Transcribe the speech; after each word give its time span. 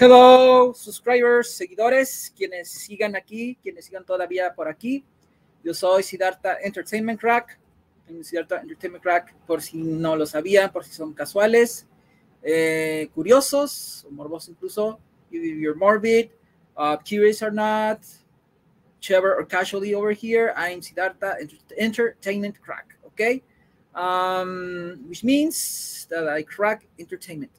Hello, 0.00 0.72
subscribers, 0.74 1.50
seguidores, 1.50 2.32
quienes 2.36 2.70
sigan 2.70 3.16
aquí, 3.16 3.58
quienes 3.60 3.86
sigan 3.86 4.04
todavía 4.04 4.54
por 4.54 4.68
aquí. 4.68 5.04
Yo 5.64 5.74
soy 5.74 6.04
Siddhartha 6.04 6.58
Entertainment 6.62 7.20
Crack. 7.20 7.58
En 8.06 8.22
Siddhartha 8.22 8.60
Entertainment 8.60 9.02
Crack, 9.02 9.34
por 9.44 9.60
si 9.60 9.76
no 9.76 10.14
lo 10.14 10.24
sabían, 10.24 10.70
por 10.70 10.84
si 10.84 10.92
son 10.92 11.12
casuales, 11.14 11.88
eh, 12.44 13.10
curiosos, 13.12 14.06
morbosos 14.08 14.50
incluso. 14.50 15.00
You're 15.32 15.74
morbid 15.74 16.30
uh, 16.78 16.96
curious 16.96 17.42
or 17.42 17.50
not, 17.50 18.06
clever 19.04 19.34
or 19.34 19.44
casually 19.44 19.94
over 19.94 20.12
here. 20.12 20.54
I'm 20.56 20.80
Siddhartha 20.80 21.36
Entertainment 21.76 22.60
Crack. 22.62 22.94
Okay, 23.08 23.42
um, 23.94 25.04
which 25.08 25.22
means 25.22 26.06
that 26.08 26.28
I 26.28 26.42
crack 26.42 26.86
entertainment. 26.98 27.52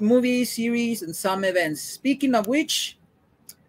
movies, 0.00 0.52
series, 0.52 1.02
and 1.02 1.14
some 1.14 1.44
events. 1.44 1.80
Speaking 1.80 2.34
of 2.34 2.46
which, 2.46 2.98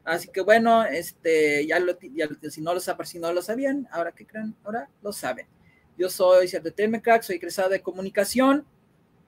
así 0.06 0.28
que 0.32 0.42
bueno, 0.42 0.84
este, 0.84 1.66
ya 1.66 1.80
lo, 1.80 1.98
ya, 2.14 2.28
si 2.50 2.62
no 2.62 2.74
lo 2.74 2.80
si 2.80 3.20
no 3.20 3.32
lo 3.32 3.42
sabían, 3.42 3.88
ahora 3.92 4.12
que 4.12 4.26
creen, 4.26 4.56
ahora 4.64 4.90
lo 5.02 5.12
saben. 5.12 5.46
Yo 5.98 6.10
soy 6.10 6.48
CRTM 6.48 7.02
Crack, 7.02 7.24
soy 7.24 7.38
egresado 7.38 7.70
de 7.70 7.82
comunicación 7.82 8.66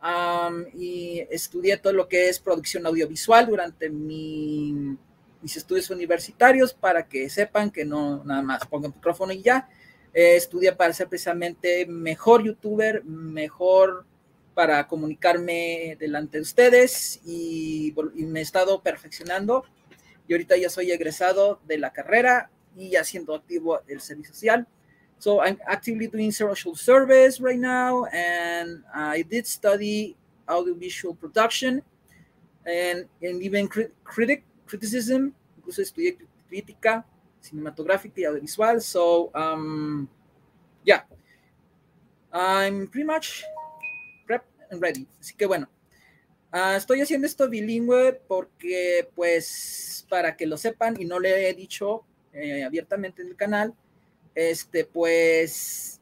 um, 0.03 0.65
y 0.73 1.25
estudié 1.31 1.77
todo 1.77 1.93
lo 1.93 2.07
que 2.07 2.29
es 2.29 2.39
producción 2.39 2.85
audiovisual 2.85 3.47
durante 3.47 3.89
mi, 3.89 4.97
mis 5.41 5.55
estudios 5.57 5.89
universitarios 5.89 6.73
para 6.73 7.07
que 7.07 7.29
sepan 7.29 7.71
que 7.71 7.85
no 7.85 8.23
nada 8.23 8.41
más 8.41 8.65
pongan 8.65 8.93
micrófono 8.95 9.33
y 9.33 9.41
ya. 9.41 9.69
Eh, 10.13 10.35
estudié 10.35 10.71
para 10.73 10.93
ser 10.93 11.07
precisamente 11.07 11.85
mejor 11.85 12.43
youtuber, 12.43 13.03
mejor 13.03 14.05
para 14.53 14.87
comunicarme 14.87 15.95
delante 15.99 16.37
de 16.37 16.41
ustedes 16.41 17.21
y, 17.25 17.93
me 18.15 18.39
he 18.39 18.43
estado 18.43 18.81
perfeccionando 18.81 19.63
y 20.27 20.33
ahorita 20.33 20.57
ya 20.57 20.69
soy 20.69 20.91
egresado 20.91 21.61
de 21.65 21.77
la 21.77 21.93
carrera 21.93 22.49
y 22.75 22.95
haciendo 22.95 23.35
activo 23.35 23.79
el 23.87 24.01
servicio 24.01 24.33
social. 24.33 24.67
So 25.17 25.41
I'm 25.43 25.59
actively 25.65 26.07
doing 26.07 26.31
social 26.31 26.75
service 26.75 27.41
right 27.41 27.59
now 27.59 28.05
and 28.05 28.83
I 28.93 29.23
did 29.23 29.45
study 29.45 30.15
audiovisual 30.47 31.15
production 31.15 31.83
and 32.65 33.07
even 33.21 33.69
critic, 34.03 34.43
criticism, 34.69 35.31
incluso 35.57 35.81
estudié 35.81 36.17
crítica 36.47 37.05
cinematográfica 37.41 38.21
y 38.21 38.25
audiovisual. 38.25 38.81
So 38.81 39.31
um, 39.33 40.07
yeah, 40.85 41.05
I'm 42.31 42.87
pretty 42.87 43.05
much 43.05 43.43
ready. 44.71 45.07
Así 45.19 45.33
que 45.35 45.45
bueno, 45.45 45.67
uh, 46.53 46.75
estoy 46.75 47.01
haciendo 47.01 47.27
esto 47.27 47.49
bilingüe 47.49 48.21
porque, 48.27 49.09
pues, 49.15 50.05
para 50.09 50.35
que 50.35 50.45
lo 50.45 50.57
sepan 50.57 50.95
y 50.99 51.05
no 51.05 51.19
le 51.19 51.49
he 51.49 51.53
dicho 51.53 52.03
eh, 52.33 52.63
abiertamente 52.63 53.21
en 53.21 53.29
el 53.29 53.35
canal, 53.35 53.73
este, 54.35 54.85
pues, 54.85 56.01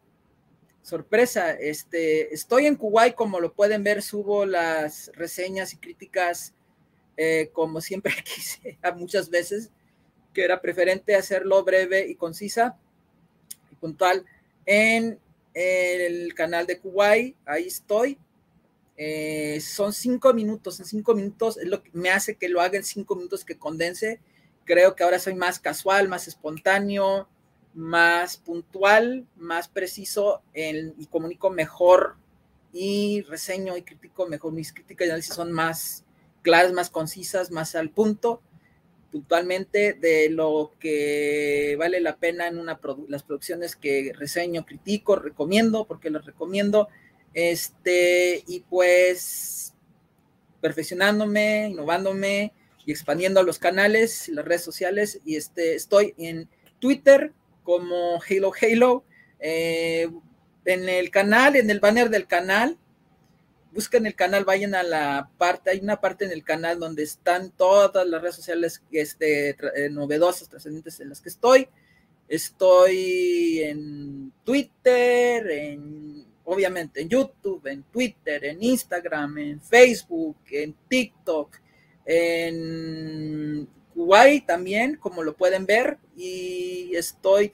sorpresa, 0.81 1.51
este, 1.51 2.33
estoy 2.33 2.65
en 2.65 2.75
Kuwait, 2.75 3.15
como 3.15 3.39
lo 3.39 3.53
pueden 3.53 3.83
ver, 3.83 4.01
subo 4.01 4.45
las 4.45 5.11
reseñas 5.15 5.73
y 5.73 5.77
críticas 5.77 6.53
eh, 7.17 7.49
como 7.51 7.81
siempre 7.81 8.13
quise, 8.23 8.77
muchas 8.95 9.29
veces, 9.29 9.71
que 10.33 10.43
era 10.43 10.61
preferente 10.61 11.15
hacerlo 11.15 11.63
breve 11.63 12.07
y 12.07 12.15
concisa 12.15 12.77
y 13.71 13.75
puntual 13.75 14.25
en 14.65 15.19
el 15.53 16.33
canal 16.35 16.67
de 16.67 16.79
Kuwait, 16.79 17.35
ahí 17.45 17.65
estoy, 17.65 18.19
eh, 18.99 19.61
son 19.61 19.93
cinco 19.93 20.33
minutos, 20.33 20.79
en 20.79 20.85
cinco 20.87 21.13
minutos 21.13 21.57
es 21.57 21.67
lo 21.67 21.83
que 21.83 21.91
me 21.93 22.09
hace 22.09 22.35
que 22.35 22.49
lo 22.49 22.61
haga 22.61 22.77
en 22.77 22.83
cinco 22.83 23.15
minutos 23.15 23.45
que 23.45 23.57
condense. 23.57 24.19
Creo 24.65 24.95
que 24.95 25.03
ahora 25.03 25.19
soy 25.19 25.35
más 25.35 25.59
casual, 25.59 26.09
más 26.09 26.27
espontáneo, 26.27 27.29
más 27.75 28.37
puntual, 28.37 29.27
más 29.35 29.67
preciso 29.67 30.41
y 30.53 31.05
comunico 31.07 31.51
mejor 31.51 32.17
y 32.73 33.21
reseño 33.21 33.77
y 33.77 33.83
critico 33.83 34.27
mejor. 34.27 34.51
Mis 34.51 34.73
críticas 34.73 35.07
y 35.07 35.09
análisis 35.11 35.35
son 35.35 35.51
más 35.51 36.03
claras, 36.47 36.71
más 36.71 36.89
concisas, 36.89 37.51
más 37.51 37.75
al 37.75 37.89
punto, 37.89 38.41
puntualmente 39.11 39.91
de 39.91 40.29
lo 40.29 40.71
que 40.79 41.75
vale 41.77 41.99
la 41.99 42.15
pena 42.15 42.47
en 42.47 42.57
una 42.57 42.79
las 43.09 43.23
producciones 43.23 43.75
que 43.75 44.13
reseño, 44.17 44.65
critico, 44.65 45.17
recomiendo, 45.17 45.83
porque 45.85 46.09
las 46.09 46.25
recomiendo 46.25 46.87
este, 47.33 48.45
y 48.47 48.61
pues 48.61 49.73
perfeccionándome, 50.61 51.67
innovándome 51.67 52.53
y 52.85 52.91
expandiendo 52.91 53.43
los 53.43 53.59
canales, 53.59 54.29
las 54.29 54.45
redes 54.45 54.63
sociales. 54.63 55.19
Y 55.25 55.35
este, 55.35 55.75
estoy 55.75 56.13
en 56.17 56.47
Twitter 56.79 57.33
como 57.63 58.21
Halo 58.29 58.53
Halo. 58.61 59.03
Eh, 59.41 60.09
en 60.63 60.87
el 60.87 61.11
canal, 61.11 61.57
en 61.57 61.69
el 61.69 61.81
banner 61.81 62.09
del 62.09 62.27
canal, 62.27 62.77
busquen 63.77 64.07
el 64.07 64.15
canal, 64.15 64.43
vayan 64.43 64.73
a 64.73 64.81
la 64.81 65.29
parte, 65.37 65.69
hay 65.69 65.79
una 65.81 66.01
parte 66.01 66.25
en 66.25 66.31
el 66.31 66.43
canal 66.43 66.79
donde 66.79 67.03
están 67.03 67.51
todas 67.51 68.07
las 68.07 68.19
redes 68.23 68.35
sociales 68.35 68.81
este, 68.91 69.49
eh, 69.49 69.89
novedosas, 69.91 70.49
trascendentes 70.49 70.99
en 70.99 71.09
las 71.09 71.21
que 71.21 71.29
estoy. 71.29 71.67
Estoy 72.27 73.61
en 73.61 74.33
Twitter, 74.43 75.47
en 75.51 76.25
obviamente 76.45 77.01
en 77.01 77.09
YouTube, 77.09 77.67
en 77.67 77.83
Twitter, 77.83 78.45
en 78.45 78.63
Instagram, 78.63 79.37
en 79.37 79.61
Facebook, 79.61 80.37
en 80.49 80.73
TikTok, 80.87 81.57
en 82.03 83.67
Kuwait 83.93 84.43
también, 84.47 84.95
como 84.95 85.21
lo 85.21 85.35
pueden 85.35 85.67
ver, 85.67 85.99
y 86.15 86.95
estoy, 86.95 87.53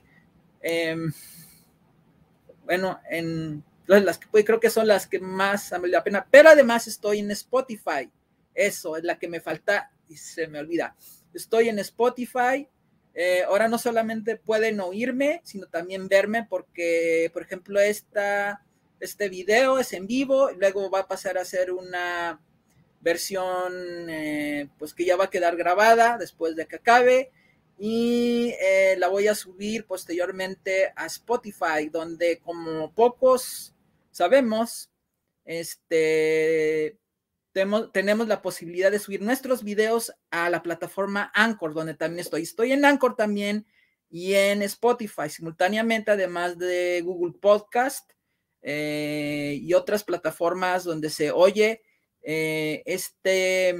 bueno, 2.65 3.01
en 3.09 3.61
las 3.87 4.17
que 4.17 4.45
creo 4.45 4.59
que 4.59 4.69
son 4.69 4.87
las 4.87 5.07
que 5.07 5.19
más 5.19 5.73
me 5.81 5.87
la 5.87 6.03
pena, 6.03 6.27
pero 6.29 6.49
además 6.49 6.87
estoy 6.87 7.19
en 7.19 7.31
Spotify, 7.31 8.09
eso 8.53 8.97
es 8.97 9.03
la 9.03 9.17
que 9.19 9.27
me 9.27 9.39
falta 9.39 9.91
y 10.07 10.17
se 10.17 10.47
me 10.47 10.59
olvida. 10.59 10.95
Estoy 11.33 11.69
en 11.69 11.79
Spotify, 11.79 12.67
eh, 13.13 13.43
ahora 13.43 13.67
no 13.67 13.77
solamente 13.77 14.37
pueden 14.37 14.79
oírme, 14.79 15.41
sino 15.43 15.67
también 15.67 16.07
verme, 16.07 16.45
porque, 16.49 17.29
por 17.33 17.43
ejemplo, 17.43 17.79
esta 17.79 18.61
este 19.03 19.27
video 19.27 19.79
es 19.79 19.91
en 19.91 20.07
vivo, 20.07 20.49
luego 20.51 20.89
va 20.89 20.99
a 20.99 21.07
pasar 21.07 21.37
a 21.37 21.43
ser 21.43 21.71
una 21.71 22.39
versión 23.01 24.09
eh, 24.09 24.69
pues 24.79 24.93
que 24.93 25.03
ya 25.03 25.17
va 25.17 25.25
a 25.25 25.29
quedar 25.29 25.57
grabada 25.57 26.17
después 26.17 26.55
de 26.55 26.65
que 26.67 26.77
acabe. 26.77 27.31
Y 27.77 28.53
eh, 28.61 28.95
la 28.97 29.09
voy 29.09 29.27
a 29.27 29.35
subir 29.35 29.85
posteriormente 29.85 30.93
a 30.95 31.07
Spotify 31.07 31.89
donde 31.91 32.39
como 32.39 32.93
pocos 32.93 33.72
sabemos 34.13 34.89
este 35.45 36.99
tenemos, 37.51 38.27
la 38.27 38.41
posibilidad 38.41 38.89
de 38.89 38.97
subir 38.97 39.21
nuestros 39.21 39.63
videos 39.63 40.11
a 40.31 40.49
la 40.49 40.63
plataforma 40.63 41.31
Anchor 41.35 41.73
donde 41.73 41.93
también 41.93 42.21
estoy 42.21 42.43
estoy 42.43 42.71
en 42.71 42.85
Anchor 42.85 43.15
también 43.15 43.67
y 44.09 44.33
en 44.33 44.61
Spotify 44.63 45.29
simultáneamente 45.29 46.11
además 46.11 46.57
de 46.57 47.01
Google 47.01 47.33
Podcast 47.39 48.11
eh, 48.61 49.59
y 49.61 49.73
otras 49.73 50.03
plataformas 50.03 50.85
donde 50.85 51.09
se 51.09 51.31
oye 51.31 51.81
eh, 52.21 52.81
este 52.85 53.75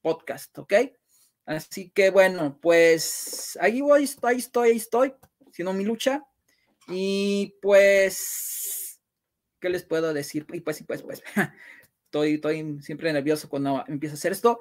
podcast, 0.00 0.58
¿ok? 0.58 0.72
Así 1.46 1.90
que 1.90 2.10
bueno, 2.10 2.58
pues 2.60 3.58
ahí 3.60 3.80
voy, 3.80 4.04
estoy, 4.04 4.36
estoy, 4.36 4.70
ahí 4.70 4.76
estoy, 4.76 5.14
haciendo 5.48 5.72
mi 5.74 5.84
lucha. 5.84 6.22
Y 6.88 7.54
pues, 7.60 8.83
¿qué 9.64 9.70
les 9.70 9.82
puedo 9.82 10.12
decir? 10.12 10.46
Y 10.52 10.60
pues, 10.60 10.82
y 10.82 10.84
pues, 10.84 11.00
pues, 11.00 11.22
estoy, 12.04 12.34
estoy 12.34 12.82
siempre 12.82 13.10
nervioso 13.14 13.48
cuando 13.48 13.82
empiezo 13.88 14.12
a 14.12 14.18
hacer 14.18 14.32
esto. 14.32 14.60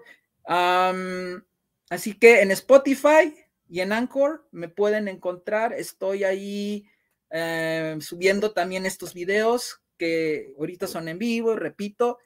así 1.90 2.14
que 2.18 2.42
en 2.42 2.52
Spotify 2.52 3.36
y 3.68 3.82
en 3.82 3.92
Anchor 3.92 4.48
me 4.52 4.70
pueden 4.70 5.10
encontrar, 5.10 5.74
estoy 5.74 6.24
ahí 6.24 6.86
eh, 7.32 7.98
subiendo 8.00 8.54
también 8.54 8.86
estos 8.86 9.14
videos 9.14 9.82
que 9.98 10.54
ahorita 10.58 10.88
son 10.88 11.10
en 11.10 11.20
vivo, 11.20 11.54
repito, 11.58 12.20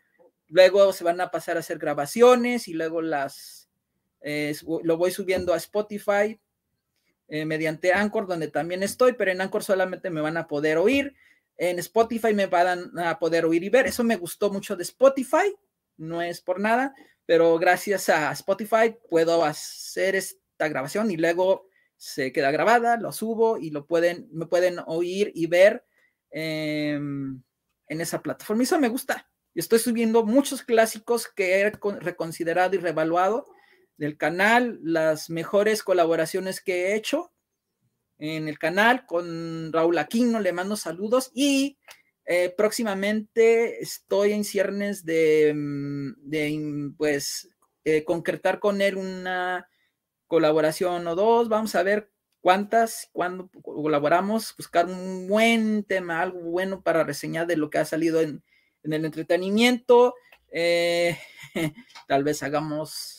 luego 0.47 0.93
se 0.93 1.03
van 1.03 1.19
a 1.19 1.31
pasar 1.31 1.57
a 1.57 1.61
hacer 1.61 1.79
grabaciones 1.79 2.67
y 2.67 2.73
luego 2.73 3.01
las 3.01 3.69
eh, 4.21 4.53
lo 4.83 4.97
voy 4.97 5.09
subiendo 5.09 5.51
a 5.51 5.57
Spotify 5.57 6.39
eh, 7.27 7.45
mediante 7.45 7.91
Anchor, 7.91 8.27
donde 8.27 8.49
también 8.49 8.83
estoy, 8.83 9.13
pero 9.13 9.31
en 9.31 9.41
Anchor 9.41 9.63
solamente 9.63 10.11
me 10.11 10.21
van 10.21 10.37
a 10.37 10.47
poder 10.47 10.77
oír. 10.77 11.15
En 11.57 11.79
Spotify 11.79 12.33
me 12.33 12.45
van 12.45 12.97
a 12.99 13.17
poder 13.17 13.45
oír 13.45 13.63
y 13.63 13.69
ver. 13.69 13.87
Eso 13.87 14.03
me 14.03 14.15
gustó 14.15 14.51
mucho 14.51 14.75
de 14.75 14.83
Spotify, 14.83 15.55
no 15.97 16.21
es 16.21 16.41
por 16.41 16.59
nada, 16.59 16.93
pero 17.25 17.57
gracias 17.57 18.09
a 18.09 18.31
Spotify 18.31 18.95
puedo 19.09 19.43
hacer 19.43 20.15
esta 20.15 20.67
grabación 20.67 21.09
y 21.11 21.17
luego 21.17 21.67
se 21.97 22.31
queda 22.31 22.51
grabada, 22.51 22.97
lo 22.97 23.11
subo 23.11 23.57
y 23.57 23.71
lo 23.71 23.87
pueden, 23.87 24.29
me 24.31 24.45
pueden 24.45 24.77
oír 24.85 25.31
y 25.33 25.47
ver 25.47 25.83
em, 26.29 27.41
en 27.87 28.01
esa 28.01 28.21
plataforma. 28.21 28.63
eso 28.63 28.79
me 28.79 28.89
gusta. 28.89 29.29
Estoy 29.55 29.79
subiendo 29.79 30.23
muchos 30.23 30.61
clásicos 30.61 31.27
que 31.27 31.59
he 31.59 31.71
reconsiderado 31.99 32.75
y 32.75 32.77
revaluado 32.77 33.47
del 33.97 34.15
canal, 34.15 34.79
las 34.83 35.31
mejores 35.31 35.81
colaboraciones 35.81 36.61
que 36.61 36.89
he 36.89 36.95
hecho 36.95 37.31
en 38.19 38.47
el 38.47 38.57
canal 38.59 39.05
con 39.05 39.71
Raúl 39.71 39.97
Aquino, 39.97 40.39
le 40.39 40.53
mando 40.53 40.75
saludos 40.75 41.31
y 41.33 41.77
eh, 42.25 42.53
próximamente 42.55 43.81
estoy 43.81 44.33
en 44.33 44.43
ciernes 44.43 45.05
de, 45.05 45.53
mm, 45.55 46.13
de 46.17 46.91
pues, 46.97 47.49
eh, 47.85 48.03
concretar 48.03 48.59
con 48.59 48.81
él 48.81 48.97
una 48.97 49.69
colaboración 50.27 51.07
o 51.07 51.15
dos. 51.15 51.47
Vamos 51.47 51.73
a 51.75 51.83
ver 51.83 52.11
cuántas, 52.41 53.09
cuando 53.13 53.49
colaboramos, 53.61 54.53
buscar 54.57 54.87
un 54.87 55.27
buen 55.27 55.85
tema, 55.85 56.21
algo 56.21 56.41
bueno 56.41 56.81
para 56.81 57.05
reseñar 57.05 57.47
de 57.47 57.55
lo 57.55 57.69
que 57.69 57.77
ha 57.77 57.85
salido 57.85 58.19
en, 58.19 58.43
en 58.83 58.93
el 58.93 59.05
entretenimiento. 59.05 60.13
Eh, 60.51 61.17
tal 62.07 62.25
vez 62.25 62.43
hagamos 62.43 63.16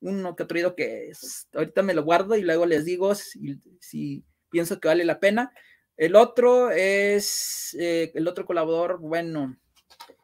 uno 0.00 0.36
que 0.36 0.42
otro 0.42 0.74
que 0.76 1.12
ahorita 1.54 1.82
me 1.82 1.94
lo 1.94 2.04
guardo 2.04 2.36
y 2.36 2.42
luego 2.42 2.66
les 2.66 2.84
digo 2.84 3.14
si, 3.14 4.24
pienso 4.50 4.80
que 4.80 4.88
vale 4.88 5.04
la 5.04 5.20
pena. 5.20 5.52
El 5.96 6.14
otro 6.16 6.70
es, 6.70 7.74
eh, 7.78 8.12
el 8.14 8.28
otro 8.28 8.44
colaborador, 8.44 8.98
bueno, 9.00 9.56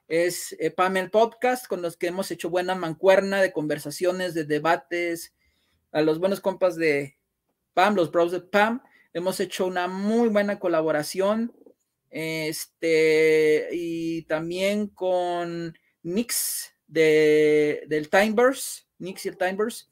es 0.08 0.54
eh, 0.58 0.70
Pamel 0.70 1.10
Podcast, 1.10 1.66
con 1.66 1.80
los 1.80 1.96
que 1.96 2.08
hemos 2.08 2.30
hecho 2.30 2.50
buena 2.50 2.74
mancuerna 2.74 3.40
de 3.40 3.52
conversaciones, 3.52 4.34
de 4.34 4.44
debates, 4.44 5.34
a 5.92 6.02
los 6.02 6.18
buenos 6.18 6.40
compas 6.40 6.76
de 6.76 7.18
Pam, 7.74 7.94
los 7.94 8.10
bros 8.10 8.32
de 8.32 8.40
Pam. 8.40 8.82
Hemos 9.14 9.40
hecho 9.40 9.66
una 9.66 9.88
muy 9.88 10.28
buena 10.28 10.58
colaboración. 10.58 11.54
Este, 12.10 13.68
y 13.72 14.22
también 14.24 14.88
con 14.88 15.78
Nix 16.02 16.74
de, 16.86 17.84
del 17.86 18.10
Timeverse, 18.10 18.82
Nix 19.02 19.26
y 19.26 19.28
el 19.28 19.36
Timeverse, 19.36 19.86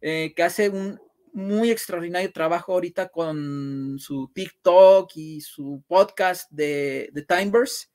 eh, 0.00 0.32
que 0.34 0.42
hace 0.42 0.68
un 0.68 1.00
muy 1.32 1.70
extraordinario 1.70 2.32
trabajo 2.32 2.72
ahorita 2.72 3.08
con 3.08 3.98
su 3.98 4.30
TikTok 4.34 5.10
y 5.16 5.40
su 5.40 5.82
podcast 5.86 6.50
de, 6.50 7.10
Timeverse. 7.26 7.88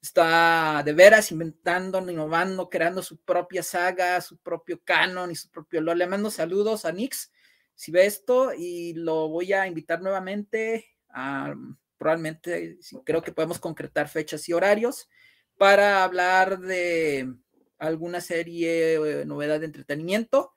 Está 0.00 0.82
de 0.84 0.92
veras 0.92 1.32
inventando, 1.32 1.98
innovando, 1.98 2.68
creando 2.68 3.02
su 3.02 3.16
propia 3.18 3.62
saga, 3.62 4.20
su 4.20 4.36
propio 4.38 4.80
canon 4.84 5.30
y 5.30 5.34
su 5.34 5.50
propio 5.50 5.80
lore. 5.80 5.98
Le 5.98 6.06
mando 6.06 6.30
saludos 6.30 6.84
a 6.84 6.92
Nix 6.92 7.32
si 7.74 7.90
ve 7.90 8.06
esto 8.06 8.52
y 8.54 8.92
lo 8.94 9.28
voy 9.28 9.52
a 9.52 9.66
invitar 9.66 10.02
nuevamente 10.02 10.86
a 11.08 11.54
probablemente 11.96 12.78
creo 13.04 13.22
que 13.22 13.32
podemos 13.32 13.58
concretar 13.58 14.08
fechas 14.08 14.48
y 14.48 14.52
horarios 14.52 15.08
para 15.56 16.04
hablar 16.04 16.58
de 16.58 17.34
alguna 17.78 18.20
serie, 18.20 18.94
eh, 18.94 19.24
novedad 19.24 19.60
de 19.60 19.66
entretenimiento. 19.66 20.52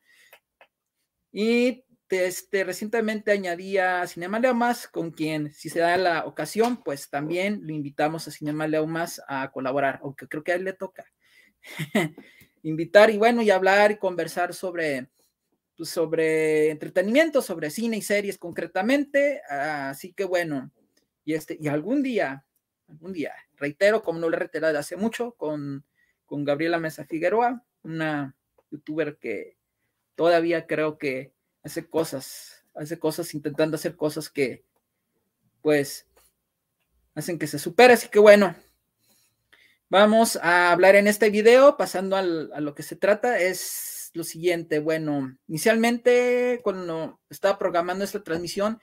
Y 1.31 1.85
este, 2.09 2.63
recientemente 2.63 3.31
añadí 3.31 3.77
a 3.77 4.07
Cinema 4.07 4.39
Leo 4.39 4.53
Más, 4.53 4.87
con 4.87 5.11
quien, 5.11 5.51
si 5.53 5.69
se 5.69 5.79
da 5.79 5.97
la 5.97 6.25
ocasión, 6.25 6.81
pues 6.83 7.09
también 7.09 7.59
lo 7.63 7.73
invitamos 7.73 8.27
a 8.27 8.31
Cinema 8.31 8.67
Leo 8.67 8.87
Más 8.87 9.21
a 9.27 9.51
colaborar, 9.51 9.99
aunque 10.01 10.27
creo 10.27 10.43
que 10.43 10.53
a 10.53 10.55
él 10.55 10.63
le 10.63 10.73
toca 10.73 11.05
invitar 12.63 13.09
y 13.09 13.17
bueno, 13.17 13.41
y 13.41 13.49
hablar 13.49 13.91
y 13.91 13.97
conversar 13.97 14.53
sobre, 14.53 15.09
pues, 15.75 15.89
sobre 15.89 16.71
entretenimiento, 16.71 17.41
sobre 17.41 17.69
cine 17.69 17.97
y 17.97 18.01
series 18.01 18.37
concretamente. 18.37 19.41
Así 19.49 20.13
que 20.13 20.23
bueno, 20.23 20.71
y 21.25 21.33
este, 21.33 21.57
y 21.59 21.67
algún 21.67 22.01
día, 22.03 22.45
algún 22.87 23.11
día, 23.11 23.33
reitero, 23.57 24.01
como 24.01 24.19
no 24.19 24.29
lo 24.29 24.37
he 24.37 24.39
reiterado 24.39 24.79
hace 24.79 24.95
mucho, 24.95 25.33
con, 25.33 25.85
con 26.27 26.45
Gabriela 26.45 26.77
Mesa 26.77 27.05
Figueroa, 27.05 27.65
una 27.81 28.35
youtuber 28.69 29.17
que 29.17 29.57
todavía 30.15 30.67
creo 30.67 30.97
que 30.99 31.33
hace 31.63 31.89
cosas, 31.89 32.63
hace 32.75 32.99
cosas 32.99 33.33
intentando 33.33 33.75
hacer 33.75 33.95
cosas 33.95 34.29
que, 34.29 34.63
pues, 35.61 36.05
hacen 37.15 37.39
que 37.39 37.47
se 37.47 37.57
supere. 37.57 37.93
Así 37.93 38.09
que 38.09 38.19
bueno, 38.19 38.55
vamos 39.89 40.35
a 40.37 40.71
hablar 40.71 40.95
en 40.95 41.07
este 41.07 41.29
video, 41.29 41.77
pasando 41.77 42.15
a 42.15 42.21
lo 42.21 42.75
que 42.75 42.83
se 42.83 42.95
trata, 42.95 43.39
es 43.39 44.11
lo 44.13 44.23
siguiente. 44.23 44.79
Bueno, 44.79 45.37
inicialmente, 45.47 46.59
cuando 46.63 47.19
estaba 47.29 47.57
programando 47.57 48.03
esta 48.03 48.23
transmisión, 48.23 48.79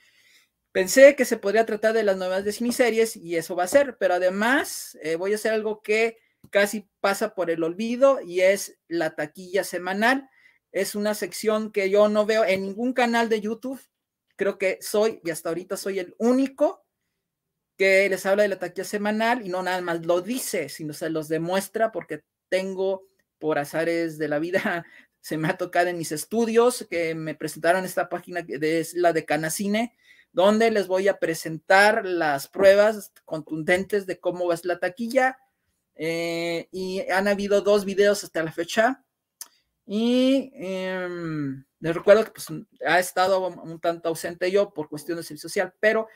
pensé 0.73 1.14
que 1.14 1.25
se 1.25 1.37
podría 1.37 1.67
tratar 1.67 1.93
de 1.93 2.02
las 2.02 2.17
nuevas 2.17 2.44
de 2.44 2.55
miniseries 2.61 3.17
y 3.17 3.37
eso 3.37 3.55
va 3.55 3.64
a 3.64 3.69
ser, 3.69 3.97
pero 3.99 4.14
además 4.14 4.99
eh, 5.02 5.17
voy 5.17 5.32
a 5.32 5.37
hacer 5.37 5.52
algo 5.52 5.82
que 5.82 6.19
casi 6.50 6.88
pasa 7.00 7.35
por 7.35 7.50
el 7.50 7.62
olvido 7.62 8.20
y 8.20 8.41
es 8.41 8.79
la 8.88 9.14
taquilla 9.14 9.64
semanal 9.64 10.29
es 10.75 10.96
una 10.96 11.14
sección 11.14 11.70
que 11.70 11.88
yo 11.88 12.08
no 12.08 12.26
veo 12.26 12.44
en 12.44 12.62
ningún 12.62 12.93
canal 12.93 13.29
de 13.29 13.41
YouTube. 13.41 13.81
Creo 14.37 14.58
que 14.58 14.79
soy, 14.82 15.20
y 15.25 15.31
hasta 15.31 15.49
ahorita 15.49 15.76
soy 15.76 16.00
el 16.00 16.17
único 16.19 16.85
que 17.79 18.08
les 18.08 18.26
habla 18.26 18.43
de 18.43 18.49
la 18.49 18.58
taquilla 18.58 18.85
semanal 18.85 19.46
y 19.46 19.49
no 19.49 19.62
nada 19.62 19.81
más 19.81 20.05
lo 20.05 20.20
dice, 20.20 20.69
sino 20.69 20.93
se 20.93 21.11
los 21.11 21.29
demuestra 21.29 21.93
porque 21.93 22.25
tengo 22.49 23.06
por 23.38 23.61
azares 23.61 24.19
de 24.19 24.26
la 24.26 24.40
vida, 24.40 24.85
se 25.20 25.37
me 25.38 25.49
ha 25.49 25.56
tocado 25.56 25.88
en 25.88 25.99
mis 25.99 26.11
estudios 26.11 26.85
que 26.90 27.14
me 27.14 27.37
presentaron 27.37 27.85
esta 27.85 28.08
página 28.08 28.44
que 28.44 28.58
es 28.81 28.94
la 28.94 29.12
de 29.12 29.25
Canacine, 29.25 29.97
donde 30.32 30.73
les 30.73 30.88
voy 30.88 31.06
a 31.06 31.20
presentar 31.20 32.05
las 32.05 32.49
pruebas 32.49 33.12
contundentes 33.25 34.06
de 34.06 34.19
cómo 34.19 34.52
es 34.52 34.64
la 34.64 34.81
taquilla. 34.81 35.38
Eh, 35.96 36.69
y 36.73 37.08
han 37.11 37.29
habido 37.29 37.61
dos 37.61 37.85
videos 37.85 38.25
hasta 38.25 38.43
la 38.43 38.52
fecha 38.52 39.05
y 39.87 40.50
em, 40.55 41.64
les 41.80 41.95
recuerdo 41.95 42.25
que 42.25 42.30
pues, 42.33 42.49
ha 42.87 42.99
estado 42.99 43.47
un 43.49 43.80
tanto 43.80 44.09
ausente 44.09 44.50
yo 44.50 44.73
por 44.73 44.88
cuestiones 44.88 45.28
de 45.28 45.37
social, 45.37 45.75
pero 45.80 46.09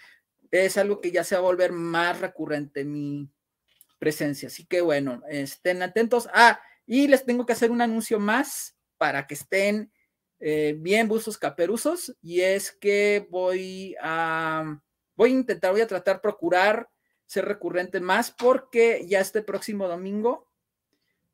es 0.50 0.76
algo 0.78 1.00
que 1.00 1.10
ya 1.10 1.24
se 1.24 1.34
va 1.34 1.40
a 1.40 1.42
volver 1.42 1.72
más 1.72 2.20
recurrente 2.20 2.84
mi 2.84 3.30
presencia. 3.98 4.48
Así 4.48 4.64
que 4.66 4.80
bueno, 4.80 5.22
estén 5.28 5.82
atentos. 5.82 6.28
Ah, 6.32 6.60
y 6.86 7.08
les 7.08 7.24
tengo 7.26 7.44
que 7.44 7.52
hacer 7.52 7.70
un 7.70 7.82
anuncio 7.82 8.18
más 8.18 8.76
para 8.96 9.26
que 9.26 9.34
estén 9.34 9.92
eh, 10.40 10.74
bien 10.78 11.06
buzos 11.08 11.36
caperuzos. 11.36 12.16
Y 12.22 12.40
es 12.40 12.72
que 12.72 13.26
voy 13.30 13.94
a, 14.00 14.80
voy 15.14 15.30
a 15.30 15.34
intentar, 15.34 15.72
voy 15.72 15.82
a 15.82 15.86
tratar 15.86 16.22
procurar 16.22 16.88
ser 17.28 17.44
recurrente 17.44 18.00
más 18.00 18.30
porque 18.30 19.04
ya 19.06 19.20
este 19.20 19.42
próximo 19.42 19.86
domingo 19.86 20.48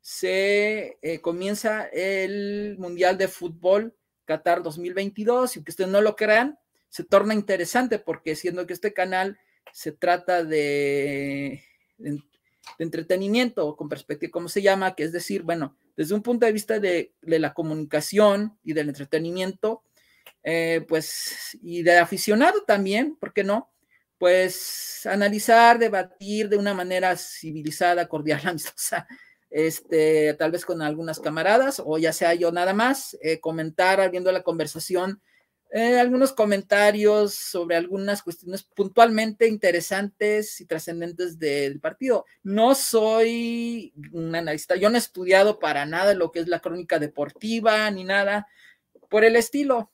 se 0.01 0.99
eh, 1.01 1.21
comienza 1.21 1.85
el 1.85 2.75
Mundial 2.77 3.17
de 3.17 3.29
Fútbol 3.29 3.95
Qatar 4.25 4.61
2022 4.61 5.55
y 5.55 5.63
que 5.63 5.71
ustedes 5.71 5.89
no 5.89 6.01
lo 6.01 6.15
crean, 6.15 6.59
se 6.89 7.05
torna 7.05 7.33
interesante 7.33 7.97
porque 7.97 8.35
siendo 8.35 8.67
que 8.67 8.73
este 8.73 8.93
canal 8.93 9.39
se 9.71 9.93
trata 9.93 10.43
de, 10.43 11.63
de, 11.97 12.21
entretenimiento 12.77 13.75
con 13.77 13.87
perspectiva, 13.87 14.31
¿cómo 14.31 14.49
se 14.49 14.61
llama? 14.61 14.95
Que 14.95 15.03
es 15.03 15.13
decir, 15.13 15.43
bueno, 15.43 15.77
desde 15.95 16.13
un 16.13 16.21
punto 16.21 16.45
de 16.45 16.51
vista 16.51 16.79
de, 16.79 17.13
de 17.21 17.39
la 17.39 17.53
comunicación 17.53 18.59
y 18.63 18.73
del 18.73 18.89
entretenimiento, 18.89 19.81
eh, 20.43 20.85
pues, 20.87 21.57
y 21.61 21.83
de 21.83 21.97
aficionado 21.97 22.63
también, 22.63 23.15
¿por 23.15 23.31
qué 23.33 23.45
no? 23.45 23.71
Pues 24.17 25.05
analizar, 25.05 25.77
debatir 25.77 26.49
de 26.49 26.57
una 26.57 26.73
manera 26.73 27.15
civilizada, 27.17 28.07
cordial, 28.07 28.41
amistosa, 28.45 29.07
este, 29.49 30.33
tal 30.35 30.51
vez 30.51 30.65
con 30.65 30.81
algunas 30.81 31.19
camaradas 31.19 31.81
o 31.83 31.97
ya 31.97 32.11
sea 32.13 32.33
yo 32.33 32.51
nada 32.51 32.73
más, 32.73 33.17
eh, 33.21 33.39
comentar 33.39 34.09
viendo 34.11 34.31
la 34.31 34.43
conversación, 34.43 35.21
eh, 35.71 35.99
algunos 35.99 36.31
comentarios 36.31 37.33
sobre 37.33 37.75
algunas 37.75 38.23
cuestiones 38.23 38.63
puntualmente 38.63 39.47
interesantes 39.47 40.61
y 40.61 40.65
trascendentes 40.65 41.37
del 41.37 41.81
partido. 41.81 42.25
No 42.43 42.75
soy 42.75 43.93
un 44.13 44.33
analista, 44.35 44.75
yo 44.75 44.89
no 44.89 44.95
he 44.95 44.99
estudiado 44.99 45.59
para 45.59 45.85
nada 45.85 46.13
lo 46.13 46.31
que 46.31 46.39
es 46.39 46.47
la 46.47 46.59
crónica 46.59 46.99
deportiva 46.99 47.89
ni 47.91 48.03
nada 48.03 48.47
por 49.09 49.25
el 49.25 49.35
estilo. 49.35 49.91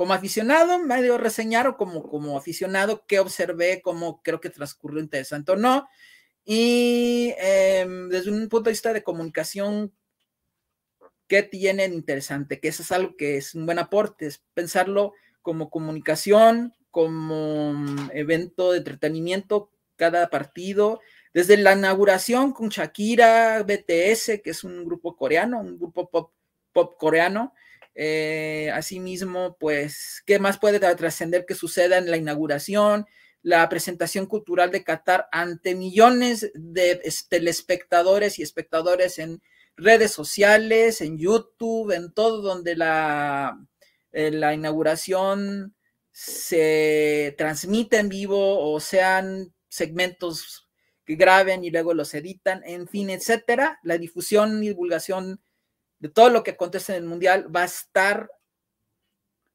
Como 0.00 0.14
aficionado, 0.14 0.78
me 0.78 1.02
dio 1.02 1.18
reseñar 1.18 1.66
o 1.66 1.76
como, 1.76 2.08
como 2.08 2.38
aficionado, 2.38 3.04
qué 3.06 3.20
observé, 3.20 3.82
cómo 3.82 4.22
creo 4.22 4.40
que 4.40 4.48
transcurrió 4.48 4.98
interesante 4.98 5.52
o 5.52 5.56
no. 5.56 5.90
Y 6.42 7.34
em, 7.36 8.08
desde 8.08 8.30
un 8.30 8.48
punto 8.48 8.70
de 8.70 8.70
vista 8.70 8.94
de 8.94 9.02
comunicación, 9.02 9.92
¿qué 11.28 11.42
tienen 11.42 11.92
interesante? 11.92 12.60
Que 12.60 12.68
eso 12.68 12.82
es 12.82 12.92
algo 12.92 13.14
que 13.14 13.36
es 13.36 13.54
un 13.54 13.66
buen 13.66 13.78
aporte, 13.78 14.24
es 14.24 14.42
pensarlo 14.54 15.12
como 15.42 15.68
comunicación, 15.68 16.74
como 16.90 17.74
mm, 17.74 18.10
evento 18.14 18.72
de 18.72 18.78
entretenimiento, 18.78 19.70
cada 19.96 20.30
partido, 20.30 21.00
desde 21.34 21.58
la 21.58 21.74
inauguración 21.74 22.54
con 22.54 22.70
Shakira, 22.70 23.62
BTS, 23.64 24.40
que 24.42 24.52
es 24.52 24.64
un 24.64 24.82
grupo 24.86 25.14
coreano, 25.14 25.60
un 25.60 25.78
grupo 25.78 26.08
pop, 26.08 26.32
pop 26.72 26.96
coreano. 26.96 27.52
Eh, 27.94 28.70
asimismo, 28.72 29.56
pues, 29.58 30.22
¿qué 30.26 30.38
más 30.38 30.58
puede 30.58 30.78
trascender 30.78 31.44
que 31.46 31.54
suceda 31.54 31.98
en 31.98 32.10
la 32.10 32.16
inauguración? 32.16 33.06
la 33.42 33.68
presentación 33.68 34.26
cultural 34.26 34.70
de 34.70 34.84
Qatar 34.84 35.28
ante 35.32 35.74
millones 35.74 36.50
de 36.54 37.00
telespectadores 37.28 38.38
y 38.38 38.42
espectadores 38.42 39.18
en 39.18 39.40
redes 39.76 40.12
sociales, 40.12 41.00
en 41.00 41.18
YouTube, 41.18 41.92
en 41.92 42.12
todo 42.12 42.42
donde 42.42 42.76
la, 42.76 43.58
eh, 44.12 44.30
la 44.30 44.52
inauguración 44.54 45.74
se 46.12 47.34
transmite 47.38 47.98
en 47.98 48.08
vivo 48.08 48.72
o 48.72 48.78
sean 48.80 49.54
segmentos 49.68 50.68
que 51.06 51.14
graben 51.14 51.64
y 51.64 51.70
luego 51.70 51.94
los 51.94 52.12
editan, 52.14 52.62
en 52.64 52.88
fin, 52.88 53.08
etcétera. 53.08 53.78
La 53.82 53.96
difusión 53.96 54.62
y 54.62 54.68
divulgación 54.68 55.40
de 56.00 56.08
todo 56.08 56.30
lo 56.30 56.42
que 56.42 56.52
acontece 56.52 56.96
en 56.96 57.04
el 57.04 57.08
mundial 57.08 57.54
va 57.54 57.62
a 57.62 57.66
estar, 57.66 58.30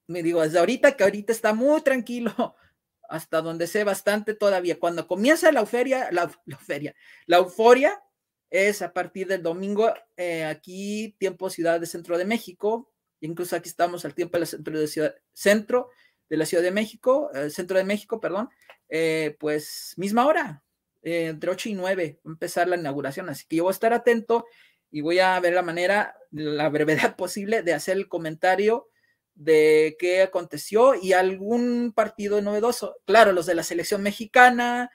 me 0.08 0.24
digo, 0.24 0.42
desde 0.42 0.60
ahorita, 0.60 0.96
que 0.96 1.04
ahorita 1.04 1.34
está 1.34 1.54
muy 1.54 1.82
tranquilo, 1.82 2.56
hasta 3.10 3.42
donde 3.42 3.68
sé 3.68 3.84
bastante 3.84 4.36
todavía. 4.36 4.80
Cuando 4.80 5.08
comienza 5.08 5.52
la 5.52 5.60
euforia, 5.60 6.10
la, 6.12 6.32
euforia, 6.46 6.96
la 7.26 7.38
euforia 7.38 8.02
es 8.50 8.82
a 8.82 8.94
partir 8.94 9.28
del 9.28 9.42
domingo, 9.42 9.92
eh, 10.16 10.46
aquí, 10.46 11.16
tiempo 11.20 11.50
Ciudad 11.50 11.80
de 11.80 11.88
Centro 11.88 12.18
de 12.18 12.26
México, 12.26 12.92
incluso 13.22 13.56
aquí 13.56 13.68
estamos 13.68 14.06
al 14.06 14.14
tiempo 14.14 14.38
del 14.38 14.48
centro 14.48 14.80
de, 14.80 14.88
ciudad, 14.88 15.16
centro 15.34 15.90
de 16.30 16.38
la 16.38 16.46
Ciudad 16.46 16.64
de 16.64 16.72
México, 16.72 17.32
el 17.34 17.52
centro 17.52 17.78
de 17.78 17.84
México, 17.84 18.20
perdón, 18.22 18.50
eh, 18.88 19.36
pues 19.40 19.96
misma 19.98 20.28
hora, 20.28 20.64
eh, 21.02 21.28
entre 21.28 21.50
8 21.50 21.70
y 21.70 21.74
9, 21.74 22.20
va 22.24 22.30
a 22.30 22.34
empezar 22.34 22.68
la 22.68 22.78
inauguración, 22.78 23.30
así 23.30 23.46
que 23.48 23.56
yo 23.58 23.64
voy 23.64 23.72
a 23.72 23.74
estar 23.74 23.94
atento 23.94 24.46
y 24.92 25.02
voy 25.02 25.20
a 25.20 25.40
ver 25.40 25.54
la 25.54 25.62
manera, 25.62 26.16
la 26.32 26.70
brevedad 26.70 27.16
posible 27.18 27.64
de 27.64 27.74
hacer 27.74 27.98
el 27.98 28.08
comentario 28.08 28.90
de 29.36 29.98
qué 30.00 30.22
aconteció 30.22 30.96
y 30.96 31.14
algún 31.14 31.94
partido 31.94 32.42
novedoso. 32.42 32.98
Claro, 33.06 33.34
los 33.34 33.46
de 33.46 33.56
la 33.56 33.64
selección 33.64 34.02
mexicana 34.02 34.90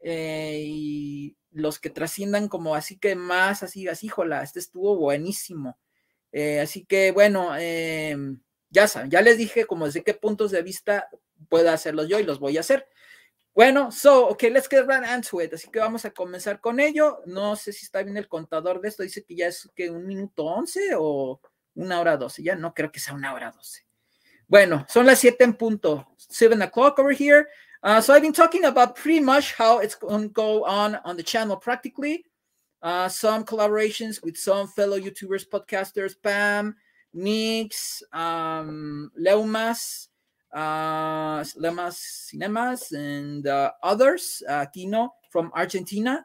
eh, 0.00 0.64
y 0.66 1.36
los 1.52 1.78
que 1.78 1.90
trasciendan 1.90 2.48
como 2.48 2.74
así 2.74 2.98
que 2.98 3.14
más 3.14 3.62
así, 3.62 3.88
así, 3.88 4.08
jola, 4.08 4.42
este 4.42 4.58
estuvo 4.58 4.96
buenísimo. 4.96 5.78
Eh, 6.32 6.60
así 6.60 6.84
que 6.84 7.12
bueno, 7.12 7.56
em, 7.56 8.40
ya 8.70 8.88
saben, 8.88 9.10
ya 9.10 9.22
les 9.22 9.38
dije 9.38 9.66
como 9.66 9.86
desde 9.86 10.02
qué 10.02 10.14
puntos 10.14 10.50
de 10.50 10.62
vista 10.62 11.08
puedo 11.48 11.70
hacerlos 11.70 12.08
yo 12.08 12.18
y 12.18 12.24
los 12.24 12.40
voy 12.40 12.56
a 12.56 12.60
hacer. 12.60 12.88
Bueno, 13.54 13.92
so, 13.92 14.30
ok, 14.30 14.42
let's 14.50 14.68
get 14.68 14.84
right 14.86 15.04
into 15.08 15.40
it. 15.40 15.54
Así 15.54 15.70
que 15.70 15.78
vamos 15.78 16.04
a 16.04 16.10
comenzar 16.10 16.60
con 16.60 16.80
ello. 16.80 17.22
No 17.26 17.54
sé 17.54 17.72
si 17.72 17.84
está 17.84 18.02
bien 18.02 18.16
el 18.16 18.26
contador 18.26 18.80
de 18.80 18.88
esto. 18.88 19.04
Dice 19.04 19.24
que 19.24 19.36
ya 19.36 19.46
es 19.46 19.70
que 19.76 19.88
un 19.90 20.06
minuto 20.06 20.44
once 20.44 20.92
o 20.96 21.40
una 21.74 22.00
hora 22.00 22.16
doce. 22.16 22.42
Ya 22.42 22.56
no 22.56 22.74
creo 22.74 22.90
que 22.90 22.98
sea 22.98 23.14
una 23.14 23.32
hora 23.32 23.52
doce. 23.52 23.86
Bueno, 24.48 24.84
son 24.88 25.06
las 25.06 25.20
siete 25.20 25.44
en 25.44 25.54
punto. 25.54 26.04
Seven 26.16 26.62
o'clock 26.62 26.98
over 26.98 27.14
here. 27.14 27.46
Uh, 27.82 28.00
so 28.00 28.12
I've 28.12 28.22
been 28.22 28.32
talking 28.32 28.64
about 28.64 28.96
pretty 28.96 29.20
much 29.20 29.54
how 29.54 29.78
it's 29.78 29.94
going 29.94 30.22
to 30.22 30.32
go 30.32 30.64
on 30.64 30.96
on 31.04 31.16
the 31.16 31.22
channel 31.22 31.56
practically. 31.56 32.24
Uh, 32.82 33.08
some 33.08 33.44
collaborations 33.44 34.22
with 34.22 34.36
some 34.36 34.66
fellow 34.68 34.98
YouTubers, 34.98 35.48
podcasters, 35.48 36.14
Pam, 36.22 36.74
Nix, 37.12 38.02
um, 38.12 39.10
Leumas, 39.18 40.08
uh, 40.54 41.44
Lemas 41.56 41.98
Cinemas, 42.30 42.92
and 42.92 43.46
uh, 43.46 43.72
others, 43.82 44.42
uh, 44.48 44.64
Kino 44.66 45.14
from 45.30 45.50
Argentina. 45.54 46.24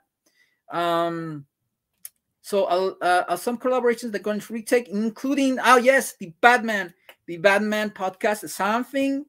Um, 0.72 1.46
so 2.42 2.66
uh, 2.66 3.36
some 3.36 3.58
collaborations 3.58 4.12
that 4.12 4.22
are 4.22 4.24
going 4.24 4.40
to 4.40 4.54
retake, 4.54 4.88
including, 4.88 5.60
oh 5.64 5.78
yes, 5.78 6.16
the 6.20 6.32
Batman, 6.42 6.94
the 7.26 7.38
Batman 7.38 7.90
podcast 7.90 8.44
is 8.44 8.54
something 8.54 9.26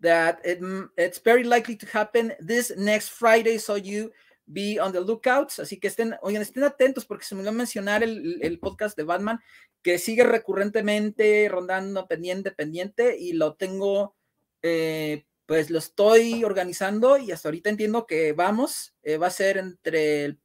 that 0.00 0.40
it, 0.44 0.60
it's 0.96 1.18
very 1.18 1.44
likely 1.44 1.76
to 1.76 1.86
happen 1.86 2.32
this 2.40 2.72
next 2.76 3.08
Friday. 3.08 3.58
So 3.58 3.74
you 3.74 4.12
be 4.48 4.80
on 4.80 4.92
the 4.92 5.00
lookouts. 5.00 5.60
Así 5.60 5.78
que 5.78 5.88
estén, 5.88 6.16
oigan, 6.22 6.42
estén 6.42 6.64
atentos 6.64 7.04
porque 7.04 7.24
se 7.24 7.34
me 7.34 7.40
olvidó 7.40 7.52
mencionar 7.52 8.02
el, 8.02 8.40
el 8.42 8.58
podcast 8.58 8.96
de 8.96 9.04
Batman 9.04 9.40
que 9.82 9.98
sigue 9.98 10.24
recurrentemente 10.24 11.48
rondando 11.48 12.06
pendiente, 12.06 12.50
pendiente 12.50 13.16
y 13.18 13.32
lo 13.32 13.54
tengo, 13.54 14.16
eh, 14.62 15.24
pues 15.46 15.70
lo 15.70 15.78
estoy 15.78 16.44
organizando 16.44 17.16
y 17.16 17.32
hasta 17.32 17.48
ahorita 17.48 17.70
entiendo 17.70 18.06
que 18.06 18.32
vamos, 18.32 18.94
eh, 19.02 19.16
va 19.16 19.28
a 19.28 19.30
ser 19.30 19.56
entre 19.58 20.38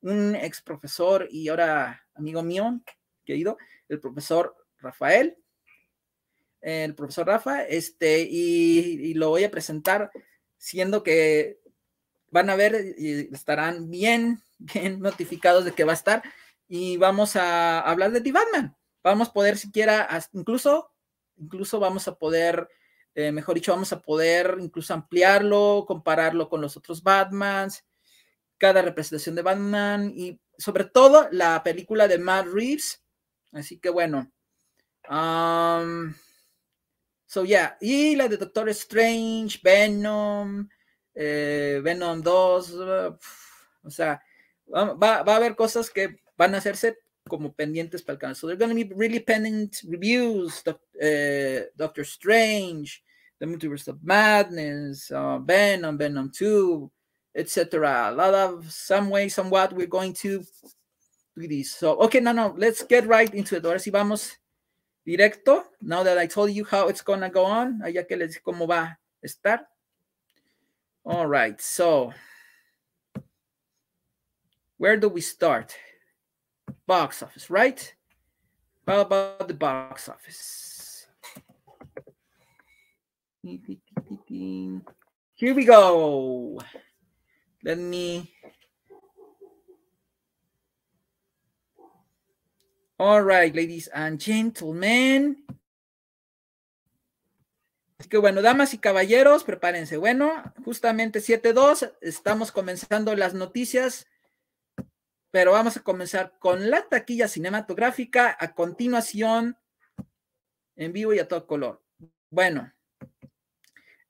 un 0.00 0.34
ex 0.34 0.60
profesor 0.62 1.28
y 1.30 1.48
ahora 1.48 2.06
amigo 2.14 2.42
mío, 2.42 2.82
querido, 3.24 3.56
el 3.88 4.00
profesor 4.00 4.56
Rafael, 4.78 5.38
el 6.60 6.94
profesor 6.94 7.26
Rafa, 7.26 7.64
este, 7.64 8.20
y, 8.20 9.14
lo 9.14 9.30
voy 9.30 9.44
a 9.44 9.50
presentar 9.50 10.10
siendo 10.58 11.02
que 11.02 11.58
van 12.32 12.50
a 12.50 12.56
ver 12.56 12.94
y 12.98 13.32
estarán 13.32 13.88
bien, 13.90 14.42
bien 14.58 15.00
notificados 15.00 15.64
de 15.64 15.72
que 15.72 15.84
va 15.84 15.92
a 15.92 15.94
estar 15.94 16.22
y 16.66 16.96
vamos 16.96 17.36
a 17.36 17.80
hablar 17.80 18.10
de 18.10 18.20
The 18.20 18.32
Batman. 18.32 18.76
Vamos 19.04 19.28
a 19.28 19.32
poder 19.32 19.58
siquiera, 19.58 20.08
incluso, 20.32 20.90
incluso 21.36 21.78
vamos 21.78 22.08
a 22.08 22.16
poder, 22.16 22.68
eh, 23.14 23.30
mejor 23.30 23.56
dicho, 23.56 23.72
vamos 23.72 23.92
a 23.92 24.00
poder 24.00 24.56
incluso 24.60 24.94
ampliarlo, 24.94 25.84
compararlo 25.86 26.48
con 26.48 26.60
los 26.60 26.76
otros 26.76 27.02
Batmans, 27.02 27.84
cada 28.58 28.80
representación 28.80 29.34
de 29.34 29.42
Batman 29.42 30.12
y 30.16 30.40
sobre 30.56 30.84
todo 30.84 31.28
la 31.32 31.62
película 31.62 32.08
de 32.08 32.18
Matt 32.18 32.46
Reeves. 32.46 33.02
Así 33.52 33.78
que 33.78 33.90
bueno. 33.90 34.32
Um, 35.10 36.14
so 37.26 37.44
yeah, 37.44 37.76
y 37.80 38.16
la 38.16 38.28
de 38.28 38.36
Doctor 38.36 38.68
Strange, 38.70 39.60
Venom, 39.62 40.68
eh, 41.14 41.80
Venom 41.82 42.22
2, 42.22 42.70
o 43.84 43.90
sea, 43.90 44.22
va, 44.72 45.18
a 45.20 45.36
haber 45.36 45.54
cosas 45.56 45.90
que 45.90 46.16
van 46.36 46.54
a 46.54 46.58
hacerse 46.58 46.98
como 47.28 47.52
pendientes 47.52 48.02
para 48.02 48.18
el. 48.18 48.34
So 48.34 48.46
they're 48.46 48.56
going 48.56 48.70
to 48.70 48.74
be 48.74 48.94
really 48.94 49.20
pendant 49.20 49.82
reviews, 49.88 50.62
uh, 50.66 51.66
Doctor 51.76 52.04
Strange, 52.04 53.02
The 53.38 53.46
Multiverse 53.46 53.88
of 53.88 54.02
Madness, 54.02 55.10
uh, 55.10 55.38
Venom, 55.38 55.98
Venom 55.98 56.30
2, 56.30 56.90
etc. 57.34 58.10
A 58.10 58.12
lot 58.12 58.34
of 58.34 58.70
some 58.70 59.10
way, 59.10 59.28
somewhat, 59.28 59.72
we're 59.72 59.86
going 59.86 60.12
to 60.14 60.44
do 61.36 61.48
this. 61.48 61.74
So, 61.74 61.98
okay, 62.02 62.20
no, 62.20 62.32
no, 62.32 62.54
let's 62.56 62.82
get 62.84 63.06
right 63.06 63.32
into 63.34 63.56
it. 63.56 63.64
Ahora 63.64 63.78
sí 63.78 63.90
vamos 63.90 64.36
directo. 65.06 65.64
Now 65.80 66.02
that 66.02 66.18
I 66.18 66.26
told 66.26 66.52
you 66.52 66.64
how 66.64 66.88
it's 66.88 67.02
to 67.02 67.30
go 67.30 67.44
on, 67.44 67.80
allá 67.82 68.06
que 68.06 68.16
les 68.16 68.38
cómo 68.40 68.66
va 68.66 68.82
a 68.82 68.98
estar. 69.26 69.66
All 71.04 71.26
right, 71.26 71.60
so 71.60 72.12
where 74.78 74.96
do 74.96 75.08
we 75.08 75.20
start? 75.20 75.76
box 76.86 77.22
office, 77.22 77.50
right? 77.50 77.94
How 78.86 79.00
about 79.00 79.48
the 79.48 79.54
box 79.54 80.08
office? 80.08 81.06
Here 83.42 83.58
we 85.54 85.64
go. 85.64 86.60
Let 87.64 87.78
me. 87.78 88.30
All 92.98 93.22
right, 93.22 93.54
ladies 93.54 93.86
and 93.88 94.20
gentlemen. 94.20 95.36
Así 98.02 98.08
que 98.08 98.18
bueno, 98.18 98.42
damas 98.42 98.74
y 98.74 98.78
caballeros, 98.78 99.44
prepárense. 99.44 99.96
Bueno, 99.96 100.52
justamente 100.64 101.20
7-2, 101.20 101.92
estamos 102.00 102.50
comenzando 102.50 103.14
las 103.14 103.32
noticias 103.32 104.08
pero 105.32 105.52
vamos 105.52 105.78
a 105.78 105.82
comenzar 105.82 106.34
con 106.38 106.70
la 106.70 106.86
taquilla 106.88 107.26
cinematográfica 107.26 108.36
a 108.38 108.54
continuación, 108.54 109.56
en 110.76 110.92
vivo 110.92 111.14
y 111.14 111.18
a 111.18 111.26
todo 111.26 111.46
color. 111.46 111.82
Bueno, 112.30 112.70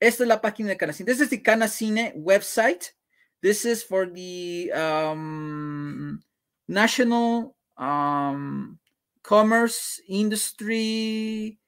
esta 0.00 0.24
es 0.24 0.28
la 0.28 0.40
página 0.40 0.70
de 0.70 0.76
Canacine. 0.76 1.10
This 1.10 1.20
is 1.20 1.30
the 1.30 1.40
Canacine 1.40 2.12
website. 2.16 2.94
This 3.40 3.64
is 3.64 3.84
for 3.84 4.12
the 4.12 4.72
um, 4.72 6.20
National 6.66 7.54
um, 7.76 8.80
Commerce 9.22 10.02
Industry 10.08 11.60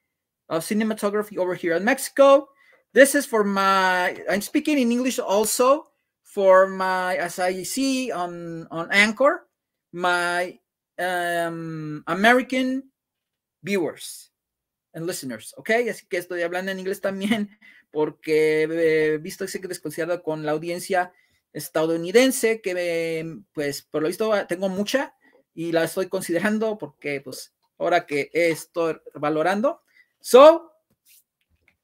of 0.56 0.64
Cinematography 0.64 1.38
over 1.38 1.54
here 1.54 1.75
in 1.75 1.84
Mexico. 1.84 2.49
This 2.92 3.14
is 3.14 3.26
for 3.26 3.44
my, 3.44 4.16
I'm 4.30 4.40
speaking 4.40 4.78
in 4.78 4.92
English 4.92 5.18
also 5.18 5.88
for 6.23 6.66
my, 6.66 7.16
as 7.16 7.38
I 7.38 7.62
see 7.64 8.11
on, 8.11 8.66
on 8.70 8.88
Anchor, 8.90 9.46
my 9.92 10.58
um, 10.99 12.04
American 12.06 12.84
viewers 13.62 14.30
and 14.92 15.06
listeners, 15.06 15.54
¿ok? 15.56 15.70
Así 15.90 16.06
que 16.08 16.18
estoy 16.18 16.42
hablando 16.42 16.70
en 16.70 16.78
inglés 16.78 17.00
también 17.00 17.58
porque 17.90 18.62
he 18.62 19.18
visto 19.18 19.44
que 19.46 19.68
es 19.70 19.80
considerado 19.80 20.23
con 20.23 20.44
la 20.44 20.52
audiencia 20.52 21.12
estadounidense, 21.52 22.61
que 22.61 23.40
pues 23.52 23.82
por 23.82 24.02
lo 24.02 24.08
visto 24.08 24.32
tengo 24.46 24.68
mucha 24.68 25.14
y 25.54 25.73
la 25.73 25.84
estoy 25.84 26.08
considerando 26.08 26.76
porque 26.78 27.20
pues 27.20 27.54
ahora 27.78 28.06
que 28.06 28.30
estoy 28.32 29.00
valorando. 29.14 29.83
So, 30.25 30.71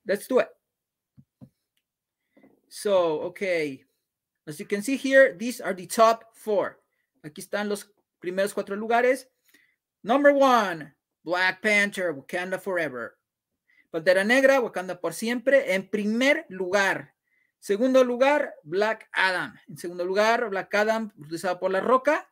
let's 0.09 0.27
do 0.27 0.39
it. 0.39 0.49
So, 2.71 3.21
okay. 3.29 3.85
As 4.47 4.59
you 4.59 4.65
can 4.65 4.81
see 4.81 4.97
here, 4.97 5.37
these 5.37 5.61
are 5.61 5.75
the 5.75 5.87
top 5.87 6.25
four. 6.33 6.81
Aquí 7.23 7.43
están 7.43 7.69
los 7.69 7.85
primeros 8.19 8.55
cuatro 8.55 8.77
lugares. 8.77 9.27
Number 10.03 10.33
one, 10.33 10.95
Black 11.23 11.61
Panther, 11.61 12.15
Wakanda 12.15 12.59
Forever. 12.59 13.19
Pantera 13.93 14.25
Negra, 14.25 14.59
Wakanda 14.59 14.99
por 14.99 15.13
siempre, 15.13 15.75
en 15.75 15.91
primer 15.91 16.47
lugar. 16.49 17.13
Segundo 17.59 18.03
lugar, 18.03 18.55
Black 18.63 19.07
Adam. 19.13 19.55
En 19.69 19.77
segundo 19.77 20.07
lugar, 20.07 20.49
Black 20.49 20.75
Adam, 20.75 21.13
utilizado 21.19 21.61
por 21.61 21.71
La 21.71 21.81
Roca. 21.81 22.30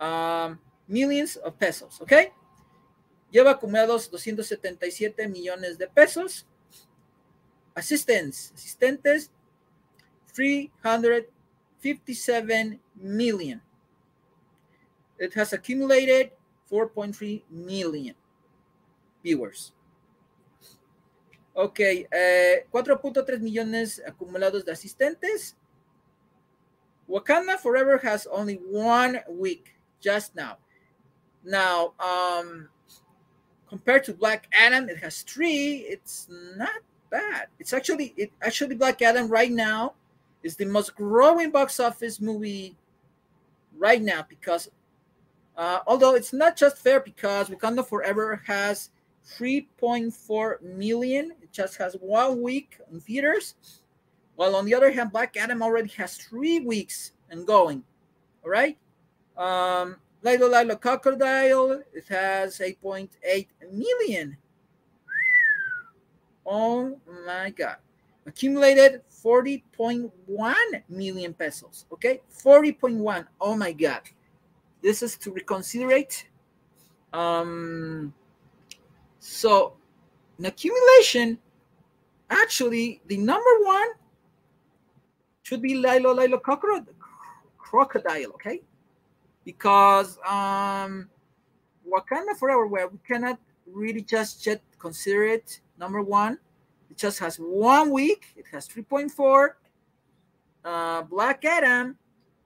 um, 0.00 0.58
millions 0.88 1.36
of 1.36 1.58
pesos. 1.58 2.00
Okay, 2.00 2.32
lleva 3.32 3.52
acumulados 3.52 4.10
277 4.10 5.26
millones 5.26 5.78
de 5.78 5.88
pesos. 5.88 6.46
Assistants, 7.74 8.52
asistentes 8.54 9.30
357 10.34 12.78
million. 12.94 13.62
It 15.18 15.34
has 15.36 15.52
accumulated 15.52 16.32
4.3 16.70 17.42
million 17.48 18.14
viewers. 19.22 19.74
Ok, 21.54 21.80
eh, 21.80 22.66
4.3 22.70 23.40
millones 23.40 24.02
acumulados 24.06 24.64
de 24.64 24.72
asistentes 24.72 25.54
Wakanda 27.12 27.58
Forever 27.58 27.98
has 27.98 28.26
only 28.26 28.54
one 28.64 29.20
week 29.28 29.76
just 30.00 30.34
now. 30.34 30.56
Now, 31.44 31.92
um, 32.00 32.70
compared 33.72 34.04
to 34.04 34.12
Black 34.12 34.48
Adam, 34.52 34.90
it 34.90 34.98
has 34.98 35.22
three. 35.22 35.86
It's 35.88 36.28
not 36.30 36.82
bad. 37.10 37.46
It's 37.58 37.72
actually 37.72 38.12
it 38.18 38.30
actually 38.42 38.74
Black 38.74 39.00
Adam 39.00 39.28
right 39.28 39.50
now 39.50 39.94
is 40.42 40.56
the 40.56 40.66
most 40.66 40.94
growing 40.94 41.50
box 41.50 41.80
office 41.80 42.20
movie 42.20 42.76
right 43.78 44.02
now 44.02 44.26
because 44.28 44.68
uh, 45.56 45.78
although 45.86 46.14
it's 46.14 46.34
not 46.34 46.54
just 46.54 46.76
fair 46.76 47.00
because 47.00 47.48
Wakanda 47.48 47.86
Forever 47.86 48.42
has 48.46 48.90
3.4 49.38 50.60
million, 50.62 51.32
it 51.42 51.50
just 51.50 51.78
has 51.78 51.94
one 51.94 52.42
week 52.42 52.78
in 52.92 53.00
theaters 53.00 53.54
while 54.36 54.56
on 54.56 54.64
the 54.64 54.74
other 54.74 54.90
hand, 54.90 55.12
Black 55.12 55.36
Adam 55.36 55.62
already 55.62 55.88
has 55.90 56.16
three 56.16 56.60
weeks 56.60 57.12
and 57.30 57.46
going. 57.46 57.82
All 58.44 58.50
right. 58.50 58.76
Um, 59.36 59.96
Lilo 60.22 60.48
Lilo 60.48 60.76
Crocodile, 60.76 61.82
it 61.92 62.06
has 62.08 62.58
8.8 62.58 63.46
million. 63.72 64.36
Oh 66.46 66.98
my 67.26 67.50
God. 67.50 67.76
Accumulated 68.26 69.02
40.1 69.10 70.12
million 70.88 71.34
pesos. 71.34 71.86
Okay. 71.92 72.20
40.1. 72.32 73.26
Oh 73.40 73.56
my 73.56 73.72
God. 73.72 74.02
This 74.80 75.02
is 75.02 75.16
to 75.18 75.32
reconsider 75.32 75.90
it. 75.90 76.26
Um, 77.12 78.14
so, 79.18 79.74
in 80.38 80.46
accumulation, 80.46 81.38
actually, 82.30 83.00
the 83.06 83.16
number 83.16 83.50
one 83.62 83.88
should 85.42 85.62
be 85.62 85.74
Lilo 85.74 86.14
Lilo 86.14 86.38
Crocodile, 86.38 86.86
crocodile 87.58 88.30
okay? 88.34 88.62
Because 89.44 90.18
um, 90.18 91.08
Wakanda 91.88 92.36
Forever, 92.38 92.66
where 92.66 92.88
we 92.88 92.98
cannot 93.06 93.38
really 93.66 94.02
just 94.02 94.46
yet 94.46 94.62
consider 94.78 95.24
it 95.24 95.60
number 95.78 96.02
one. 96.02 96.38
It 96.90 96.96
just 96.96 97.18
has 97.20 97.36
one 97.36 97.90
week. 97.90 98.26
It 98.36 98.44
has 98.52 98.68
3.4. 98.68 99.48
Uh, 100.64 101.02
Black 101.02 101.44
Adam 101.44 101.96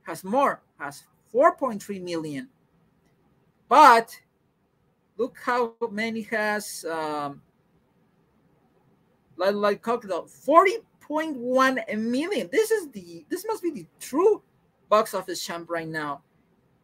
has 0.03 0.25
more, 0.25 0.63
has 0.79 1.03
4.3 1.35 2.01
million. 2.03 2.49
But 3.69 4.19
look 5.19 5.37
how 5.45 5.75
many 5.91 6.23
has 6.23 6.85
um, 6.89 7.43
like, 9.37 9.55
like 9.55 9.83
crocodile 9.83 10.27
40 10.27 10.79
1.1 11.09 11.99
million. 11.99 12.49
This 12.51 12.71
is 12.71 12.91
the 12.91 13.25
this 13.29 13.45
must 13.47 13.63
be 13.63 13.71
the 13.71 13.87
true 14.01 14.43
box 14.89 15.15
office 15.15 15.45
champ 15.45 15.71
right 15.71 15.89
now. 15.89 16.23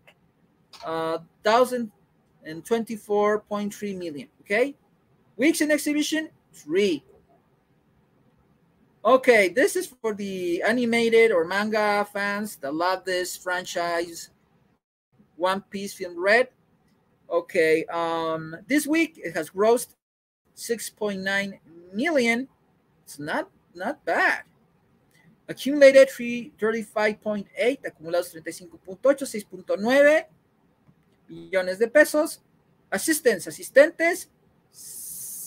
uh, 0.85 1.17
thousand 1.43 1.91
and 2.43 2.63
24.3 2.63 3.97
million. 3.97 4.27
Okay, 4.41 4.75
weeks 5.37 5.61
in 5.61 5.71
exhibition 5.71 6.29
three. 6.51 7.03
Okay, 9.05 9.49
this 9.49 9.75
is 9.75 9.87
for 10.01 10.13
the 10.13 10.63
animated 10.63 11.31
or 11.31 11.43
manga 11.43 12.07
fans 12.13 12.55
that 12.57 12.73
love 12.73 13.03
this 13.03 13.35
franchise. 13.35 14.29
One 15.43 15.59
Piece 15.59 15.91
Film 15.93 16.15
Red. 16.17 16.47
Okay, 17.29 17.83
um, 17.91 18.55
this 18.65 18.87
week 18.87 19.19
it 19.19 19.35
has 19.35 19.49
grossed 19.49 19.89
6.9 20.55 21.59
million. 21.91 22.47
It's 23.03 23.19
not 23.19 23.49
not 23.75 24.05
bad. 24.05 24.43
Accumulated 25.49 26.07
335.8, 26.07 27.49
acumulados 27.83 28.31
35.8, 28.31 28.87
6.9 28.87 30.23
millones 31.27 31.77
de 31.77 31.89
pesos. 31.89 32.39
Assistants, 32.89 33.45
asistentes, 33.47 34.29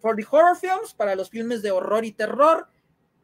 For 0.00 0.14
the 0.14 0.22
horror 0.22 0.54
films, 0.54 0.92
para 0.92 1.16
los 1.16 1.30
filmes 1.30 1.62
de 1.62 1.70
horror 1.70 2.04
y 2.04 2.12
terror, 2.12 2.68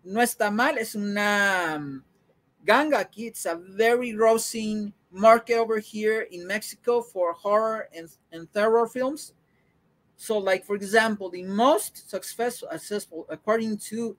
no 0.05 0.21
está 0.21 0.51
mal. 0.51 0.79
Es 0.79 0.95
una 0.95 1.77
um, 1.77 2.03
ganga. 2.67 3.09
It's 3.17 3.47
a 3.47 3.57
very 3.57 4.15
rousing 4.15 4.93
market 5.11 5.57
over 5.57 5.79
here 5.79 6.23
in 6.31 6.47
Mexico 6.47 7.01
for 7.01 7.33
horror 7.33 7.89
and, 7.95 8.09
and 8.33 8.53
terror 8.53 8.87
films. 8.87 9.33
So, 10.17 10.39
like 10.39 10.65
for 10.65 10.75
example, 10.75 11.31
the 11.31 11.45
most 11.45 12.11
successful, 12.11 12.69
successful 12.73 13.27
according 13.29 13.79
to 13.89 14.17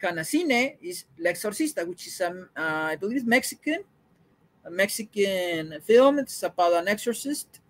Canacine, 0.00 0.76
is 0.80 1.04
El 1.18 1.32
Exorcista, 1.32 1.86
which 1.86 2.06
is 2.06 2.20
um, 2.20 2.48
uh, 2.56 2.90
I 2.92 2.96
believe 2.96 3.26
Mexican, 3.26 3.78
a 4.64 4.70
Mexican 4.70 5.80
film. 5.82 6.20
It's 6.20 6.42
about 6.42 6.74
an 6.74 6.88
exorcist, 6.88 7.60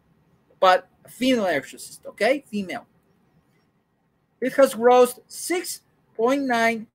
but 0.60 0.88
a 1.04 1.08
female 1.08 1.46
exorcist. 1.46 2.04
Okay, 2.06 2.44
female. 2.46 2.86
It 4.40 4.52
has 4.54 4.74
grossed 4.74 5.20
6.9 5.28 6.86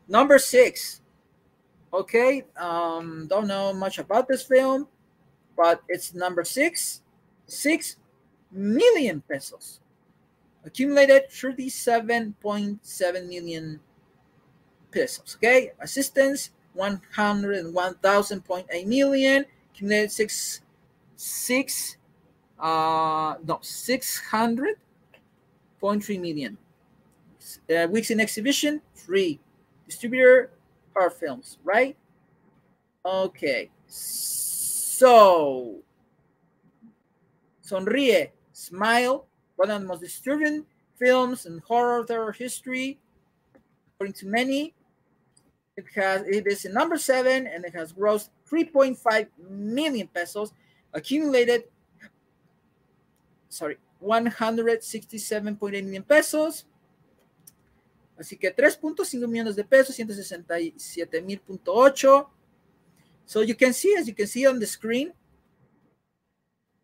Number 0.07 0.39
six. 0.39 1.01
Okay, 1.93 2.45
um, 2.57 3.27
don't 3.27 3.47
know 3.47 3.73
much 3.73 3.99
about 3.99 4.27
this 4.27 4.41
film, 4.43 4.87
but 5.57 5.81
it's 5.87 6.13
number 6.13 6.43
six. 6.43 7.01
Six 7.47 7.95
million 8.51 9.23
pesos. 9.27 9.79
Accumulated 10.63 11.23
37.7 11.29 13.27
million 13.27 13.79
pesos. 14.91 15.35
Okay, 15.37 15.71
assistance 15.79 16.51
101,000.8 16.77 18.85
million. 18.85 19.45
Accumulated 19.73 20.11
six 20.11 20.61
six 21.15 21.97
uh 22.59 23.35
no 23.45 23.55
600.3 23.55 26.21
million 26.21 26.57
uh, 27.69 27.87
weeks 27.87 28.11
in 28.11 28.19
exhibition 28.19 28.81
free. 28.93 29.39
Distributor 29.87 30.51
our 30.95 31.09
films 31.09 31.57
right? 31.63 31.95
Okay. 33.05 33.69
So 33.87 35.77
sonríe 37.65 38.29
smile 38.51 39.25
one 39.55 39.69
of 39.71 39.81
the 39.81 39.87
most 39.87 40.01
disturbing 40.01 40.65
films 40.97 41.45
in 41.45 41.59
horror 41.59 42.03
terror 42.03 42.31
history 42.31 42.99
according 43.95 44.13
to 44.13 44.27
many. 44.27 44.73
It 45.77 45.85
has 45.95 46.21
it 46.23 46.45
is 46.47 46.65
in 46.65 46.73
number 46.73 46.97
seven 46.97 47.47
and 47.47 47.63
it 47.63 47.73
has 47.73 47.93
grossed 47.93 48.29
3.5 48.49 49.27
million 49.49 50.07
pesos 50.07 50.51
accumulated 50.93 51.63
sorry 53.47 53.77
167.8 54.03 55.71
million 55.71 56.03
pesos 56.03 56.65
así 58.19 58.37
que 58.37 58.55
3.5 58.55 59.27
millones 59.27 59.55
de 59.55 59.63
pesos 59.63 59.95
167 59.95 61.21
mil 61.21 61.39
punto 61.39 61.73
ocho. 61.73 62.29
So 63.25 63.41
you 63.43 63.55
can 63.55 63.73
see 63.73 63.95
as 63.95 64.05
you 64.07 64.13
can 64.13 64.27
see 64.27 64.45
on 64.45 64.59
the 64.59 64.67
screen. 64.67 65.13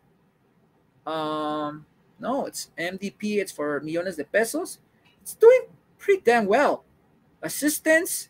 Um, 1.06 1.86
no, 2.18 2.46
it's 2.46 2.70
MDP, 2.78 3.38
it's 3.38 3.52
for 3.52 3.80
millones 3.80 4.16
de 4.16 4.24
pesos. 4.24 4.78
It's 5.22 5.34
doing 5.34 5.62
pretty 5.98 6.22
damn 6.22 6.46
well. 6.46 6.84
Assistance 7.42 8.28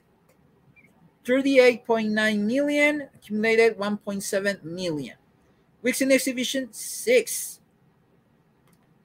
38.9 1.24 2.38
million, 2.40 3.09
accumulated 3.14 3.79
1.7 3.79 4.64
million. 4.64 5.16
Weeks 5.83 6.01
in 6.01 6.11
exhibition, 6.11 6.68
six. 6.72 7.61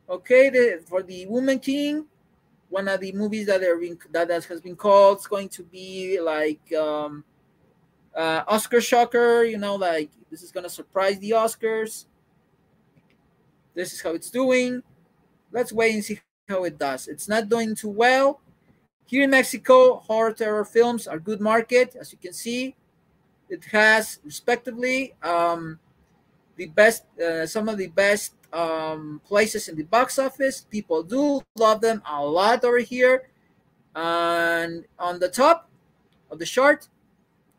Okay, 0.10 0.50
the, 0.50 0.82
for 0.88 1.04
the 1.04 1.26
Woman 1.28 1.60
King, 1.60 2.06
one 2.69 2.88
of 2.88 3.00
the 3.00 3.12
movies 3.12 3.46
that 3.48 3.62
are 3.62 3.78
being, 3.78 4.00
that 4.12 4.30
has 4.30 4.62
been 4.62 4.76
called 4.76 5.19
is 5.19 5.28
going 5.28 5.50
to 5.50 5.63
be 5.63 6.19
like 6.19 6.74
um, 6.74 7.24
uh, 8.15 8.43
Oscar 8.48 8.82
shocker. 8.82 9.43
You 9.43 9.58
know, 9.58 9.76
like 9.76 10.10
this 10.32 10.41
is 10.41 10.52
gonna 10.52 10.69
surprise 10.69 11.19
the 11.19 11.32
Oscars. 11.32 12.06
This 13.73 13.93
is 13.93 14.01
how 14.01 14.12
it's 14.12 14.29
doing. 14.29 14.83
Let's 15.51 15.71
wait 15.71 15.93
and 15.93 16.03
see 16.03 16.19
how 16.47 16.63
it 16.63 16.77
does. 16.77 17.07
It's 17.07 17.27
not 17.27 17.49
doing 17.49 17.75
too 17.75 17.89
well. 17.89 18.41
Here 19.05 19.23
in 19.23 19.31
Mexico, 19.31 19.97
horror 19.97 20.33
terror 20.33 20.65
films 20.65 21.07
are 21.07 21.19
good 21.19 21.41
market, 21.41 21.95
as 21.99 22.12
you 22.12 22.17
can 22.17 22.33
see. 22.33 22.75
It 23.49 23.65
has, 23.65 24.19
respectively, 24.23 25.13
um, 25.21 25.79
the 26.55 26.67
best, 26.67 27.03
uh, 27.19 27.45
some 27.45 27.69
of 27.69 27.77
the 27.77 27.88
best 27.88 28.33
um, 28.53 29.21
places 29.25 29.67
in 29.67 29.75
the 29.75 29.83
box 29.83 30.17
office. 30.17 30.62
People 30.62 31.03
do 31.03 31.41
love 31.55 31.81
them 31.81 32.01
a 32.09 32.23
lot 32.23 32.63
over 32.63 32.79
here. 32.79 33.29
And 33.95 34.86
on 34.97 35.19
the 35.19 35.29
top 35.29 35.69
of 36.31 36.39
the 36.39 36.45
chart 36.45 36.88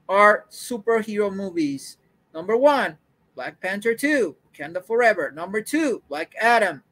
are 0.09 0.47
superhero 0.51 1.35
movies. 1.35 1.99
Number 2.33 2.57
one, 2.57 2.99
Black 3.35 3.61
Panther 3.61 3.95
2, 3.95 4.35
Wakanda 4.55 4.85
Forever. 4.85 5.31
Number 5.31 5.61
two, 5.61 6.03
Black 6.09 6.35
Adam. 6.41 6.83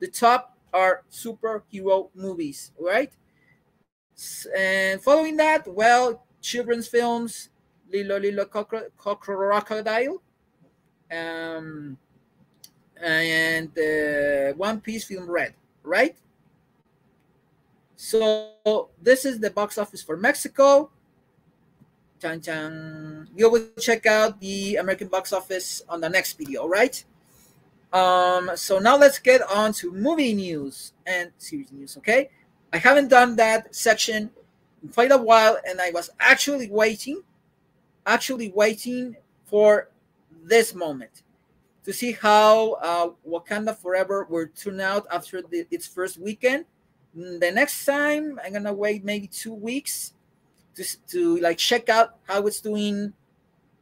The 0.00 0.08
top 0.08 0.56
are 0.72 1.02
superhero 1.10 2.10
movies, 2.14 2.72
right? 2.78 3.12
And 4.56 5.02
following 5.02 5.36
that, 5.36 5.66
well, 5.66 6.24
children's 6.40 6.88
films, 6.88 7.50
Lilo 7.92 8.18
Lilo 8.18 8.44
Crocodile, 8.44 10.22
um, 11.10 11.96
and 13.00 13.78
uh, 13.78 14.52
One 14.54 14.80
Piece 14.80 15.04
film 15.04 15.30
Red, 15.30 15.54
right? 15.82 16.16
So 17.96 18.90
this 19.00 19.24
is 19.24 19.40
the 19.40 19.50
box 19.50 19.78
office 19.78 20.02
for 20.02 20.16
Mexico. 20.16 20.90
Chan 22.20 22.40
chan. 22.42 23.28
You 23.34 23.50
will 23.50 23.68
check 23.78 24.06
out 24.06 24.40
the 24.40 24.76
American 24.76 25.08
box 25.08 25.32
office 25.32 25.82
on 25.88 26.00
the 26.00 26.08
next 26.08 26.36
video, 26.36 26.66
right? 26.66 27.04
Um, 27.92 28.50
so 28.54 28.78
now 28.78 28.96
let's 28.96 29.18
get 29.18 29.40
on 29.50 29.72
to 29.74 29.92
movie 29.92 30.34
news 30.34 30.92
and 31.06 31.30
series 31.38 31.72
news, 31.72 31.96
okay? 31.96 32.30
I 32.72 32.78
haven't 32.78 33.08
done 33.08 33.36
that 33.36 33.74
section 33.74 34.30
in 34.82 34.88
quite 34.90 35.10
a 35.10 35.16
while, 35.16 35.58
and 35.66 35.80
I 35.80 35.90
was 35.90 36.10
actually 36.20 36.68
waiting, 36.70 37.22
actually 38.06 38.50
waiting 38.50 39.16
for 39.46 39.88
this 40.42 40.74
moment 40.74 41.22
to 41.84 41.92
see 41.92 42.12
how 42.12 42.72
uh, 42.74 43.10
Wakanda 43.26 43.74
Forever 43.74 44.26
will 44.28 44.46
turn 44.54 44.80
out 44.80 45.06
after 45.10 45.40
the, 45.40 45.66
its 45.70 45.86
first 45.86 46.18
weekend. 46.18 46.66
Mm, 47.16 47.40
the 47.40 47.50
next 47.50 47.86
time, 47.86 48.38
I'm 48.44 48.52
gonna 48.52 48.74
wait 48.74 49.04
maybe 49.04 49.26
two 49.26 49.54
weeks 49.54 50.12
to, 50.74 50.84
to 51.08 51.38
like 51.38 51.56
check 51.56 51.88
out 51.88 52.18
how 52.26 52.46
it's 52.46 52.60
doing 52.60 53.14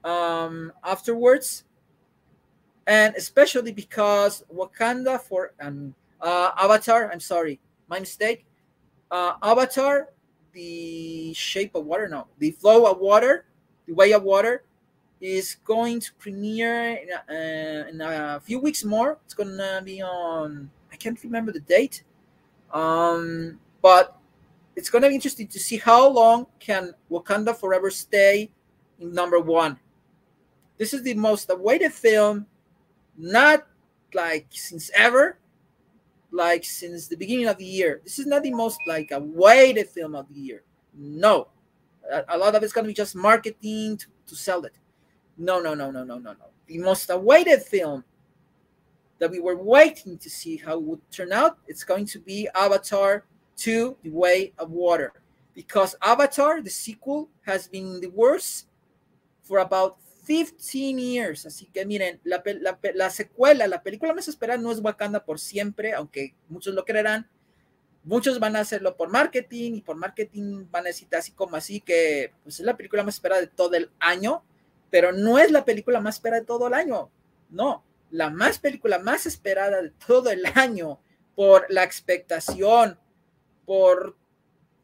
um, 0.05 0.73
afterwards, 0.85 1.65
and 2.87 3.15
especially 3.17 3.73
because 3.73 4.45
Wakanda 4.53 5.21
for 5.21 5.53
um, 5.61 5.95
uh, 6.21 6.53
Avatar. 6.59 7.11
I'm 7.13 7.21
sorry, 7.21 7.61
my 7.89 8.01
mistake. 8.01 8.47
Uh, 9.11 9.35
Avatar, 9.43 10.09
the 10.53 11.33
shape 11.35 11.75
of 11.75 11.85
water, 11.85 12.09
no, 12.09 12.27
the 12.39 12.51
flow 12.53 12.91
of 12.91 12.99
water, 12.99 13.47
the 13.87 13.93
way 13.93 14.13
of 14.13 14.23
water 14.23 14.65
is 15.21 15.57
going 15.65 15.99
to 16.01 16.13
premiere 16.15 16.95
in 16.95 17.09
a, 17.11 17.33
uh, 17.33 17.89
in 17.89 18.01
a 18.01 18.41
few 18.41 18.59
weeks 18.59 18.85
more. 18.85 19.19
It's 19.25 19.35
gonna 19.35 19.81
be 19.85 20.03
on 20.03 20.71
I 20.93 20.97
can't 20.97 21.23
remember 21.23 21.53
the 21.53 21.61
date, 21.61 22.05
um, 22.73 23.59
but 23.83 24.17
it's 24.77 24.91
gonna 24.91 25.09
be 25.09 25.15
interesting 25.15 25.49
to 25.49 25.59
see 25.59 25.79
how 25.79 26.09
long 26.09 26.47
can 26.59 26.95
Wakanda 27.11 27.57
Forever 27.57 27.91
stay 27.91 28.51
in 28.99 29.13
number 29.13 29.39
one. 29.41 29.79
This 30.79 30.93
is 30.93 31.03
the 31.03 31.15
most 31.15 31.51
awaited 31.51 31.93
film, 31.93 32.47
not 33.17 33.67
like 34.15 34.47
since 34.51 34.91
ever, 34.95 35.39
like 36.31 36.65
since 36.65 37.09
the 37.09 37.17
beginning 37.17 37.47
of 37.47 37.59
the 37.59 37.65
year. 37.65 38.01
This 38.05 38.19
is 38.19 38.27
not 38.27 38.43
the 38.43 38.53
most 38.53 38.79
like 38.87 39.11
awaited 39.11 39.89
film 39.89 40.15
of 40.15 40.29
the 40.29 40.41
year. 40.41 40.63
No, 40.95 41.49
a, 42.11 42.25
a 42.29 42.39
lot 42.39 42.55
of 42.55 42.63
it's 42.63 42.73
gonna 42.73 42.89
be 42.89 42.95
just 42.95 43.15
marketing 43.15 43.97
to, 43.99 44.07
to 44.29 44.35
sell 44.35 44.65
it. 44.65 44.75
No, 45.39 45.61
no, 45.61 45.75
no, 45.75 45.91
no, 45.91 46.05
no, 46.05 46.19
no, 46.19 46.33
no. 46.33 46.47
The 46.67 46.79
most 46.79 47.11
awaited 47.11 47.63
film 47.63 48.05
that 49.19 49.31
we 49.31 49.41
were 49.41 49.57
waiting 49.57 50.19
to 50.19 50.31
see 50.31 50.57
how 50.57 50.75
it 50.75 50.83
would 50.83 51.11
turn 51.11 51.33
out, 51.33 51.59
it's 51.67 51.85
going 51.85 52.07
to 52.07 52.19
be 52.19 52.49
Avatar 52.55 53.25
2 53.57 53.97
The 54.03 54.11
Way 54.11 54.53
of 54.59 54.71
Water. 54.71 55.13
Because 55.55 55.95
Avatar, 56.03 56.61
the 56.61 56.71
sequel, 56.71 57.29
has 57.43 57.67
been 57.67 58.01
the 58.01 58.09
worst 58.09 58.67
for 59.43 59.61
about 59.61 59.99
15 60.27 60.95
years. 60.95 61.47
Así 61.47 61.67
que 61.67 61.87
miren, 61.87 62.21
la, 62.25 62.43
la, 62.61 62.79
la, 62.95 63.11
secuela, 63.11 63.67
la 63.67 63.83
película 63.83 64.13
más 64.13 64.29
esperada 64.29 64.61
no 64.61 64.73
es 64.73 64.81
Wakanda 64.81 65.25
por 65.25 65.39
siempre, 65.39 65.95
aunque 65.95 66.35
muchos 66.49 66.75
lo 66.75 66.85
creerán. 66.85 67.29
Muchos 68.05 68.39
van 68.39 68.57
a 68.57 68.61
hacerlo 68.61 68.97
por 68.97 69.09
marketing 69.09 69.75
y 69.75 69.81
por 69.81 69.97
marketing 69.97 70.67
van 70.71 70.85
a 70.85 70.89
decir 70.89 71.09
así 71.17 71.33
como 71.33 71.57
así 71.57 71.81
que 71.81 72.33
pues, 72.45 72.61
es 72.61 72.67
la 72.67 72.77
película 72.77 73.03
más 73.03 73.15
esperada 73.15 73.41
de 73.41 73.49
todo 73.49 73.75
el 73.75 73.91
año 73.99 74.45
pero 74.91 75.13
no 75.13 75.39
es 75.39 75.51
la 75.51 75.65
película 75.65 76.01
más 76.01 76.17
esperada 76.17 76.41
de 76.41 76.47
todo 76.47 76.69
el 76.69 76.75
año. 76.75 77.11
No, 77.51 77.85
la 78.11 78.31
más 78.31 78.59
película 78.59 78.99
más 78.99 79.27
esperada 79.27 79.83
de 79.83 79.91
todo 80.07 80.31
el 80.31 80.45
año 80.55 81.01
por 81.35 81.67
la 81.69 81.85
expectación, 81.85 82.99
por 83.65 84.17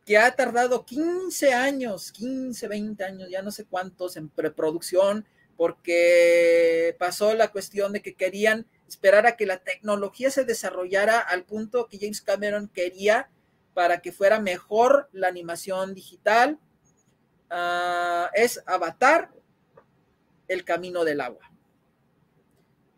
que 0.05 0.19
ha 0.19 0.35
tardado 0.35 0.85
15 0.85 1.55
años, 1.55 2.13
15, 2.13 2.69
20 2.69 3.05
años, 3.05 3.31
ya 3.31 3.43
no 3.43 3.51
sé 3.51 3.65
cuántos 3.65 4.17
en 4.17 4.29
preproducción, 4.29 5.25
porque 5.57 6.97
pasó 6.99 7.35
la 7.35 7.53
cuestión 7.53 7.93
de 7.93 8.03
que 8.03 8.15
querían 8.15 8.67
esperar 8.89 9.27
a 9.27 9.37
que 9.37 9.47
la 9.47 9.59
tecnología 9.59 10.31
se 10.31 10.45
desarrollara 10.45 11.19
al 11.19 11.45
punto 11.45 11.89
que 11.89 11.99
James 11.99 12.21
Cameron 12.21 12.69
quería 12.69 13.31
para 13.75 14.01
que 14.01 14.13
fuera 14.13 14.41
mejor 14.41 15.09
la 15.13 15.29
animación 15.29 15.95
digital. 15.95 16.59
Uh, 17.51 18.29
es 18.35 18.63
Avatar, 18.67 19.31
el 20.49 20.65
camino 20.65 21.05
del 21.05 21.21
agua. 21.21 21.51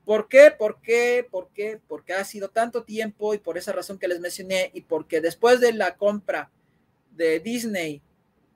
¿Por 0.05 0.29
qué? 0.29 0.51
¿Por 0.57 0.81
qué? 0.81 1.27
¿Por 1.29 1.49
qué? 1.51 1.81
Porque 1.88 2.12
ha 2.12 2.25
sido 2.25 2.51
tanto 2.51 2.85
tiempo 2.85 3.35
y 3.35 3.38
por 3.38 3.57
esa 3.57 3.73
razón 3.73 3.99
que 3.99 4.09
les 4.09 4.21
mencioné 4.21 4.71
y 4.75 4.83
porque 4.83 5.21
después 5.21 5.61
de 5.61 5.73
la 5.73 5.97
compra 5.97 6.51
de 7.12 7.40
Disney 7.40 8.03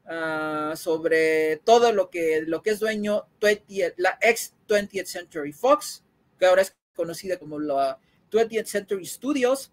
uh, 0.09 0.77
sobre 0.77 1.59
todo 1.59 1.93
lo 1.93 2.11
que, 2.11 2.43
lo 2.47 2.63
que 2.63 2.71
es 2.71 2.81
dueño 2.81 3.27
20, 3.41 3.95
la 3.99 4.19
ex 4.21 4.55
20th 4.69 5.07
Century 5.07 5.53
Fox, 5.53 6.05
que 6.39 6.47
ahora 6.47 6.63
es 6.63 6.77
conocida 6.95 7.39
como 7.39 7.59
la 7.59 7.99
20th 8.31 8.67
Century 8.67 9.07
Studios, 9.07 9.73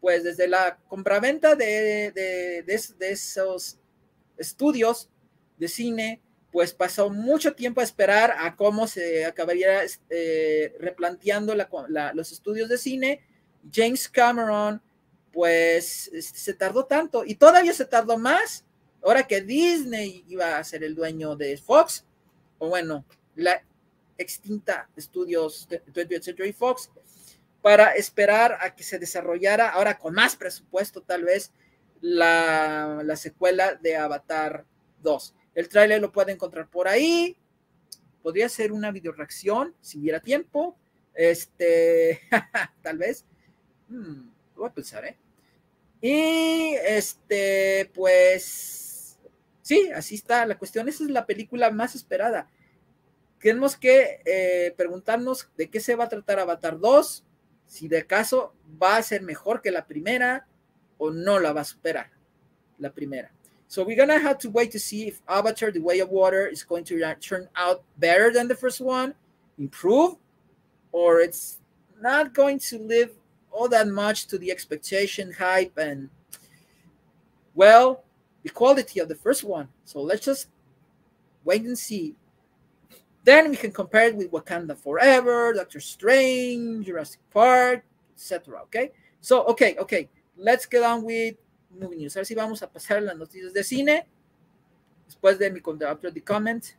pues 0.00 0.24
desde 0.24 0.48
la 0.48 0.78
compraventa 0.88 1.54
de, 1.54 2.12
de, 2.14 2.62
de, 2.62 2.80
de 2.98 3.10
esos 3.10 3.78
estudios 4.36 5.10
de 5.58 5.68
cine 5.68 6.22
pues 6.50 6.72
pasó 6.72 7.10
mucho 7.10 7.54
tiempo 7.54 7.80
a 7.80 7.84
esperar 7.84 8.34
a 8.38 8.56
cómo 8.56 8.86
se 8.86 9.24
acabaría 9.26 9.82
eh, 10.08 10.74
replanteando 10.80 11.54
los 11.54 12.32
estudios 12.32 12.68
de 12.68 12.78
cine. 12.78 13.20
James 13.70 14.08
Cameron, 14.08 14.82
pues 15.32 16.08
este, 16.12 16.38
se 16.38 16.54
tardó 16.54 16.86
tanto 16.86 17.24
y 17.24 17.34
todavía 17.34 17.72
se 17.72 17.84
tardó 17.84 18.18
más. 18.18 18.64
Ahora 19.02 19.26
que 19.26 19.40
Disney 19.40 20.24
iba 20.28 20.58
a 20.58 20.64
ser 20.64 20.84
el 20.84 20.94
dueño 20.94 21.36
de 21.36 21.56
Fox, 21.56 22.04
o 22.58 22.68
bueno, 22.68 23.04
la 23.36 23.62
extinta 24.16 24.88
estudios 24.96 25.68
20th 25.68 26.22
Century 26.22 26.52
Fox, 26.52 26.90
para 27.62 27.92
esperar 27.92 28.58
a 28.60 28.74
que 28.74 28.82
se 28.82 28.98
desarrollara, 28.98 29.70
ahora 29.70 29.98
con 29.98 30.14
más 30.14 30.36
presupuesto 30.36 31.02
tal 31.02 31.24
vez, 31.24 31.52
la, 32.00 33.02
la 33.04 33.16
secuela 33.16 33.74
de 33.74 33.96
Avatar 33.96 34.64
2. 35.02 35.34
El 35.54 35.68
tráiler 35.68 36.00
lo 36.00 36.12
puede 36.12 36.32
encontrar 36.32 36.68
por 36.68 36.86
ahí. 36.86 37.36
Podría 38.22 38.48
ser 38.48 38.72
una 38.72 38.92
video 38.92 39.12
reacción 39.12 39.74
si 39.80 39.98
hubiera 39.98 40.20
tiempo. 40.20 40.76
Este, 41.14 42.20
tal 42.82 42.98
vez. 42.98 43.24
Hmm, 43.88 44.30
voy 44.54 44.68
a 44.68 44.72
pensar, 44.72 45.04
¿eh? 45.04 45.16
Y 46.00 46.74
este, 46.84 47.90
pues, 47.92 48.87
sí, 49.68 49.90
así 49.94 50.14
está 50.14 50.46
la 50.46 50.56
cuestión. 50.56 50.88
Es 50.88 50.98
la 51.00 51.26
película 51.26 51.70
más 51.70 51.94
esperada. 51.94 52.48
Tenemos 53.38 53.76
que 53.76 54.22
eh, 54.24 54.74
preguntarnos 54.76 55.50
de 55.58 55.68
qué 55.68 55.78
se 55.78 55.94
va 55.94 56.04
a 56.04 56.08
tratar 56.08 56.38
Avatar 56.38 56.80
2, 56.80 57.24
si 57.66 57.86
de 57.86 58.06
caso 58.06 58.54
va 58.82 58.96
a 58.96 59.02
ser 59.02 59.20
mejor 59.22 59.60
que 59.60 59.70
la 59.70 59.86
primera 59.86 60.48
o 60.96 61.10
no 61.10 61.38
la 61.38 61.52
va 61.52 61.60
a 61.60 61.64
superar 61.64 62.10
la 62.78 62.90
primera. 62.90 63.30
So 63.66 63.84
we're 63.84 63.94
gonna 63.94 64.18
have 64.18 64.38
to 64.38 64.50
wait 64.50 64.72
to 64.72 64.78
see 64.78 65.06
if 65.06 65.20
Avatar: 65.26 65.70
The 65.70 65.80
Way 65.80 66.00
of 66.00 66.08
Water 66.08 66.48
is 66.50 66.64
going 66.64 66.84
to 66.84 66.98
turn 67.20 67.46
out 67.54 67.82
better 67.98 68.32
than 68.32 68.48
the 68.48 68.56
first 68.56 68.80
one, 68.80 69.14
improve, 69.58 70.16
or 70.90 71.20
it's 71.20 71.60
not 72.00 72.32
going 72.32 72.58
to 72.70 72.78
live 72.78 73.10
all 73.52 73.68
that 73.68 73.86
much 73.86 74.26
to 74.28 74.38
the 74.38 74.50
expectation, 74.50 75.30
hype, 75.30 75.76
and 75.76 76.08
well, 77.54 78.07
quality 78.54 79.00
of 79.00 79.08
the 79.08 79.14
first 79.14 79.44
one. 79.44 79.68
So 79.84 80.00
let's 80.00 80.24
just 80.24 80.48
wait 81.44 81.62
and 81.62 81.78
see. 81.78 82.14
Then 83.24 83.50
we 83.50 83.56
can 83.56 83.72
compare 83.72 84.08
it 84.08 84.16
with 84.16 84.30
Wakanda 84.30 84.76
Forever, 84.76 85.52
Doctor 85.52 85.80
Strange, 85.80 86.86
Jurassic 86.86 87.20
Park, 87.30 87.84
etc. 88.14 88.62
Okay. 88.62 88.92
So 89.20 89.44
okay, 89.46 89.76
okay. 89.78 90.08
Let's 90.36 90.66
get 90.66 90.82
on 90.82 91.02
with 91.02 91.34
Movie 91.70 91.96
News. 91.96 92.16
A 92.16 92.20
ver 92.20 92.24
si 92.24 92.34
vamos 92.34 92.62
a 92.62 92.68
pasar 92.68 93.02
las 93.02 93.16
noticias 93.16 93.52
de 93.52 93.62
cine. 93.62 94.06
Después 95.08 95.38
de 95.38 95.50
mi 95.50 95.60
after 95.84 96.10
the 96.10 96.20
comment. 96.20 96.76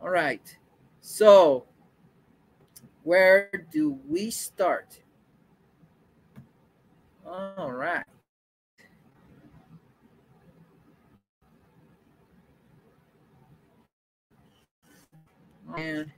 All 0.00 0.10
right. 0.10 0.56
So, 1.00 1.64
where 3.02 3.50
do 3.72 3.98
we 4.08 4.30
start? 4.30 5.00
All 7.26 7.72
right. 7.72 8.04
and 15.76 16.10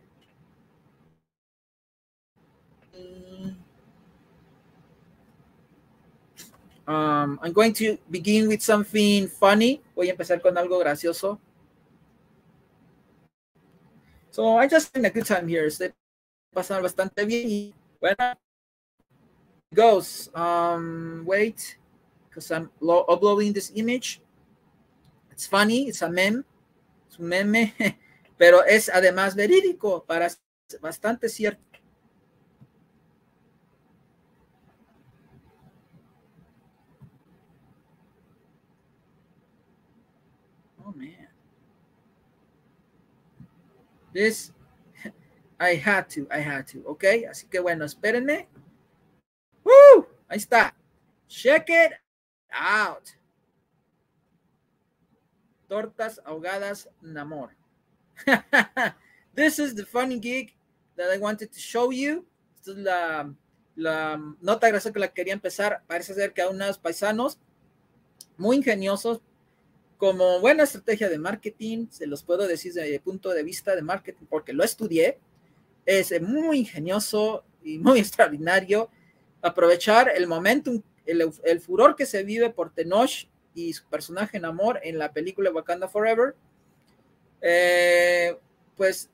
um, 6.87 7.39
I'm 7.43 7.53
going 7.53 7.73
to 7.75 7.99
begin 8.11 8.49
with 8.49 8.63
something 8.63 9.29
funny. 9.29 9.83
Voy 9.95 10.09
a 10.09 10.13
empezar 10.13 10.41
con 10.41 10.55
algo 10.57 10.79
gracioso. 10.79 11.39
So 14.31 14.59
I 14.59 14.69
just 14.69 14.95
had 14.95 15.05
a 15.05 15.11
good 15.11 15.27
time 15.27 15.49
here. 15.49 15.71
Se 15.71 15.93
pasan 16.55 16.83
bastante 16.83 17.27
bien. 17.27 17.49
Y, 17.49 17.75
bueno, 18.01 18.35
goes. 19.75 20.29
Um, 20.35 21.25
wait, 21.27 21.79
because 22.29 22.51
I'm 22.51 22.71
uploading 22.83 23.53
this 23.53 23.73
image. 23.75 24.21
It's 25.31 25.47
funny. 25.47 25.89
It's 25.89 26.03
a 26.03 26.11
meme. 26.11 26.45
It's 27.09 27.19
meme. 27.19 27.73
pero 28.37 28.65
es 28.65 28.89
además 28.89 29.35
verídico 29.35 30.05
para 30.05 30.29
bastante 30.81 31.29
cierto. 31.29 31.63
Oh 40.85 40.93
man. 40.93 41.29
This 44.13 44.53
I 45.59 45.77
had 45.77 46.09
to, 46.11 46.27
I 46.31 46.41
had 46.41 46.67
to, 46.69 46.83
ok. 46.87 47.05
Así 47.31 47.47
que 47.47 47.61
bueno, 47.61 47.85
espérenme. 47.85 48.49
¡Woo! 49.65 50.07
Ahí 50.29 50.39
está. 50.39 50.75
Check 51.29 51.69
it 51.71 51.93
out. 52.51 53.09
Tortas 55.67 56.21
ahogadas 56.25 56.89
Namor. 57.01 57.51
This 59.35 59.59
is 59.59 59.75
the 59.75 59.85
funny 59.85 60.19
gig 60.19 60.55
that 60.97 61.11
I 61.15 61.19
wanted 61.19 61.53
to 61.53 61.59
show 61.59 61.91
you. 61.91 62.25
Esta 62.57 62.71
es 62.73 62.77
la, 62.79 63.35
la 63.77 64.19
nota 64.41 64.69
graciosa 64.69 64.93
que 64.93 65.01
la 65.01 65.09
quería 65.09 65.35
empezar. 65.35 65.83
Parece 65.87 66.15
ser 66.15 66.33
que 66.33 66.43
a 66.43 66.49
unos 66.49 66.79
paisanos 66.79 67.39
muy 68.37 68.57
ingeniosos, 68.57 69.21
como 69.99 70.41
buena 70.41 70.65
estrategia 70.65 71.09
de 71.09 71.19
marketing, 71.19 71.87
se 71.91 72.07
los 72.07 72.23
puedo 72.23 72.47
decir 72.47 72.73
desde 72.73 72.95
el 72.95 73.01
punto 73.01 73.31
de 73.31 73.43
vista 73.43 73.75
de 73.75 73.83
marketing, 73.83 74.27
porque 74.29 74.53
lo 74.53 74.63
estudié, 74.63 75.19
es 75.87 76.21
muy 76.21 76.59
ingenioso 76.59 77.45
y 77.63 77.79
muy 77.79 77.99
extraordinario 78.01 78.91
aprovechar 79.43 80.11
el 80.15 80.27
momentum, 80.27 80.83
el, 81.07 81.31
el 81.45 81.61
furor 81.61 81.97
que 81.97 82.05
se 82.05 82.25
vive 82.25 82.51
por 82.51 82.73
Tenoch 82.73 83.29
y 83.55 83.73
su 83.73 83.85
personaje 83.87 84.37
en 84.37 84.45
amor 84.45 84.81
en 84.83 84.99
la 84.99 85.13
película 85.13 85.51
Wakanda 85.51 85.89
Forever. 85.89 86.35
Eh, 87.41 88.37
pues 88.77 89.11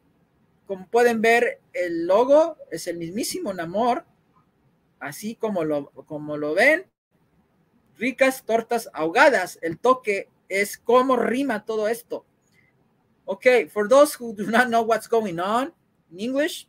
como 0.66 0.86
pueden 0.86 1.20
ver, 1.20 1.60
el 1.72 2.06
logo 2.06 2.56
es 2.70 2.86
el 2.86 2.96
mismísimo 2.96 3.52
Namor, 3.52 4.04
así 5.00 5.34
como 5.34 5.64
lo, 5.64 5.90
como 5.90 6.36
lo 6.36 6.54
ven. 6.54 6.86
Ricas 7.98 8.44
tortas 8.44 8.88
ahogadas. 8.94 9.58
El 9.62 9.78
toque 9.78 10.28
es 10.48 10.78
cómo 10.78 11.16
rima 11.16 11.64
todo 11.64 11.88
esto. 11.88 12.24
Okay, 13.24 13.66
for 13.68 13.88
those 13.88 14.16
who 14.18 14.34
do 14.34 14.50
not 14.50 14.68
know 14.68 14.82
what's 14.82 15.08
going 15.08 15.38
on 15.38 15.72
in 16.10 16.20
English, 16.20 16.66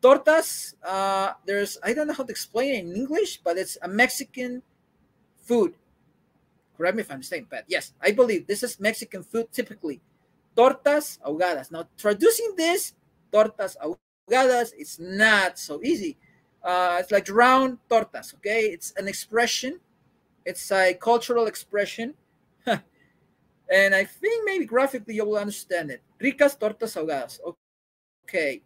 tortas, 0.00 0.76
uh, 0.82 1.34
there's, 1.46 1.78
I 1.82 1.94
don't 1.94 2.06
know 2.06 2.14
how 2.14 2.24
to 2.24 2.30
explain 2.30 2.74
it 2.74 2.84
in 2.84 2.96
English, 2.96 3.40
but 3.44 3.56
it's 3.58 3.78
a 3.82 3.88
Mexican 3.88 4.62
food. 5.44 5.74
Correct 6.76 6.96
me 6.96 7.02
if 7.02 7.10
I'm 7.10 7.22
saying 7.22 7.46
bad. 7.50 7.64
Yes, 7.68 7.92
I 8.00 8.12
believe 8.12 8.46
this 8.46 8.62
is 8.62 8.80
Mexican 8.80 9.22
food 9.22 9.52
typically. 9.52 10.00
Tortas 10.58 11.20
ahogadas. 11.22 11.70
Now, 11.70 11.86
traducing 11.96 12.54
this 12.56 12.94
tortas 13.32 13.76
ahogadas. 13.78 14.72
It's 14.76 14.98
not 14.98 15.58
so 15.58 15.80
easy. 15.82 16.18
Uh, 16.62 16.98
it's 16.98 17.12
like 17.12 17.28
round 17.30 17.78
tortas, 17.88 18.34
okay? 18.34 18.66
It's 18.66 18.92
an 18.96 19.06
expression. 19.06 19.78
It's 20.44 20.70
a 20.72 20.94
cultural 20.94 21.46
expression. 21.46 22.14
and 22.66 23.94
I 23.94 24.04
think 24.04 24.44
maybe 24.44 24.64
graphically 24.64 25.14
you 25.14 25.24
will 25.24 25.38
understand 25.38 25.90
it. 25.90 26.02
Ricas 26.20 26.58
tortas 26.58 26.96
ahogadas. 26.96 27.38
Okay. 28.24 28.62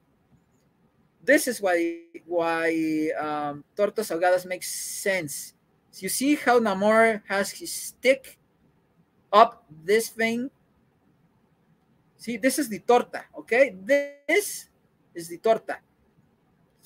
This 1.22 1.46
is 1.46 1.61
why 1.61 2.09
why 2.26 3.11
um, 3.20 3.64
tortas 3.76 4.11
ahogadas 4.11 4.46
makes 4.46 4.72
sense. 4.72 5.55
So 5.90 6.02
you 6.02 6.09
see 6.09 6.35
how 6.35 6.59
Namor 6.59 7.22
has 7.28 7.50
his 7.50 7.70
stick 7.70 8.38
up 9.33 9.64
this 9.85 10.09
thing 10.09 10.50
See, 12.22 12.37
this 12.37 12.61
is 12.61 12.68
the 12.68 12.78
torta, 12.78 13.24
okay? 13.37 13.74
This 13.82 14.68
is 15.12 15.26
the 15.26 15.38
torta. 15.38 15.78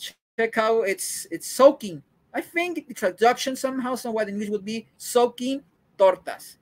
Check 0.01 0.55
how 0.55 0.81
it's 0.81 1.29
it's 1.31 1.45
soaking. 1.47 2.01
I 2.33 2.41
think 2.41 2.89
the 2.89 2.95
traduction 2.95 3.53
somehow, 3.53 3.97
somewhat 3.97 4.33
in 4.33 4.41
English 4.41 4.49
would 4.49 4.65
be 4.65 4.89
soaking 4.97 5.61
tortas. 5.99 6.57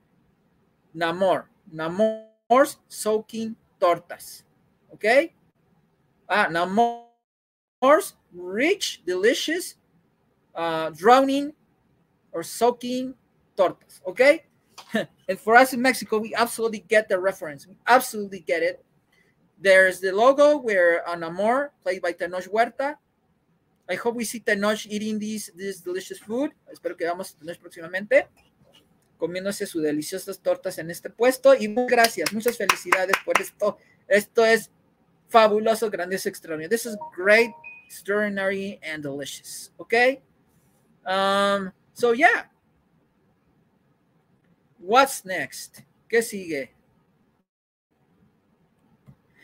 Namor. 0.90 1.46
Namor's 1.70 2.82
soaking 2.90 3.54
tortas. 3.78 4.42
Okay? 4.92 5.34
Ah, 6.28 6.50
Namor's 6.50 8.18
rich, 8.34 9.06
delicious, 9.06 9.78
uh, 10.50 10.90
drowning 10.90 11.54
or 12.32 12.42
soaking 12.42 13.14
tortas. 13.56 14.02
Okay? 14.02 14.42
and 15.28 15.38
for 15.38 15.56
us 15.56 15.72
in 15.72 15.80
Mexico, 15.80 16.18
we 16.18 16.34
absolutely 16.34 16.84
get 16.86 17.08
the 17.08 17.18
reference. 17.18 17.66
We 17.66 17.76
absolutely 17.86 18.40
get 18.40 18.62
it. 18.62 18.84
There's 19.58 20.00
the 20.00 20.12
logo 20.12 20.58
where 20.58 21.02
Anamor, 21.06 21.70
played 21.82 22.02
by 22.02 22.12
Tenoch 22.12 22.48
Huerta. 22.48 22.96
I 23.88 23.94
hope 23.94 24.16
we 24.16 24.24
see 24.24 24.40
Tenoch 24.40 24.86
eating 24.86 25.18
these, 25.18 25.50
this 25.54 25.80
delicious 25.80 26.18
food. 26.18 26.52
Espero 26.72 26.96
que 26.96 27.06
veamos 27.06 27.34
Tenoch 27.36 27.58
próximamente 27.58 28.28
comiéndose 29.16 29.66
sus 29.66 29.82
deliciosas 29.82 30.40
tortas 30.40 30.78
en 30.78 30.90
este 30.90 31.08
puesto. 31.08 31.54
Y 31.54 31.68
muchas 31.68 31.90
gracias, 31.90 32.32
muchas 32.32 32.58
felicidades 32.58 33.16
por 33.24 33.40
esto. 33.40 33.78
Esto 34.06 34.44
es 34.44 34.70
fabuloso, 35.28 35.90
grandioso, 35.90 36.28
extraordinario. 36.28 36.68
This 36.68 36.86
is 36.86 36.96
great, 37.16 37.50
extraordinary, 37.86 38.78
and 38.82 39.02
delicious. 39.02 39.72
Okay? 39.78 40.20
Um, 41.06 41.72
so 41.94 42.12
yeah. 42.12 42.50
What's 44.84 45.24
next? 45.24 45.80
¿Qué 46.10 46.22
sigue? 46.22 46.68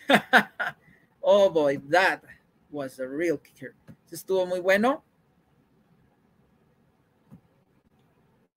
oh 1.22 1.48
boy, 1.48 1.78
that 1.88 2.22
was 2.70 2.98
a 2.98 3.08
real 3.08 3.38
kicker. 3.38 3.74
Estuvo 4.12 4.46
muy 4.46 4.60
bueno. 4.60 5.00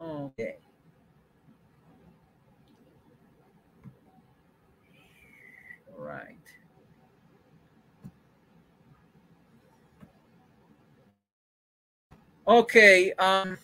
Okay. 0.01 0.57
Right. 5.97 6.35
Okay. 12.45 13.13
Um, 13.13 13.57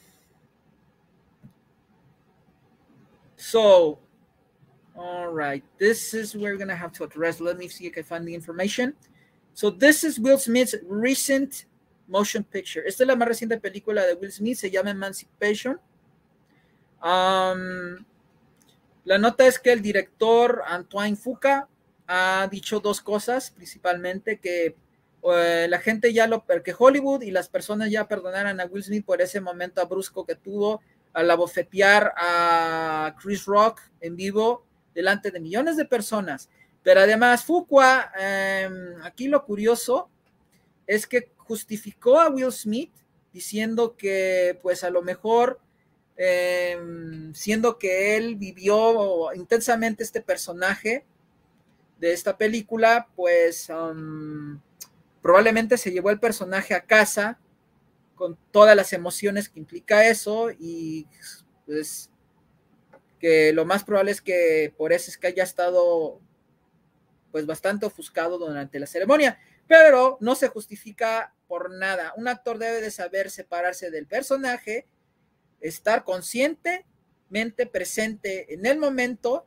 So, 3.39 3.99
all 4.97 5.29
right, 5.31 5.63
this 5.77 6.13
is 6.13 6.35
we're 6.35 6.57
gonna 6.57 6.75
have 6.75 6.91
to 6.99 7.05
address. 7.05 7.39
Let 7.39 7.57
me 7.57 7.69
see 7.69 7.87
if 7.87 7.97
I 7.97 8.01
find 8.01 8.27
the 8.27 8.35
information. 8.35 8.93
So 9.53 9.69
this 9.69 10.03
is 10.03 10.19
Will 10.19 10.37
Smith's 10.37 10.75
recent 10.83 11.65
motion 12.09 12.43
picture. 12.43 12.83
Esta 12.85 13.03
es 13.03 13.07
la 13.07 13.15
más 13.15 13.29
reciente 13.29 13.57
película 13.57 14.05
de 14.05 14.15
Will 14.15 14.33
Smith, 14.33 14.57
se 14.57 14.69
llama 14.69 14.91
Emancipation. 14.91 15.79
Um, 17.01 18.05
la 19.05 19.17
nota 19.17 19.47
es 19.47 19.57
que 19.57 19.71
el 19.71 19.81
director 19.81 20.61
Antoine 20.67 21.15
Fuca 21.15 21.69
ha 22.07 22.45
dicho 22.51 22.81
dos 22.81 22.99
cosas, 22.99 23.51
principalmente 23.51 24.39
que 24.39 24.75
uh, 25.21 25.69
la 25.69 25.79
gente 25.79 26.11
ya 26.11 26.27
lo, 26.27 26.43
que 26.45 26.75
Hollywood 26.77 27.21
y 27.21 27.31
las 27.31 27.47
personas 27.47 27.89
ya 27.89 28.05
perdonaran 28.05 28.59
a 28.59 28.65
Will 28.65 28.83
Smith 28.83 29.05
por 29.05 29.21
ese 29.21 29.39
momento 29.39 29.87
brusco 29.87 30.25
que 30.25 30.35
tuvo 30.35 30.81
al 31.14 31.32
abofetear 31.32 32.14
a 32.18 33.16
Chris 33.22 33.45
Rock 33.45 33.82
en 34.01 34.16
vivo 34.16 34.66
delante 34.93 35.32
de 35.32 35.39
millones 35.39 35.78
de 35.78 35.86
personas. 35.86 36.49
Pero 36.84 37.01
además, 37.01 37.43
Fuqua, 37.43 38.12
em, 38.18 39.01
aquí 39.03 39.28
lo 39.28 39.43
curioso 39.45 40.10
es 40.88 41.05
que 41.05 41.32
justificó 41.38 42.20
a 42.20 42.30
Will 42.30 42.51
Smith 42.51 42.91
diciendo 43.34 43.95
que, 43.95 44.57
pues 44.62 44.84
a 44.84 44.89
lo 44.89 45.01
mejor, 45.01 45.60
em, 46.16 47.34
siendo 47.34 47.78
que 47.78 48.18
él 48.18 48.36
vivió 48.36 49.34
intensamente 49.34 50.03
este 50.03 50.22
personaje 50.22 51.05
de 51.99 52.14
esta 52.14 52.38
película, 52.38 53.07
pues 53.16 53.70
probablemente 55.22 55.78
se 55.78 55.91
llevó 55.91 56.10
el 56.10 56.20
personaje 56.20 56.74
a 56.74 56.82
casa 56.82 57.39
con 58.20 58.38
todas 58.51 58.76
las 58.76 58.91
emociones 58.91 59.47
que 59.47 59.61
implica 59.61 60.05
eso 60.05 60.51
y 60.51 61.07
pues 61.65 62.11
que 63.17 63.53
lo 63.53 63.63
más 63.63 63.86
probable 63.86 64.11
es 64.11 64.22
que 64.22 64.74
por 64.78 64.91
eso 64.91 65.09
es 65.09 65.17
que 65.17 65.28
haya 65.28 65.43
estado 65.43 66.20
pues 67.32 67.45
bastante 67.45 67.86
ofuscado 67.86 68.38
durante 68.38 68.78
la 68.78 68.88
ceremonia, 68.88 69.39
pero 69.67 70.17
no 70.20 70.36
se 70.36 70.49
justifica 70.49 71.34
por 71.47 71.72
nada. 71.72 72.13
Un 72.17 72.28
actor 72.28 72.57
debe 72.57 72.82
de 72.82 72.91
saber 72.91 73.32
separarse 73.32 73.89
del 73.89 74.05
personaje 74.05 74.86
estar 75.61 76.03
conscientemente 76.03 77.67
presente 77.72 78.53
en 78.53 78.65
el 78.65 78.80
momento 78.80 79.45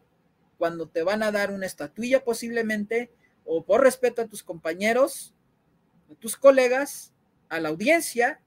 cuando 0.56 0.88
te 0.88 1.02
van 1.02 1.22
a 1.22 1.30
dar 1.30 1.50
una 1.50 1.66
estatuilla 1.66 2.24
posiblemente, 2.24 3.12
o 3.44 3.66
por 3.66 3.82
respeto 3.82 4.22
a 4.22 4.28
tus 4.28 4.42
compañeros, 4.42 5.34
a 6.10 6.14
tus 6.14 6.36
colegas, 6.36 7.12
a 7.50 7.60
la 7.60 7.68
audiencia, 7.68 8.40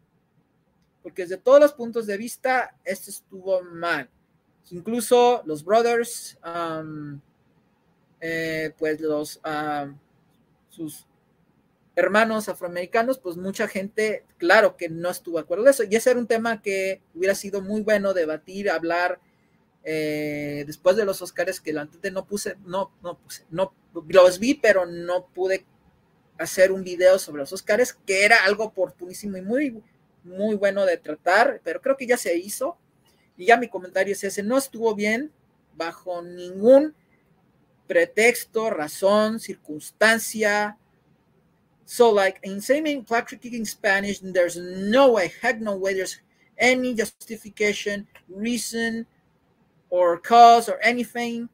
porque 1.05 1.21
desde 1.21 1.37
todos 1.37 1.59
los 1.59 1.73
puntos 1.73 2.07
de 2.07 2.17
vista, 2.17 2.75
esto 2.83 3.11
estuvo 3.11 3.61
mal. 3.61 4.09
Incluso 4.71 5.43
los 5.45 5.63
brothers, 5.63 6.35
eh, 8.19 8.73
pues 8.75 8.99
los, 8.99 9.39
sus 10.69 11.05
hermanos 11.95 12.49
afroamericanos, 12.49 13.19
pues 13.19 13.37
mucha 13.37 13.67
gente, 13.67 14.25
claro 14.39 14.77
que 14.77 14.89
no 14.89 15.11
estuvo 15.11 15.37
de 15.37 15.43
acuerdo 15.43 15.65
de 15.65 15.69
eso. 15.69 15.83
Y 15.83 15.95
ese 15.95 16.09
era 16.09 16.19
un 16.19 16.25
tema 16.25 16.63
que 16.63 17.03
hubiera 17.13 17.35
sido 17.35 17.61
muy 17.61 17.83
bueno 17.83 18.15
debatir, 18.15 18.71
hablar. 18.71 19.19
Eh, 19.83 20.63
después 20.65 20.95
de 20.95 21.05
los 21.05 21.21
Oscars 21.21 21.61
que 21.61 21.77
antes 21.77 22.11
no 22.11 22.25
puse, 22.25 22.57
no, 22.65 22.91
no 23.03 23.19
puse, 23.19 23.45
no 23.51 23.75
los 23.93 24.39
vi, 24.39 24.55
pero 24.55 24.87
no 24.87 25.27
pude 25.27 25.67
hacer 26.39 26.71
un 26.71 26.83
video 26.83 27.19
sobre 27.19 27.41
los 27.41 27.53
Oscars, 27.53 27.93
que 27.93 28.25
era 28.25 28.43
algo 28.43 28.63
oportunísimo 28.63 29.37
y 29.37 29.43
muy, 29.43 29.83
muy 30.25 30.55
bueno 30.55 30.85
de 30.85 30.97
tratar, 30.97 31.61
pero 31.63 31.81
creo 31.81 31.95
que 31.95 32.07
ya 32.07 32.17
se 32.17 32.35
hizo. 32.37 32.77
Y 33.37 33.45
ya 33.45 33.57
mi 33.57 33.69
comentario 33.69 34.13
es 34.13 34.23
ese, 34.23 34.43
no 34.43 34.57
estuvo 34.57 34.93
bien 34.95 35.31
bajo 35.75 36.21
ningún 36.21 36.93
pretexto, 37.87 38.69
razón, 38.69 39.39
circunstancia, 39.39 40.77
So, 41.85 42.09
like 42.09 42.39
in 42.43 42.61
saying 42.61 43.05
Patrick 43.05 43.45
in 43.45 43.63
Spanish, 43.63 44.19
there's 44.19 44.57
no 44.57 45.13
way, 45.13 45.31
heck 45.41 45.61
no 45.61 45.75
way, 45.75 45.93
there's 45.93 46.19
any 46.57 46.95
justification, 46.95 48.07
reason, 48.27 49.05
or 49.91 50.17
cause, 50.17 50.67
or 50.67 50.79
anything 50.81 51.47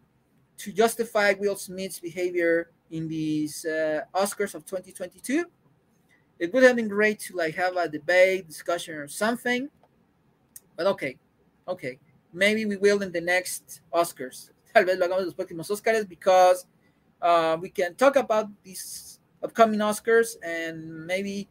to 0.57 0.71
justify 0.71 1.33
Will 1.37 1.57
Smith's 1.57 1.99
behavior 1.99 2.71
in 2.91 3.09
these 3.09 3.65
uh, 3.65 4.01
Oscars 4.15 4.55
of 4.55 4.65
2022. 4.65 5.45
It 6.41 6.51
would 6.53 6.63
have 6.63 6.75
been 6.75 6.87
great 6.87 7.19
to 7.19 7.35
like 7.37 7.53
have 7.53 7.77
a 7.77 7.87
debate, 7.87 8.47
discussion, 8.47 8.95
or 8.95 9.07
something. 9.07 9.69
But 10.75 10.87
okay, 10.87 11.17
okay, 11.67 11.99
maybe 12.33 12.65
we 12.65 12.77
will 12.77 13.03
in 13.03 13.11
the 13.11 13.21
next 13.21 13.81
Oscars. 13.93 14.49
Tal 14.73 14.83
vez 14.83 14.97
lo 14.97 15.07
hagamos 15.07 15.25
los 15.25 15.35
próximos 15.35 15.69
Oscars 15.69 16.09
because 16.09 16.65
uh, 17.21 17.57
we 17.61 17.69
can 17.69 17.93
talk 17.93 18.15
about 18.15 18.47
these 18.63 19.19
upcoming 19.43 19.79
Oscars 19.81 20.35
and 20.43 21.05
maybe 21.05 21.47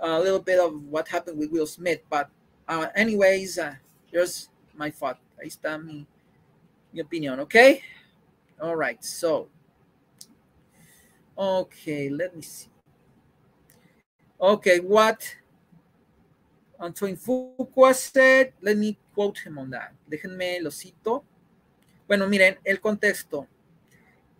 a 0.00 0.18
little 0.18 0.40
bit 0.40 0.58
of 0.58 0.74
what 0.90 1.06
happened 1.06 1.38
with 1.38 1.52
Will 1.52 1.66
Smith. 1.66 2.00
But 2.10 2.28
uh, 2.66 2.88
anyways, 2.96 3.58
uh, 3.58 3.76
here's 4.10 4.48
my 4.74 4.90
thought. 4.90 5.20
Ahí 5.40 5.46
está 5.46 5.78
mi 5.80 6.04
opinión, 7.00 7.38
okay? 7.38 7.80
All 8.60 8.74
right, 8.74 9.04
so, 9.04 9.46
okay, 11.38 12.08
let 12.08 12.34
me 12.34 12.42
see. 12.42 12.70
Okay, 14.40 14.80
what 14.80 15.22
Antoine 16.78 17.16
Fuqua 17.16 17.94
said, 17.94 18.52
let 18.60 18.76
me 18.76 18.98
quote 19.14 19.38
him 19.38 19.58
on 19.58 19.70
that. 19.70 19.92
Déjenme 20.10 20.62
lo 20.62 20.70
cito. 20.70 21.24
Bueno, 22.06 22.26
miren, 22.28 22.56
el 22.64 22.80
contexto. 22.80 23.46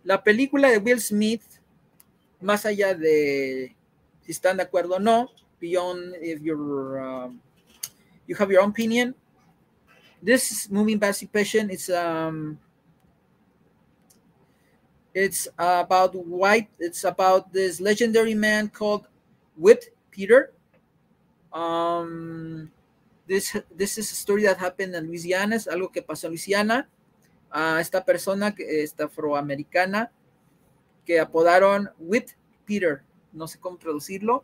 La 0.03 0.23
película 0.23 0.69
de 0.69 0.77
Will 0.77 1.01
Smith 1.01 1.43
más 2.39 2.65
allá 2.65 2.93
de 2.93 3.75
si 4.21 4.31
están 4.31 4.57
de 4.57 4.63
acuerdo 4.63 4.95
o 4.95 4.99
no, 4.99 5.29
beyond 5.59 6.15
if 6.21 6.41
you're 6.41 7.01
um, 7.01 7.41
you 8.27 8.35
have 8.37 8.51
your 8.51 8.61
own 8.61 8.69
opinion. 8.69 9.15
This 10.21 10.69
movie 10.69 10.93
Emancipation 10.93 11.69
is 11.69 11.89
um 11.89 12.59
it's 15.13 15.47
about 15.57 16.13
white. 16.13 16.69
It's 16.79 17.03
about 17.03 17.51
this 17.51 17.79
legendary 17.79 18.35
man 18.35 18.69
called 18.69 19.07
Whit 19.57 19.93
Peter. 20.11 20.53
Um, 21.51 22.71
this 23.27 23.57
this 23.75 23.97
is 23.97 24.11
a 24.11 24.15
story 24.15 24.43
that 24.43 24.57
happened 24.57 24.95
in 24.95 25.07
Louisiana. 25.07 25.55
Es 25.55 25.67
algo 25.67 25.91
que 25.91 26.01
pasó 26.01 26.27
en 26.27 26.31
Louisiana. 26.31 26.87
A 27.49 27.79
esta 27.79 28.03
persona 28.03 28.53
esta 28.57 29.05
afroamericana 29.05 30.11
que 31.05 31.19
apodaron 31.19 31.89
With 31.97 32.35
Peter, 32.65 33.01
no 33.31 33.47
sé 33.47 33.59
cómo 33.59 33.77
traducirlo. 33.77 34.43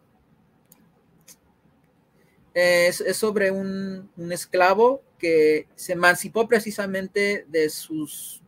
Es, 2.53 3.03
sobre 3.17 3.51
un, 3.51 4.09
esclavo 4.31 5.03
que 5.19 5.67
se 5.75 5.93
emancipó 5.93 6.47
precisamente 6.47 7.45
de 7.49 7.69
sus 7.69 8.41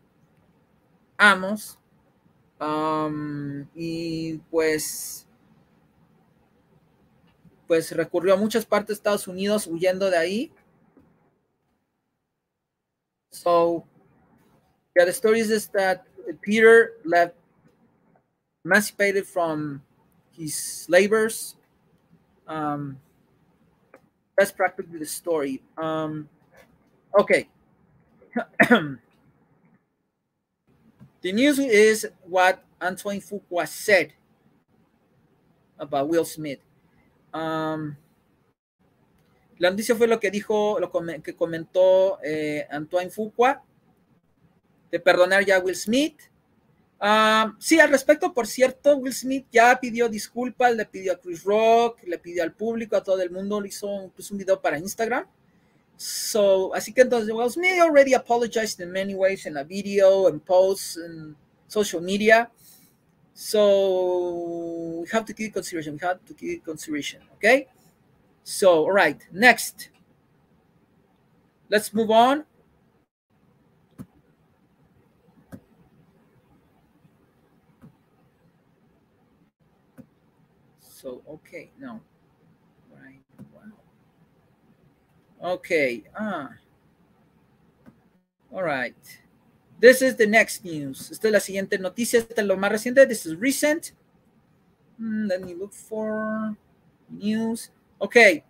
amos 1.18 1.78
um, 2.60 3.66
y 3.74 4.38
pues 4.50 5.25
pues 7.66 7.92
recurrió 7.92 8.34
a 8.34 8.36
muchas 8.36 8.64
partes 8.64 8.88
de 8.88 8.94
Estados 8.94 9.28
Unidos 9.28 9.66
huyendo 9.66 10.10
de 10.10 10.16
ahí. 10.16 10.52
So, 13.30 13.84
yeah, 14.94 15.04
the 15.04 15.12
story 15.12 15.40
is 15.40 15.68
that 15.68 16.06
Peter 16.40 16.94
left 17.04 17.34
emancipated 18.64 19.26
from 19.26 19.82
his 20.32 20.86
labors. 20.88 21.56
Um, 22.46 22.98
that's 24.36 24.52
practically 24.52 24.98
the 24.98 25.06
story. 25.06 25.62
Um, 25.76 26.28
okay. 27.18 27.48
the 28.68 28.98
news 31.32 31.58
is 31.58 32.08
what 32.24 32.62
Antoine 32.80 33.20
Fuqua 33.20 33.66
said 33.66 34.12
about 35.78 36.08
Will 36.08 36.24
Smith. 36.24 36.58
Um, 37.36 37.96
la 39.58 39.70
noticia 39.70 39.94
fue 39.94 40.06
lo 40.06 40.20
que 40.20 40.30
dijo, 40.30 40.78
lo 40.80 40.90
que 41.22 41.34
comentó 41.34 42.18
eh, 42.22 42.66
Antoine 42.70 43.10
Fuqua 43.10 43.62
de 44.90 45.00
perdonar 45.00 45.44
ya 45.44 45.56
a 45.56 45.60
Will 45.60 45.76
Smith 45.76 46.20
sí, 47.58 47.78
al 47.78 47.90
respecto, 47.90 48.32
por 48.32 48.46
cierto, 48.46 48.96
Will 48.96 49.12
Smith 49.12 49.46
ya 49.52 49.78
pidió 49.80 50.08
disculpas, 50.08 50.74
le 50.74 50.86
pidió 50.86 51.12
a 51.12 51.20
Chris 51.20 51.44
Rock, 51.44 52.02
le 52.04 52.18
pidió 52.18 52.42
al 52.42 52.52
público, 52.52 52.96
a 52.96 53.02
todo 53.02 53.20
el 53.20 53.30
mundo, 53.30 53.60
le 53.60 53.68
hizo 53.68 53.86
un, 53.86 54.12
video 54.32 54.60
para 54.60 54.78
Instagram. 54.78 55.26
So, 55.96 56.74
así 56.74 56.92
que 56.92 57.02
entonces, 57.02 57.32
Will 57.32 57.50
Smith 57.50 57.80
already 57.80 58.14
apologized 58.14 58.80
in 58.80 58.90
many 58.90 59.14
ways 59.14 59.46
in 59.46 59.56
a 59.56 59.64
video 59.64 60.28
and 60.28 60.44
posts 60.44 60.98
and 60.98 61.34
social 61.68 62.02
media. 62.02 62.50
So, 63.38 65.02
we 65.02 65.08
have 65.12 65.26
to 65.26 65.34
keep 65.34 65.52
consideration. 65.52 65.92
We 66.00 66.06
have 66.06 66.24
to 66.24 66.32
keep 66.32 66.64
consideration. 66.64 67.20
Okay. 67.34 67.68
So, 68.44 68.84
all 68.84 68.92
right. 68.92 69.20
Next, 69.30 69.90
let's 71.68 71.92
move 71.92 72.10
on. 72.10 72.44
So, 80.80 81.22
okay, 81.28 81.70
no. 81.78 82.00
Right, 82.90 83.20
wow. 83.54 83.70
Okay, 85.52 86.04
ah. 86.18 86.48
All 88.50 88.62
right. 88.62 89.20
This 89.78 90.00
is 90.00 90.16
the 90.16 90.26
next 90.26 90.64
news. 90.64 91.10
Esta 91.10 91.28
es 91.28 91.32
la 91.32 91.40
siguiente 91.40 91.78
noticia. 91.78 92.20
Esta 92.20 92.40
es 92.40 92.46
lo 92.46 92.56
más 92.56 92.70
reciente. 92.70 93.06
This 93.06 93.26
is 93.26 93.36
recent. 93.36 93.92
Mm, 94.98 95.28
let 95.28 95.42
me 95.42 95.54
look 95.54 95.72
for 95.72 96.56
news. 97.10 97.70
Okay. 98.00 98.42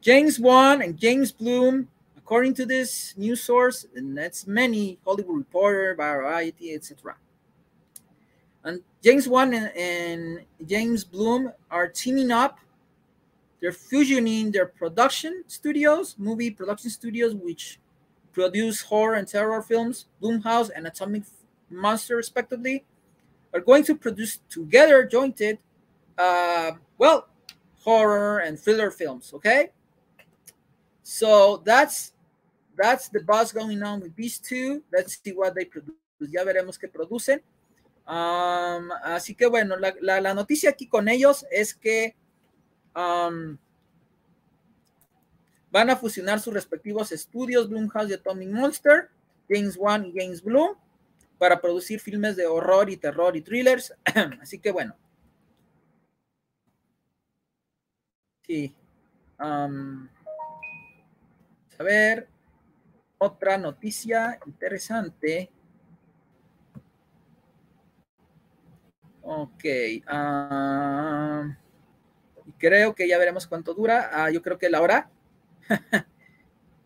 James 0.00 0.38
Wan 0.38 0.82
and 0.82 0.96
James 0.96 1.32
Bloom, 1.32 1.88
according 2.16 2.54
to 2.54 2.64
this 2.64 3.14
news 3.16 3.42
source, 3.42 3.86
and 3.96 4.16
that's 4.16 4.46
many 4.46 5.00
Hollywood 5.04 5.38
Reporter, 5.38 5.96
Variety, 5.96 6.74
etc. 6.74 7.16
And 8.62 8.82
James 9.02 9.28
Wan 9.28 9.52
and, 9.52 9.76
and 9.76 10.40
James 10.64 11.02
Bloom 11.02 11.52
are 11.72 11.88
teaming 11.88 12.30
up. 12.30 12.60
They're 13.60 13.72
fusioning 13.72 14.52
their 14.52 14.66
production 14.66 15.42
studios, 15.48 16.14
movie 16.18 16.52
production 16.52 16.90
studios, 16.90 17.34
which 17.34 17.80
produce 18.36 18.82
horror 18.82 19.14
and 19.14 19.26
terror 19.26 19.62
films, 19.62 20.04
Bloomhouse 20.20 20.68
and 20.76 20.86
Atomic 20.86 21.22
Monster, 21.70 22.16
respectively, 22.16 22.84
are 23.54 23.60
going 23.60 23.82
to 23.84 23.94
produce 23.94 24.40
together, 24.50 25.06
jointed, 25.06 25.58
uh, 26.18 26.72
well, 26.98 27.28
horror 27.80 28.40
and 28.40 28.60
thriller 28.60 28.90
films. 28.90 29.32
Okay, 29.32 29.70
so 31.02 31.62
that's 31.64 32.12
that's 32.76 33.08
the 33.08 33.20
buzz 33.20 33.52
going 33.52 33.82
on 33.82 34.00
with 34.00 34.14
these 34.14 34.38
two. 34.38 34.82
Let's 34.92 35.18
see 35.18 35.32
what 35.32 35.54
they 35.54 35.64
produce. 35.64 35.96
Ya 36.20 36.44
veremos 36.44 36.78
qué 36.78 36.92
producen. 36.92 37.40
así 38.06 39.34
que 39.34 39.46
bueno, 39.46 39.76
la, 39.78 40.34
noticia 40.34 40.70
aquí 40.70 40.88
con 40.88 41.08
ellos 41.08 41.46
es 41.50 41.74
que 41.74 42.14
van 45.70 45.90
a 45.90 45.96
fusionar 45.96 46.40
sus 46.40 46.54
respectivos 46.54 47.12
estudios, 47.12 47.68
Blumhouse 47.68 48.10
y 48.10 48.14
Atomic 48.14 48.48
Monster, 48.50 49.10
James 49.48 49.76
Wan 49.76 50.06
y 50.06 50.12
James 50.16 50.42
Bloom, 50.42 50.76
para 51.38 51.60
producir 51.60 52.00
filmes 52.00 52.36
de 52.36 52.46
horror 52.46 52.90
y 52.90 52.96
terror 52.96 53.36
y 53.36 53.42
thrillers. 53.42 53.94
Así 54.40 54.58
que 54.58 54.70
bueno. 54.70 54.96
Sí. 58.42 58.74
Um, 59.38 60.08
a 61.78 61.82
ver, 61.82 62.28
otra 63.18 63.58
noticia 63.58 64.38
interesante. 64.46 65.50
Ok. 69.22 69.64
Uh, 70.08 71.52
creo 72.58 72.94
que 72.94 73.08
ya 73.08 73.18
veremos 73.18 73.46
cuánto 73.46 73.74
dura. 73.74 74.10
Ah, 74.12 74.30
yo 74.30 74.40
creo 74.40 74.58
que 74.58 74.70
la 74.70 74.80
hora. 74.80 75.10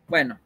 bueno. 0.09 0.39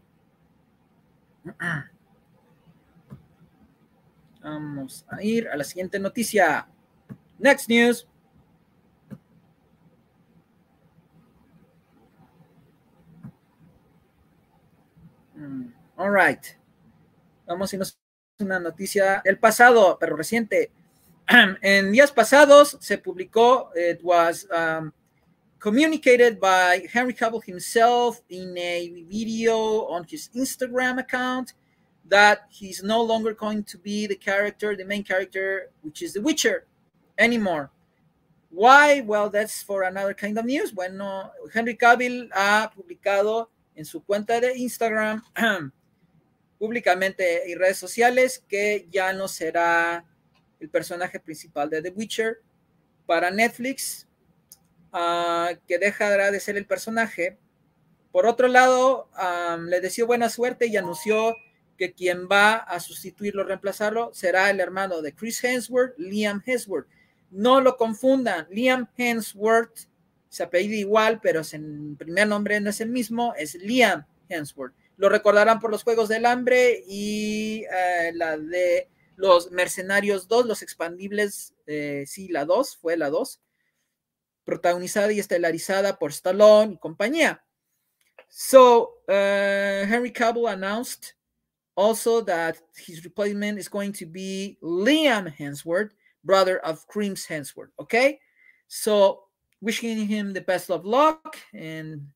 Vamos 4.42 5.06
a 5.08 5.22
ir 5.22 5.48
a 5.48 5.56
la 5.56 5.64
siguiente 5.64 5.98
noticia. 5.98 6.68
Next 7.38 7.68
news. 7.68 8.06
Mm, 15.34 15.72
all 15.96 16.10
right. 16.10 16.44
Vamos 17.46 17.72
a 17.72 17.76
irnos 17.76 17.98
una 18.38 18.58
noticia 18.58 19.22
del 19.24 19.38
pasado, 19.38 19.96
pero 19.98 20.16
reciente. 20.16 20.72
En 21.62 21.90
días 21.92 22.12
pasados 22.12 22.76
se 22.80 22.98
publicó, 22.98 23.70
it 23.74 24.00
was 24.02 24.46
um, 24.50 24.92
communicated 25.64 26.38
by 26.38 26.86
Henry 26.92 27.14
Cavill 27.14 27.42
himself 27.42 28.20
in 28.28 28.54
a 28.58 29.02
video 29.08 29.86
on 29.86 30.04
his 30.04 30.28
Instagram 30.36 30.98
account 31.00 31.54
that 32.06 32.40
he's 32.50 32.82
no 32.82 33.00
longer 33.00 33.32
going 33.32 33.64
to 33.64 33.78
be 33.78 34.06
the 34.06 34.14
character, 34.14 34.76
the 34.76 34.84
main 34.84 35.02
character, 35.02 35.70
which 35.80 36.02
is 36.02 36.12
The 36.12 36.20
Witcher, 36.20 36.66
anymore. 37.16 37.70
Why? 38.50 39.00
Well, 39.00 39.30
that's 39.30 39.62
for 39.62 39.84
another 39.84 40.12
kind 40.12 40.36
of 40.36 40.44
news. 40.44 40.70
Bueno, 40.70 41.30
Henry 41.54 41.76
Cavill 41.76 42.28
ha 42.34 42.70
publicado 42.76 43.48
en 43.74 43.86
su 43.86 44.02
cuenta 44.02 44.42
de 44.42 44.58
Instagram 44.58 45.22
públicamente 46.60 47.48
y 47.48 47.54
redes 47.54 47.78
sociales 47.78 48.44
que 48.46 48.86
ya 48.92 49.14
no 49.14 49.28
será 49.28 50.04
el 50.60 50.68
personaje 50.68 51.18
principal 51.18 51.70
de 51.70 51.80
The 51.80 51.88
Witcher 51.96 52.42
para 53.06 53.30
Netflix 53.30 54.06
uh, 54.94 55.56
que 55.66 55.78
dejará 55.78 56.30
de 56.30 56.40
ser 56.40 56.56
el 56.56 56.66
personaje. 56.66 57.36
Por 58.12 58.26
otro 58.26 58.48
lado, 58.48 59.10
um, 59.18 59.64
le 59.66 59.80
deseó 59.80 60.06
buena 60.06 60.30
suerte 60.30 60.66
y 60.68 60.76
anunció 60.76 61.34
que 61.76 61.92
quien 61.92 62.28
va 62.30 62.54
a 62.54 62.78
sustituirlo, 62.78 63.42
reemplazarlo, 63.42 64.14
será 64.14 64.48
el 64.50 64.60
hermano 64.60 65.02
de 65.02 65.12
Chris 65.12 65.42
Hemsworth, 65.42 65.98
Liam 65.98 66.40
Hemsworth. 66.46 66.86
No 67.30 67.60
lo 67.60 67.76
confundan, 67.76 68.46
Liam 68.50 68.88
Hemsworth 68.96 69.88
se 70.28 70.44
apellida 70.44 70.76
igual, 70.76 71.20
pero 71.20 71.42
en 71.52 71.96
primer 71.96 72.28
nombre 72.28 72.60
no 72.60 72.70
es 72.70 72.80
el 72.80 72.90
mismo, 72.90 73.34
es 73.36 73.56
Liam 73.56 74.06
Hemsworth. 74.28 74.74
Lo 74.96 75.08
recordarán 75.08 75.58
por 75.58 75.72
los 75.72 75.82
Juegos 75.82 76.08
del 76.08 76.26
Hambre 76.26 76.84
y 76.86 77.64
eh, 77.64 78.12
la 78.14 78.38
de 78.38 78.88
los 79.16 79.50
Mercenarios 79.50 80.28
2, 80.28 80.46
los 80.46 80.62
expandibles, 80.62 81.54
eh, 81.66 82.04
sí, 82.06 82.28
la 82.28 82.44
2, 82.44 82.76
fue 82.76 82.96
la 82.96 83.10
2 83.10 83.40
protagonizada 84.44 85.12
y 85.12 85.20
estelarizada 85.20 85.98
por 85.98 86.10
Stallone 86.10 86.74
y 86.74 86.78
compañía. 86.78 87.42
So, 88.28 89.00
uh, 89.08 89.86
Henry 89.86 90.10
Cavill 90.10 90.48
announced 90.48 91.14
also 91.76 92.20
that 92.22 92.56
his 92.76 93.04
replacement 93.04 93.58
is 93.58 93.68
going 93.68 93.92
to 93.92 94.06
be 94.06 94.58
Liam 94.62 95.34
Hemsworth, 95.36 95.90
brother 96.22 96.58
of 96.58 96.86
Chris 96.86 97.26
Hemsworth. 97.26 97.70
Okay, 97.78 98.20
so 98.66 99.24
wishing 99.60 100.06
him 100.06 100.32
the 100.32 100.40
best 100.40 100.70
of 100.70 100.84
luck 100.84 101.38
and 101.52 102.08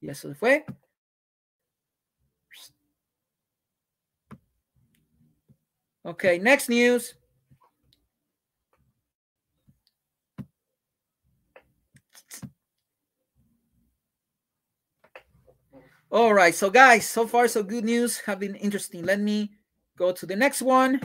y 0.00 0.08
eso 0.08 0.34
fue. 0.34 0.64
Okay, 6.04 6.38
next 6.38 6.68
news. 6.68 7.14
All 16.16 16.32
right, 16.32 16.54
so 16.54 16.70
guys, 16.70 17.06
so 17.06 17.26
far 17.26 17.46
so 17.46 17.62
good 17.62 17.84
news 17.84 18.20
have 18.20 18.40
been 18.40 18.54
interesting. 18.54 19.04
Let 19.04 19.20
me 19.20 19.52
go 19.98 20.12
to 20.12 20.24
the 20.24 20.34
next 20.34 20.62
one. 20.62 20.98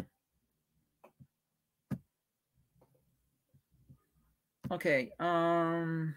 Okay, 4.72 5.12
um 5.20 6.16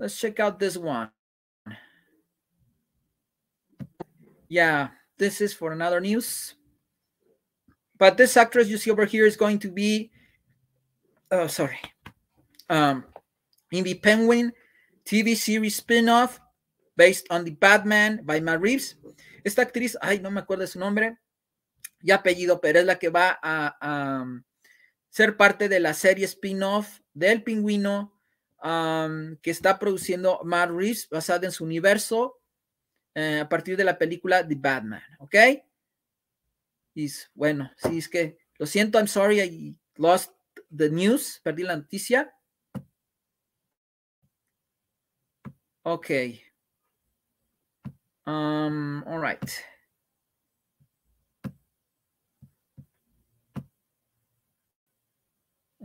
let's 0.00 0.18
check 0.18 0.40
out 0.40 0.58
this 0.58 0.76
one. 0.76 1.10
Yeah, 4.48 4.88
this 5.16 5.40
is 5.40 5.54
for 5.54 5.70
another 5.70 6.00
news. 6.00 6.56
But 8.00 8.16
this 8.16 8.36
actress 8.36 8.66
you 8.66 8.78
see 8.78 8.90
over 8.90 9.04
here 9.04 9.26
is 9.26 9.36
going 9.36 9.60
to 9.60 9.70
be 9.70 10.10
oh 11.30 11.46
sorry. 11.46 11.78
Um 12.68 13.04
in 13.70 13.84
the 13.84 13.94
Penguin 13.94 14.52
TV 15.04 15.36
series 15.36 15.76
spin-off 15.76 16.40
based 16.96 17.26
on 17.30 17.44
the 17.44 17.50
Batman 17.50 18.20
by 18.24 18.40
Matt 18.40 18.60
Reeves. 18.60 18.98
Esta 19.44 19.62
actriz, 19.62 19.96
ay, 20.00 20.20
no 20.20 20.30
me 20.30 20.40
acuerdo 20.40 20.66
su 20.66 20.78
nombre 20.78 21.18
y 22.00 22.10
apellido, 22.10 22.60
pero 22.60 22.80
es 22.80 22.84
la 22.84 22.98
que 22.98 23.08
va 23.08 23.38
a, 23.42 24.22
um, 24.22 24.42
ser 25.10 25.36
parte 25.36 25.68
de 25.68 25.80
la 25.80 25.94
serie 25.94 26.24
spin-off 26.24 27.00
del 27.12 27.42
pingüino 27.42 28.18
um, 28.62 29.36
que 29.36 29.50
está 29.50 29.78
produciendo 29.78 30.40
Matt 30.44 30.70
Reeves 30.70 31.08
basada 31.08 31.46
en 31.46 31.52
su 31.52 31.64
universo 31.64 32.40
eh, 33.14 33.40
a 33.40 33.48
partir 33.48 33.76
de 33.76 33.84
la 33.84 33.96
película 33.96 34.46
The 34.46 34.56
Batman, 34.56 35.02
¿ok? 35.20 35.34
Y 36.94 37.10
bueno, 37.34 37.70
sí, 37.76 37.98
es 37.98 38.08
que 38.08 38.38
lo 38.58 38.66
siento, 38.66 38.98
I'm 38.98 39.08
sorry, 39.08 39.40
I 39.40 39.76
lost 39.96 40.32
the 40.76 40.90
news, 40.90 41.40
perdí 41.42 41.62
la 41.62 41.76
noticia. 41.76 42.34
Okay. 45.86 46.40
Um, 48.26 49.04
all 49.06 49.18
right. 49.18 49.64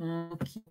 Okay. 0.01 0.61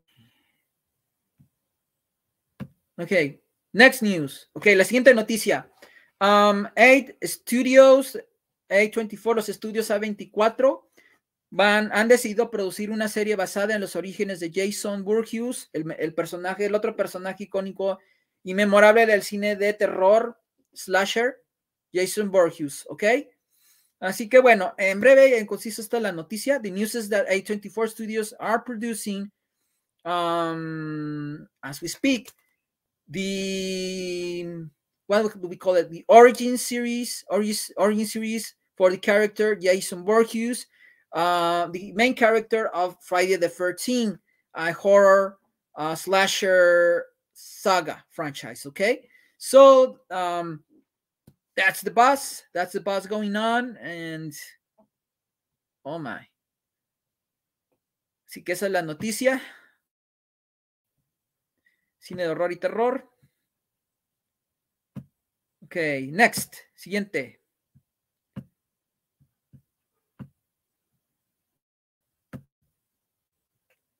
okay. 2.98 3.40
Next 3.74 4.02
news. 4.02 4.48
Ok, 4.54 4.66
la 4.74 4.84
siguiente 4.84 5.14
noticia. 5.14 5.70
Um, 6.18 6.66
eight 6.74 7.14
Studios, 7.22 8.18
A24, 8.70 9.34
los 9.34 9.48
estudios 9.50 9.90
A24, 9.90 10.88
van, 11.50 11.90
han 11.92 12.08
decidido 12.08 12.50
producir 12.50 12.90
una 12.90 13.08
serie 13.08 13.36
basada 13.36 13.74
en 13.74 13.82
los 13.82 13.94
orígenes 13.94 14.40
de 14.40 14.50
Jason 14.54 15.04
Voorhees, 15.04 15.68
el, 15.74 15.94
el 15.98 16.14
personaje, 16.14 16.64
el 16.64 16.74
otro 16.74 16.96
personaje 16.96 17.44
icónico 17.44 17.98
y 18.42 18.54
memorable 18.54 19.06
del 19.06 19.22
cine 19.22 19.56
de 19.56 19.72
terror 19.72 20.38
slasher, 20.74 21.42
Jason 21.92 22.30
Borges, 22.30 22.84
¿ok? 22.88 23.04
Así 24.00 24.28
que 24.28 24.38
bueno, 24.38 24.74
en 24.78 25.00
breve 25.00 25.30
y 25.30 25.34
en 25.34 25.46
conciso 25.46 25.82
está 25.82 25.98
la 25.98 26.12
noticia. 26.12 26.60
The 26.60 26.70
news 26.70 26.94
is 26.94 27.08
that 27.10 27.26
A24 27.28 27.88
Studios 27.88 28.34
are 28.38 28.62
producing, 28.64 29.30
um, 30.04 31.48
as 31.62 31.82
we 31.82 31.88
speak, 31.88 32.30
the 33.08 34.68
what 35.06 35.40
do 35.40 35.48
we 35.48 35.56
call 35.56 35.76
it? 35.76 35.90
The 35.90 36.04
origin 36.08 36.58
series, 36.58 37.24
origin 37.28 38.06
series 38.06 38.54
for 38.76 38.90
the 38.90 38.98
character 38.98 39.56
Jason 39.56 40.04
Borges, 40.04 40.66
uh, 41.12 41.66
the 41.68 41.92
main 41.94 42.14
character 42.14 42.68
of 42.68 42.96
Friday 43.00 43.36
the 43.36 43.48
13th, 43.48 44.18
a 44.54 44.72
horror 44.72 45.38
uh, 45.76 45.94
slasher 45.94 47.06
saga 47.38 48.04
franchise. 48.10 48.66
Okay, 48.66 49.08
so 49.36 50.00
um, 50.10 50.64
that's 51.56 51.82
the 51.82 51.90
buzz. 51.90 52.42
That's 52.52 52.72
the 52.72 52.80
buzz 52.80 53.06
going 53.06 53.36
on, 53.36 53.76
and 53.76 54.34
oh 55.84 55.98
my. 55.98 56.26
Así 58.28 58.44
que 58.44 58.52
esa 58.52 58.66
es 58.66 58.72
la 58.72 58.82
noticia. 58.82 59.40
Cine 61.98 62.24
de 62.24 62.28
horror 62.28 62.52
y 62.52 62.56
terror. 62.56 63.08
Ok, 65.62 65.76
next. 66.10 66.56
Siguiente. 66.74 67.40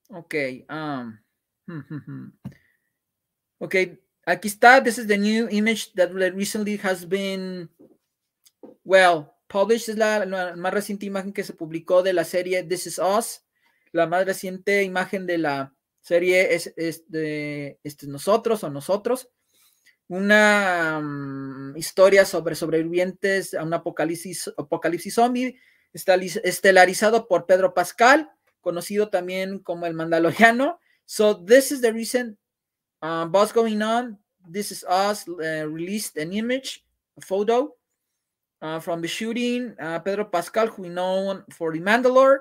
Ok. 0.09 0.35
Um, 0.69 1.19
Okay, 3.61 3.99
aquí 4.25 4.47
está. 4.47 4.81
This 4.81 4.97
is 4.97 5.07
the 5.07 5.17
new 5.17 5.49
image 5.51 5.91
that 5.95 6.13
recently 6.33 6.77
has 6.77 7.05
been, 7.05 7.69
well, 8.85 9.35
published. 9.49 9.89
Es 9.89 9.97
la, 9.97 10.25
la, 10.25 10.55
más 10.55 10.73
reciente 10.73 11.05
imagen 11.05 11.33
que 11.33 11.43
se 11.43 11.53
publicó 11.53 12.01
de 12.01 12.13
la 12.13 12.23
serie 12.23 12.63
This 12.63 12.87
Is 12.87 12.99
Us. 12.99 13.43
La 13.91 14.07
más 14.07 14.25
reciente 14.25 14.83
imagen 14.83 15.25
de 15.25 15.39
la 15.39 15.75
serie 15.99 16.55
es, 16.55 16.73
es 16.77 17.03
este, 17.09 18.07
nosotros 18.07 18.63
o 18.63 18.69
nosotros. 18.69 19.29
Una 20.07 20.99
um, 20.99 21.75
historia 21.75 22.23
sobre 22.23 22.55
sobrevivientes 22.55 23.53
a 23.53 23.63
un 23.63 23.73
apocalipsis, 23.73 24.53
apocalipsis 24.57 25.15
zombie, 25.15 25.59
estelarizado 25.93 27.27
por 27.27 27.45
Pedro 27.45 27.73
Pascal, 27.73 28.31
conocido 28.61 29.09
también 29.09 29.59
como 29.59 29.85
el 29.85 29.93
Mandaloriano. 29.93 30.79
So 31.05 31.43
this 31.43 31.71
is 31.71 31.81
the 31.81 31.91
reason 31.91 32.38
uh, 33.01 33.27
what's 33.27 33.51
going 33.51 33.81
on. 33.81 34.17
This 34.47 34.71
is 34.71 34.83
us 34.83 35.27
uh, 35.27 35.67
released 35.67 36.17
an 36.17 36.33
image, 36.33 36.83
a 37.17 37.21
photo 37.21 37.73
uh, 38.61 38.79
from 38.79 39.01
the 39.01 39.07
shooting. 39.07 39.75
Uh, 39.79 39.99
Pedro 39.99 40.25
Pascal, 40.25 40.67
who 40.67 40.83
we 40.83 40.89
know 40.89 41.43
for 41.51 41.71
the 41.71 41.79
Mandalore, 41.79 42.39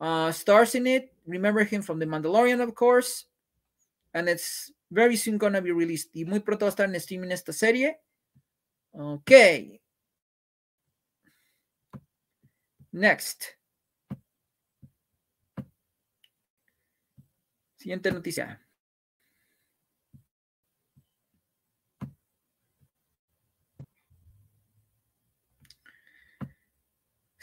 uh, 0.00 0.32
stars 0.32 0.74
in 0.74 0.86
it. 0.86 1.12
Remember 1.26 1.64
him 1.64 1.82
from 1.82 1.98
the 1.98 2.06
Mandalorian, 2.06 2.60
of 2.60 2.74
course. 2.74 3.26
And 4.14 4.28
it's 4.28 4.72
very 4.90 5.16
soon 5.16 5.38
gonna 5.38 5.60
be 5.60 5.72
released. 5.72 6.10
Y 6.14 6.24
muy 6.24 6.40
pronto 6.40 6.64
va 6.64 6.70
a 6.70 6.74
estar 6.74 6.88
en 6.88 6.94
streaming 6.96 7.32
esta 7.32 7.52
serie. 7.52 7.98
Ok. 8.92 9.80
Next. 12.92 13.56
Siguiente 17.76 18.10
noticia. 18.10 18.65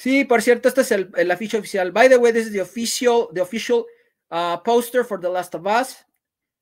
Sí, 0.03 0.25
por 0.25 0.41
cierto, 0.41 0.67
este 0.67 0.81
es 0.81 0.91
el, 0.91 1.09
el 1.15 1.31
afiche 1.31 1.57
oficial. 1.57 1.93
By 1.93 2.09
the 2.09 2.17
way, 2.17 2.33
this 2.33 2.47
is 2.47 2.51
the 2.51 2.59
official, 2.59 3.29
the 3.33 3.39
official 3.39 3.85
uh, 4.31 4.57
poster 4.61 5.05
for 5.05 5.17
The 5.17 5.29
Last 5.29 5.55
of 5.55 5.65
Us. 5.65 6.03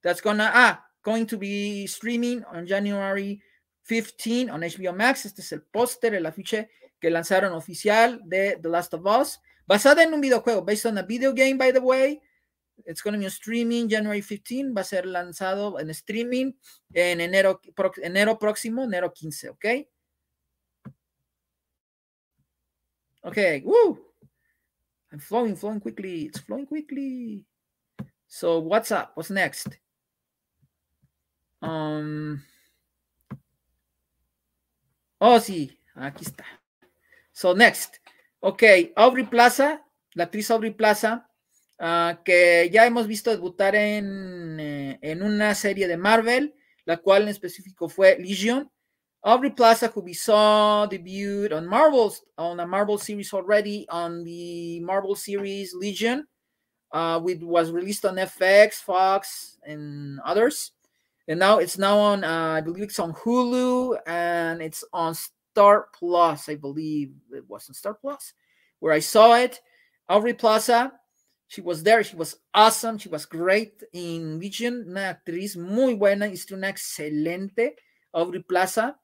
That's 0.04 0.22
gonna 0.22 0.52
ah, 0.54 0.86
going 1.04 1.26
to 1.26 1.40
be 1.40 1.88
streaming 1.88 2.44
on 2.54 2.68
January 2.68 3.42
15 3.86 4.52
on 4.52 4.62
HBO 4.62 4.96
Max. 4.96 5.26
Este 5.26 5.42
es 5.42 5.52
el 5.54 5.64
póster, 5.64 6.14
el 6.14 6.28
afiche 6.28 6.70
que 7.00 7.10
lanzaron 7.10 7.54
oficial 7.54 8.22
de 8.26 8.60
The 8.62 8.70
Last 8.70 8.94
of 8.94 9.08
Us, 9.08 9.40
basada 9.66 10.04
en 10.04 10.14
un 10.14 10.22
videojuego, 10.22 10.64
based 10.64 10.86
on 10.86 11.00
a 11.00 11.02
video 11.02 11.34
game, 11.34 11.58
by 11.58 11.74
the 11.74 11.80
way. 11.82 12.22
It's 12.86 13.02
going 13.02 13.16
to 13.16 13.20
be 13.20 13.26
streaming 13.26 13.90
January 13.90 14.22
15. 14.22 14.72
Va 14.72 14.82
a 14.82 14.84
ser 14.84 15.08
lanzado 15.08 15.80
en 15.80 15.90
streaming 15.90 16.54
en 16.94 17.22
enero, 17.22 17.60
enero 18.04 18.38
próximo, 18.38 18.84
enero 18.84 19.12
15, 19.12 19.50
¿ok? 19.50 19.66
Okay, 23.24 23.62
woo! 23.66 24.00
I'm 25.12 25.20
flowing, 25.20 25.56
flowing 25.56 25.80
quickly. 25.80 26.24
It's 26.24 26.40
flowing 26.40 26.66
quickly. 26.66 27.46
So 28.28 28.60
what's 28.60 28.92
up? 28.92 29.12
What's 29.16 29.30
next? 29.30 29.68
Um. 31.62 32.42
Oh, 35.20 35.40
sí, 35.40 35.78
aquí 35.96 36.26
está. 36.26 36.46
So 37.32 37.54
next. 37.54 38.00
Ok, 38.40 38.64
Aubrey 38.96 39.26
Plaza, 39.26 39.86
la 40.16 40.24
actriz 40.24 40.50
Aubrey 40.50 40.72
Plaza, 40.72 41.30
uh, 41.80 42.24
que 42.24 42.70
ya 42.72 42.88
hemos 42.88 43.06
visto 43.06 43.30
debutar 43.30 43.76
en, 43.76 44.60
eh, 44.60 45.00
en 45.02 45.22
una 45.22 45.54
serie 45.54 45.88
de 45.88 45.98
Marvel, 45.98 46.56
la 46.86 46.98
cual 46.98 47.24
en 47.24 47.30
específico 47.30 47.88
fue 47.88 48.18
Legion. 48.18 48.72
Aubrey 49.24 49.52
Plaza, 49.52 49.88
who 49.88 50.02
we 50.02 50.14
saw 50.14 50.88
debuted 50.88 51.54
on 51.54 51.68
Marvel's 51.68 52.24
on 52.40 52.60
a 52.60 52.66
Marvel 52.66 52.98
series 52.98 53.32
already 53.34 53.86
on 53.88 54.24
the 54.24 54.80
Marvel 54.80 55.14
series 55.14 55.76
Legion, 55.76 56.26
uh, 56.92 57.20
which 57.20 57.40
was 57.42 57.72
released 57.72 58.04
on 58.04 58.16
FX, 58.16 58.76
Fox, 58.76 59.60
and 59.64 60.20
others. 60.26 60.72
And 61.28 61.40
now 61.40 61.60
it's 61.60 61.78
now 61.78 62.00
on, 62.00 62.24
uh, 62.24 62.54
I 62.58 62.62
believe 62.62 62.84
it's 62.84 62.98
on 62.98 63.14
Hulu 63.14 64.00
and 64.08 64.60
it's 64.60 64.84
on 64.92 65.14
Star 65.14 65.90
Plus. 65.94 66.50
I 66.50 66.56
believe 66.56 67.14
it 67.32 67.48
was 67.48 67.70
on 67.70 67.76
Star 67.76 67.94
Plus 67.94 68.34
where 68.80 68.94
I 68.94 69.00
saw 69.00 69.36
it. 69.36 69.62
Aubrey 70.10 70.34
Plaza, 70.34 70.94
she 71.48 71.62
was 71.62 71.84
there. 71.84 72.04
She 72.04 72.16
was 72.16 72.38
awesome. 72.56 72.98
She 72.98 73.10
was 73.10 73.28
great 73.28 73.84
in 73.94 74.40
Legion. 74.40 74.86
Una 74.88 75.14
actriz 75.14 75.56
muy 75.56 75.94
buena. 75.94 76.26
Hizo 76.26 76.54
una 76.54 76.70
excelente 76.70 77.76
Aubrey 78.14 78.42
Plaza 78.42 78.98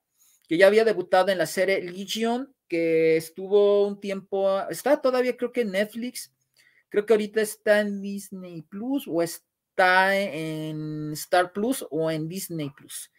que 0.48 0.58
ya 0.58 0.68
había 0.68 0.86
debutado 0.86 1.30
en 1.30 1.38
la 1.38 1.46
serie 1.46 1.82
Legion, 1.82 2.54
que 2.68 3.18
estuvo 3.18 3.88
un 3.88 4.00
tiempo, 4.00 4.62
está 4.70 5.02
todavía 5.02 5.38
creo 5.38 5.52
que 5.52 5.62
en 5.62 5.72
Netflix, 5.72 6.34
creo 6.90 7.06
que 7.06 7.14
ahorita 7.14 7.42
está 7.42 7.82
en 7.82 8.02
Disney 8.02 8.62
Plus 8.64 9.08
o 9.08 9.22
está 9.22 10.18
en 10.18 11.12
Star 11.14 11.52
Plus 11.54 11.86
o 11.90 12.10
en 12.10 12.28
Disney 12.28 12.70
Plus. 12.70 13.12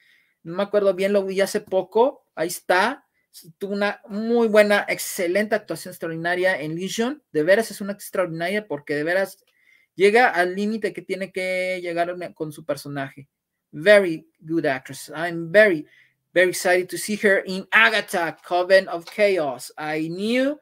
No 0.43 0.57
me 0.57 0.63
acuerdo 0.63 0.95
bien, 0.95 1.13
lo 1.13 1.25
vi 1.25 1.41
hace 1.41 1.61
poco, 1.61 2.25
ahí 2.35 2.49
está. 2.49 3.05
Tuvo 3.59 3.75
una 3.75 4.01
muy 4.09 4.49
buena, 4.49 4.85
excelente 4.89 5.55
actuación 5.55 5.93
extraordinaria 5.93 6.61
en 6.61 6.75
Legion. 6.75 7.23
De 7.31 7.43
veras 7.43 7.71
es 7.71 7.81
una 7.81 7.93
extraordinaria 7.93 8.67
porque 8.67 8.95
de 8.95 9.05
veras 9.05 9.45
llega 9.95 10.31
al 10.31 10.55
límite 10.55 10.93
que 10.93 11.03
tiene 11.03 11.31
que 11.31 11.81
llegar 11.83 12.17
con 12.35 12.53
su 12.53 12.65
personaje. 12.65 13.29
Very 13.71 14.31
good 14.41 14.65
actress. 14.65 15.13
I'm 15.15 15.53
very, 15.53 15.87
very 16.39 16.51
excited 16.51 16.89
to 16.89 16.97
see 16.97 17.17
her 17.17 17.39
in 17.39 17.67
Agatha, 17.73 18.37
Coven 18.45 18.87
of 18.87 19.05
Chaos. 19.05 19.73
I 19.77 20.07
knew 20.07 20.57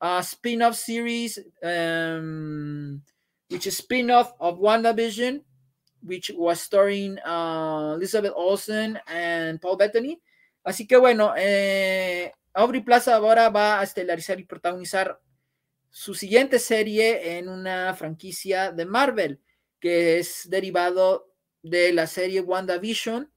a 0.00 0.24
spin-off 0.24 0.74
series, 0.74 1.38
um, 1.62 3.00
which 3.48 3.68
is 3.68 3.76
spin-off 3.76 4.32
of 4.40 4.58
WandaVision, 4.58 5.42
which 6.02 6.32
was 6.34 6.60
starring 6.60 7.16
uh, 7.20 7.94
Elizabeth 7.94 8.32
Olsen 8.34 8.98
and 9.06 9.62
Paul 9.62 9.76
Bettany. 9.76 10.18
Así 10.66 10.88
que 10.88 10.98
bueno, 10.98 11.32
eh, 11.36 12.32
Aubrey 12.52 12.80
Plaza 12.80 13.14
ahora 13.14 13.50
va 13.50 13.78
a 13.78 13.84
estelarizar 13.84 14.40
y 14.40 14.44
protagonizar 14.44 15.20
su 15.90 16.12
siguiente 16.12 16.58
serie 16.58 17.38
en 17.38 17.48
una 17.48 17.94
franquicia 17.94 18.72
de 18.72 18.84
Marvel, 18.84 19.38
que 19.78 20.18
es 20.18 20.50
derivado 20.50 21.30
de 21.62 21.92
la 21.92 22.08
serie 22.08 22.40
WandaVision 22.40 23.30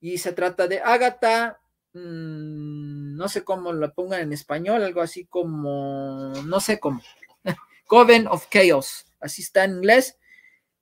y 0.00 0.18
se 0.18 0.32
trata 0.32 0.68
de 0.68 0.80
Agatha, 0.80 1.60
mmm, 1.92 3.16
no 3.16 3.28
sé 3.28 3.44
cómo 3.44 3.72
lo 3.72 3.92
pongan 3.92 4.20
en 4.20 4.32
español, 4.32 4.82
algo 4.82 5.00
así 5.00 5.26
como, 5.26 6.32
no 6.44 6.60
sé 6.60 6.78
cómo, 6.78 7.02
Coven 7.86 8.26
of 8.26 8.48
Chaos, 8.50 9.06
así 9.20 9.42
está 9.42 9.64
en 9.64 9.76
inglés. 9.76 10.18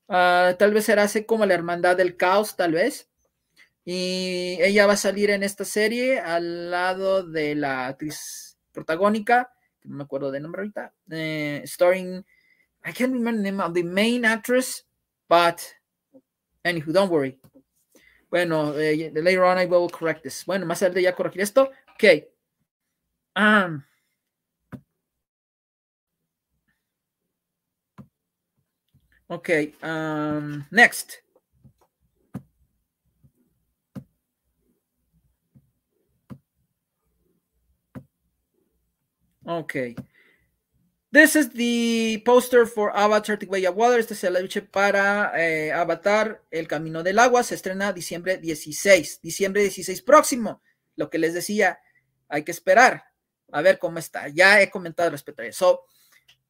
Uh, 0.07 0.53
tal 0.59 0.75
vez 0.75 0.85
será 0.85 1.05
así 1.05 1.25
como 1.25 1.47
la 1.47 1.55
Hermandad 1.55 1.97
del 1.97 2.17
Caos, 2.17 2.57
tal 2.57 2.73
vez. 2.73 3.09
Y 3.85 4.59
ella 4.61 4.87
va 4.87 4.95
a 4.95 4.99
salir 4.99 5.31
en 5.31 5.43
esta 5.43 5.65
serie 5.65 6.21
al 6.21 6.71
lado 6.71 7.23
de 7.23 7.55
la 7.55 7.87
actriz 7.87 8.59
protagónica, 8.73 9.53
no 9.83 9.97
me 9.97 10.05
acuerdo 10.05 10.31
de 10.31 10.41
nombre 10.41 10.63
ahorita, 10.63 10.95
eh, 11.11 11.63
starring, 11.67 12.25
I 12.85 12.93
can't 12.93 13.13
remember 13.13 13.43
the 13.43 13.51
name 13.51 13.63
of 13.63 13.75
the 13.75 13.85
main 13.85 14.25
actress, 14.25 14.87
but 15.29 15.61
anywho, 16.65 16.93
don't 16.93 17.11
worry. 17.11 17.39
Bueno, 18.35 18.77
eh, 18.77 19.13
later 19.15 19.45
on 19.45 19.59
I 19.61 19.67
will 19.67 19.89
correct 19.89 20.25
this. 20.25 20.45
Bueno, 20.45 20.67
más 20.67 20.83
adelante 20.83 21.01
ya 21.03 21.15
corregir 21.15 21.41
esto. 21.43 21.71
Ok. 21.95 22.25
Um, 23.37 23.85
ok. 29.29 29.51
Um, 29.85 30.65
next. 30.73 31.23
Ok. 39.47 39.77
This 41.15 41.37
is 41.37 41.51
the 41.51 42.21
poster 42.27 42.67
for 42.67 42.91
Avatar 42.91 43.37
The 43.37 43.47
Way 43.47 43.67
of 43.67 43.77
Water. 43.77 44.01
Este 44.01 44.15
es 44.15 44.25
el 44.25 44.35
afiche 44.35 44.63
para 44.63 45.31
eh, 45.37 45.71
Avatar 45.71 46.43
El 46.51 46.67
Camino 46.67 47.05
del 47.05 47.21
Agua. 47.21 47.45
Se 47.45 47.55
estrena 47.55 47.93
diciembre 47.93 48.39
16. 48.39 49.21
Diciembre 49.23 49.63
16 49.63 50.03
próximo. 50.03 50.61
Lo 50.97 51.11
que 51.11 51.19
les 51.19 51.33
decía, 51.33 51.79
hay 52.29 52.43
que 52.43 52.51
esperar 52.51 53.05
a 53.53 53.63
ver 53.63 53.79
cómo 53.79 54.01
está. 54.01 54.27
Ya 54.27 54.61
he 54.61 54.69
comentado 54.69 55.11
respecto 55.11 55.43
a 55.43 55.47
eso. 55.47 55.65
So, 55.65 55.85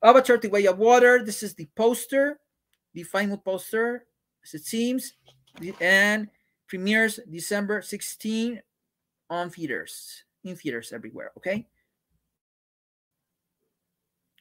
Avatar 0.01 0.41
The 0.41 0.49
Way 0.49 0.67
of 0.69 0.79
Water. 0.79 1.23
This 1.23 1.43
is 1.43 1.55
the 1.55 1.69
poster. 1.75 2.41
The 2.95 3.05
final 3.05 3.37
poster, 3.37 4.07
as 4.43 4.55
it 4.55 4.65
seems. 4.65 5.19
And 5.79 6.31
premieres 6.67 7.21
December 7.27 7.83
16 7.83 8.63
on 9.29 9.51
theaters. 9.51 10.25
In 10.43 10.57
theaters 10.57 10.91
everywhere, 10.91 11.33
okay? 11.37 11.69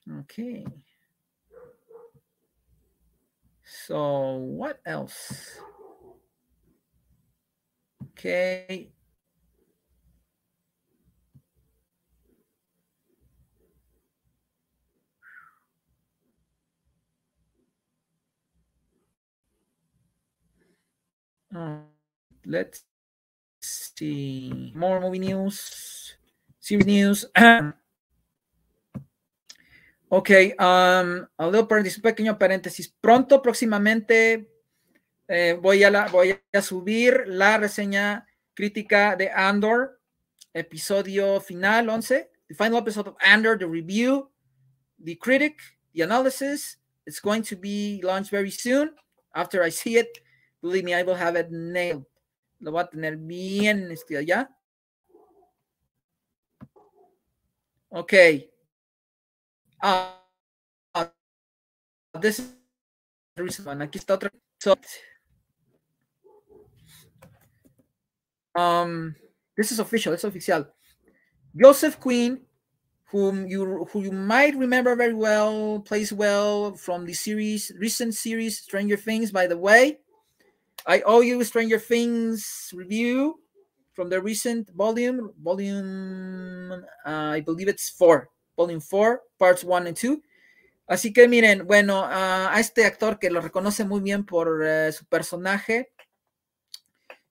Okay. 0.09 0.65
So 3.63 4.35
what 4.35 4.79
else? 4.85 5.59
Okay. 8.11 8.91
Uh, 21.55 21.77
let's 22.45 22.83
see 23.61 24.73
more 24.75 24.99
movie 24.99 25.19
news, 25.19 26.15
series 26.59 26.85
news. 26.85 27.25
ok, 30.15 30.29
um, 30.59 31.27
a 31.37 31.47
little 31.47 31.67
paréntesis, 31.67 31.97
un 31.97 32.03
pequeño 32.03 32.37
paréntesis. 32.37 32.93
Pronto, 33.01 33.41
próximamente, 33.41 34.47
eh, 35.27 35.57
voy, 35.59 35.83
a 35.83 35.89
la, 35.89 36.07
subir 36.61 37.23
la 37.25 37.57
reseña 37.57 38.27
crítica 38.53 39.15
de 39.15 39.31
Andor, 39.31 39.99
episodio 40.53 41.41
final 41.41 41.89
11, 41.89 42.29
the 42.47 42.53
final 42.53 42.77
episode 42.77 43.07
of 43.07 43.15
Andor, 43.21 43.57
the 43.57 43.65
review, 43.65 44.29
the 44.99 45.17
critic, 45.17 45.57
the 45.95 46.03
analysis. 46.03 46.77
It's 47.07 47.19
going 47.19 47.41
to 47.45 47.55
be 47.55 47.99
launched 48.03 48.29
very 48.29 48.51
soon 48.51 48.93
after 49.33 49.63
I 49.63 49.71
see 49.71 49.97
it. 49.97 50.19
Believe 50.61 50.83
me, 50.83 50.93
I 50.93 51.01
will 51.01 51.15
have 51.15 51.35
it 51.35 51.49
nailed. 51.49 52.05
Lo 52.61 52.71
voy 52.71 52.81
a 52.81 52.87
tener 52.87 53.17
bien 53.17 53.91
este 53.91 54.11
allá. 54.15 54.47
Ok. 57.89 58.52
Uh, 59.83 60.07
this 62.21 62.39
is 62.39 62.47
the 63.35 63.63
one. 63.65 63.81
Aquí 63.81 63.99
está 63.99 64.13
otra. 64.13 64.31
So, 64.61 64.77
um, 68.55 69.13
this 69.57 69.73
is 69.73 69.79
official. 69.79 70.13
It's 70.13 70.23
official. 70.23 70.65
Joseph 71.53 71.99
Quinn, 71.99 72.39
whom 73.11 73.45
you 73.45 73.83
who 73.91 74.03
you 74.03 74.13
might 74.13 74.55
remember 74.55 74.95
very 74.95 75.13
well, 75.13 75.81
plays 75.81 76.13
well 76.13 76.75
from 76.75 77.05
the 77.05 77.13
series, 77.13 77.69
recent 77.77 78.15
series 78.15 78.59
Stranger 78.59 78.95
Things. 78.95 79.31
By 79.31 79.47
the 79.47 79.57
way, 79.57 79.99
I 80.87 81.01
owe 81.01 81.19
you 81.19 81.43
Stranger 81.43 81.77
Things 81.77 82.71
review 82.73 83.41
from 83.91 84.09
the 84.09 84.21
recent 84.21 84.69
volume, 84.71 85.31
volume, 85.43 86.71
uh, 87.05 87.35
I 87.35 87.41
believe 87.41 87.67
it's 87.67 87.89
four, 87.89 88.29
volume 88.55 88.81
four, 88.81 89.23
parts 89.37 89.63
one 89.63 89.87
and 89.87 89.97
two. 89.97 90.21
Así 90.87 91.13
que 91.13 91.27
miren, 91.27 91.65
bueno, 91.65 92.01
uh, 92.01 92.49
a 92.49 92.59
este 92.59 92.85
actor 92.85 93.19
que 93.19 93.29
lo 93.29 93.41
reconoce 93.41 93.85
muy 93.85 94.01
bien 94.01 94.25
por 94.25 94.61
uh, 94.61 94.91
su 94.91 95.05
personaje, 95.05 95.91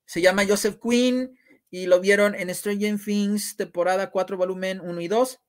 se 0.07 0.21
llama 0.21 0.47
Joseph 0.47 0.79
Quinn 0.83 1.39
y 1.71 1.87
lo 1.87 2.01
vieron 2.01 2.35
en 2.35 2.55
Stranger 2.55 2.99
Things, 2.99 3.57
temporada 3.57 4.11
4, 4.11 4.37
volumen 4.37 4.81
1 4.81 5.01
y 5.01 5.09
2. 5.09 5.41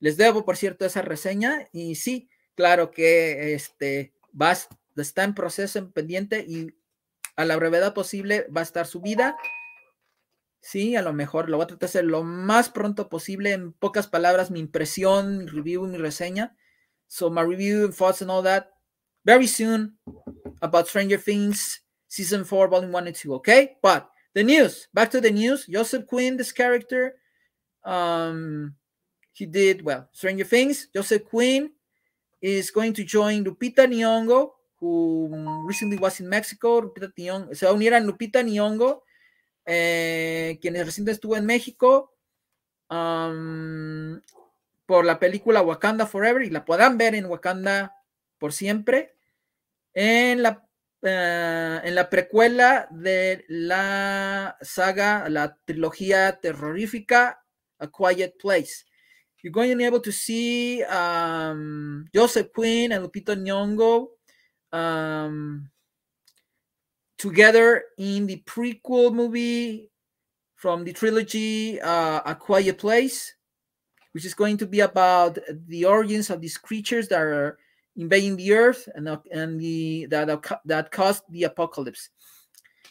Les 0.00 0.16
debo, 0.16 0.44
por 0.44 0.56
cierto, 0.56 0.86
esa 0.86 1.02
reseña 1.02 1.68
y 1.72 1.96
sí, 1.96 2.28
claro 2.54 2.90
que 2.90 3.54
este, 3.54 4.12
vas 4.32 4.68
está 5.02 5.24
en 5.24 5.34
proceso, 5.34 5.78
en 5.78 5.92
pendiente 5.92 6.44
y 6.46 6.74
a 7.36 7.44
la 7.44 7.56
brevedad 7.56 7.94
posible 7.94 8.46
va 8.54 8.62
a 8.62 8.64
estar 8.64 8.86
subida. 8.86 9.36
Sí, 10.68 10.96
a 10.96 11.00
lo 11.00 11.14
mejor 11.14 11.48
lo 11.48 11.56
voy 11.56 11.64
a 11.64 11.66
tratar 11.68 11.80
de 11.80 11.86
hacer 11.86 12.04
lo 12.04 12.22
más 12.22 12.68
pronto 12.68 13.08
posible. 13.08 13.52
En 13.54 13.72
pocas 13.72 14.06
palabras, 14.06 14.50
mi 14.50 14.60
impresión, 14.60 15.38
mi 15.38 15.46
review, 15.46 15.86
mi 15.86 15.96
reseña. 15.96 16.54
So 17.06 17.30
my 17.30 17.40
review, 17.40 17.90
thoughts 17.90 18.20
and 18.20 18.30
all 18.30 18.42
that 18.42 18.68
very 19.24 19.46
soon 19.46 19.96
about 20.60 20.86
Stranger 20.86 21.16
Things 21.16 21.82
season 22.06 22.44
four, 22.44 22.68
volume 22.68 22.92
one 22.92 23.06
and 23.06 23.16
two. 23.16 23.32
Okay, 23.36 23.78
but 23.82 24.10
the 24.34 24.44
news. 24.44 24.88
Back 24.92 25.10
to 25.12 25.22
the 25.22 25.30
news. 25.30 25.64
Joseph 25.64 26.06
Quinn, 26.06 26.36
this 26.36 26.52
character, 26.52 27.14
um, 27.82 28.74
he 29.32 29.46
did 29.46 29.82
well. 29.82 30.10
Stranger 30.12 30.44
Things. 30.44 30.88
Joseph 30.94 31.24
Quinn 31.24 31.70
is 32.42 32.70
going 32.70 32.92
to 32.92 33.04
join 33.04 33.42
Lupita 33.42 33.88
Nyong'o 33.88 34.50
who 34.80 35.64
recently 35.66 35.96
was 35.96 36.20
in 36.20 36.28
Mexico. 36.28 36.82
Lupita 36.82 37.10
Nyong'o, 37.18 37.56
se 37.56 37.64
va 37.64 37.72
a 37.72 38.00
Lupita 38.00 38.44
Nyong'o, 38.44 39.00
eh, 39.70 40.58
quien 40.62 40.74
recién 40.74 41.06
estuvo 41.08 41.36
en 41.36 41.44
México 41.44 42.14
por 44.86 45.04
la 45.04 45.18
película 45.20 45.60
Wakanda 45.60 46.06
Forever 46.06 46.42
y 46.42 46.48
la 46.48 46.64
puedan 46.64 46.96
ver 46.96 47.14
en 47.14 47.26
Wakanda 47.26 47.94
por 48.38 48.54
siempre. 48.54 49.14
En 49.92 50.42
la, 50.42 50.66
uh, 51.02 51.86
en 51.86 51.94
la 51.94 52.08
precuela 52.08 52.88
de 52.90 53.44
la 53.48 54.56
saga, 54.62 55.28
la 55.28 55.58
trilogía 55.66 56.40
terrorífica 56.40 57.44
A 57.78 57.88
Quiet 57.88 58.38
Place. 58.40 58.86
You're 59.42 59.52
going 59.52 59.70
to 59.70 59.76
be 59.76 59.84
able 59.84 60.00
to 60.00 60.10
see 60.10 60.82
um, 60.84 62.06
Joseph 62.14 62.50
Quinn 62.54 62.92
and 62.92 63.04
Lupita 63.04 63.36
Nyong'o 63.36 64.12
um, 64.72 65.70
together 67.18 67.84
in 67.98 68.26
the 68.26 68.42
prequel 68.46 69.12
movie 69.12 69.90
from 70.54 70.84
the 70.84 70.92
trilogy 70.92 71.80
uh, 71.80 72.20
A 72.24 72.34
Quiet 72.34 72.78
Place, 72.78 73.34
which 74.12 74.24
is 74.24 74.34
going 74.34 74.56
to 74.56 74.66
be 74.66 74.80
about 74.80 75.38
the 75.66 75.84
origins 75.84 76.30
of 76.30 76.40
these 76.40 76.56
creatures 76.56 77.08
that 77.08 77.20
are 77.20 77.58
invading 77.96 78.36
the 78.36 78.52
earth 78.52 78.88
and, 78.94 79.08
uh, 79.08 79.18
and 79.32 79.60
the 79.60 80.06
that, 80.06 80.28
that 80.64 80.90
caused 80.90 81.24
the 81.30 81.44
apocalypse. 81.44 82.10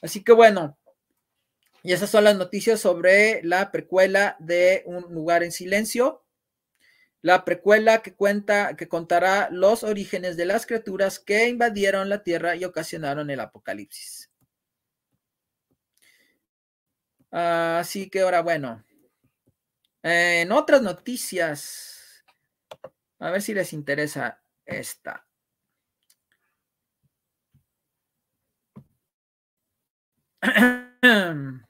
Así 0.04 0.24
que 0.24 0.34
bueno, 0.34 0.78
y 1.84 1.94
esas 1.94 2.10
son 2.10 2.26
las 2.26 2.36
noticias 2.36 2.82
sobre 2.82 3.42
la 3.44 3.72
precuela 3.72 4.36
de 4.40 4.84
Un 4.86 5.14
lugar 5.14 5.44
en 5.44 5.52
silencio. 5.52 6.24
La 7.22 7.44
precuela 7.46 8.02
que 8.02 8.14
cuenta, 8.14 8.76
que 8.76 8.88
contará 8.88 9.50
los 9.52 9.84
orígenes 9.84 10.38
de 10.38 10.46
las 10.46 10.66
criaturas 10.66 11.20
que 11.20 11.50
invadieron 11.50 12.10
la 12.10 12.24
Tierra 12.24 12.56
y 12.56 12.64
ocasionaron 12.64 13.30
el 13.30 13.40
apocalipsis. 13.40 14.32
Así 17.32 18.10
que 18.10 18.22
ahora, 18.22 18.42
bueno, 18.42 18.84
en 20.04 20.52
otras 20.52 20.82
noticias, 20.82 22.24
a 23.20 23.32
ver 23.32 23.42
si 23.42 23.54
les 23.54 23.74
interesa 23.74 24.42
esta. 24.66 25.28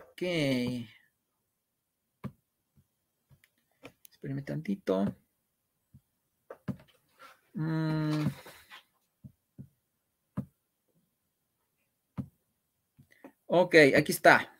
ok. 0.00 0.22
Espérenme 4.18 4.42
tantito. 4.42 5.16
Mm. 7.54 8.26
Ok, 13.46 13.76
aquí 13.96 14.10
está. 14.10 14.52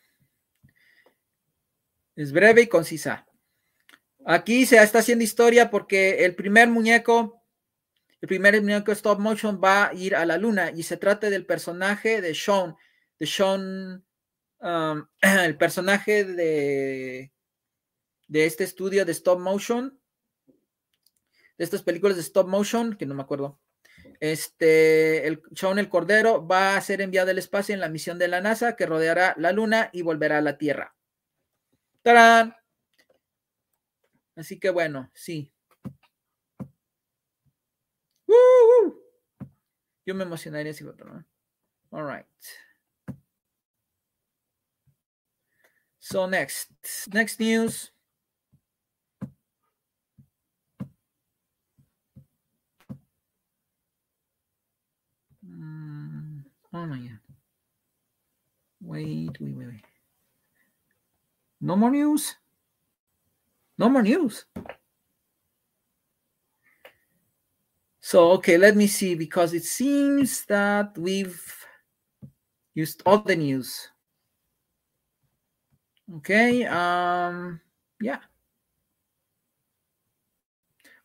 Es 2.15 2.31
breve 2.31 2.63
y 2.63 2.67
concisa. 2.69 3.27
Aquí 4.25 4.65
se 4.65 4.81
está 4.81 5.01
haciendo 5.01 5.25
historia 5.25 5.71
porque 5.71 6.25
el 6.25 6.37
primer 6.37 6.69
muñeco, 6.69 7.43
el 8.21 8.29
primer 8.29 8.63
muñeco 8.63 8.93
stop 8.93 9.19
motion 9.19 9.61
va 9.61 9.89
a 9.89 9.95
ir 9.95 10.15
a 10.15 10.25
la 10.25 10.39
luna 10.39 10.71
y 10.71 10.85
se 10.85 10.97
trata 10.97 11.31
del 11.31 11.47
personaje 11.47 12.21
de 12.21 12.33
Sean, 12.33 12.77
de 13.19 13.27
Sean, 13.27 14.05
um, 14.61 15.05
el 15.21 15.57
personaje 15.57 16.23
de 16.23 17.33
de 18.29 18.47
este 18.47 18.65
estudio 18.65 19.05
de 19.05 19.13
stop 19.13 19.41
motion, 19.41 19.99
de 21.57 21.65
estas 21.65 21.83
películas 21.83 22.17
de 22.17 22.23
stop 22.23 22.47
motion, 22.47 22.97
que 22.97 23.07
no 23.07 23.15
me 23.15 23.23
acuerdo. 23.23 23.59
Este, 24.21 25.27
el 25.27 25.43
Sean 25.55 25.79
el 25.79 25.89
Cordero 25.89 26.47
va 26.47 26.77
a 26.77 26.81
ser 26.81 27.01
enviado 27.01 27.31
al 27.31 27.39
espacio 27.39 27.75
en 27.75 27.81
la 27.81 27.89
misión 27.89 28.19
de 28.19 28.29
la 28.29 28.41
NASA 28.41 28.77
que 28.77 28.87
rodeará 28.87 29.35
la 29.39 29.53
Luna 29.53 29.91
y 29.93 30.03
volverá 30.03 30.39
a 30.39 30.43
la 30.43 30.59
Tierra. 30.59 30.95
¡Tarán! 32.03 32.55
Así 34.37 34.61
que 34.61 34.71
bueno, 34.71 35.11
sí. 35.15 35.53
Yo 40.07 40.15
me 40.15 40.25
emocionaría 40.25 40.73
si 40.73 40.85
otro, 40.85 41.13
¿no? 41.13 41.25
All 41.91 42.07
right. 42.07 42.27
So 45.99 46.27
next, 46.27 46.71
next 47.13 47.41
news. 47.41 47.93
Oh 56.79 56.87
my 56.87 56.97
god. 56.97 57.19
Wait, 58.81 59.41
wait, 59.41 59.57
wait, 59.57 59.67
wait. 59.67 59.85
No 61.61 61.75
more 61.75 61.91
news. 61.91 62.37
No 63.77 63.89
more 63.89 64.03
news. 64.03 64.45
So, 68.01 68.31
okay, 68.33 68.57
let 68.57 68.77
me 68.77 68.87
see 68.87 69.17
because 69.17 69.55
it 69.55 69.65
seems 69.65 70.45
that 70.45 70.97
we've 70.97 71.67
used 72.75 73.03
all 73.05 73.19
the 73.19 73.35
news. 73.35 73.91
Okay, 76.19 76.65
um, 76.65 77.61
yeah. 78.01 78.21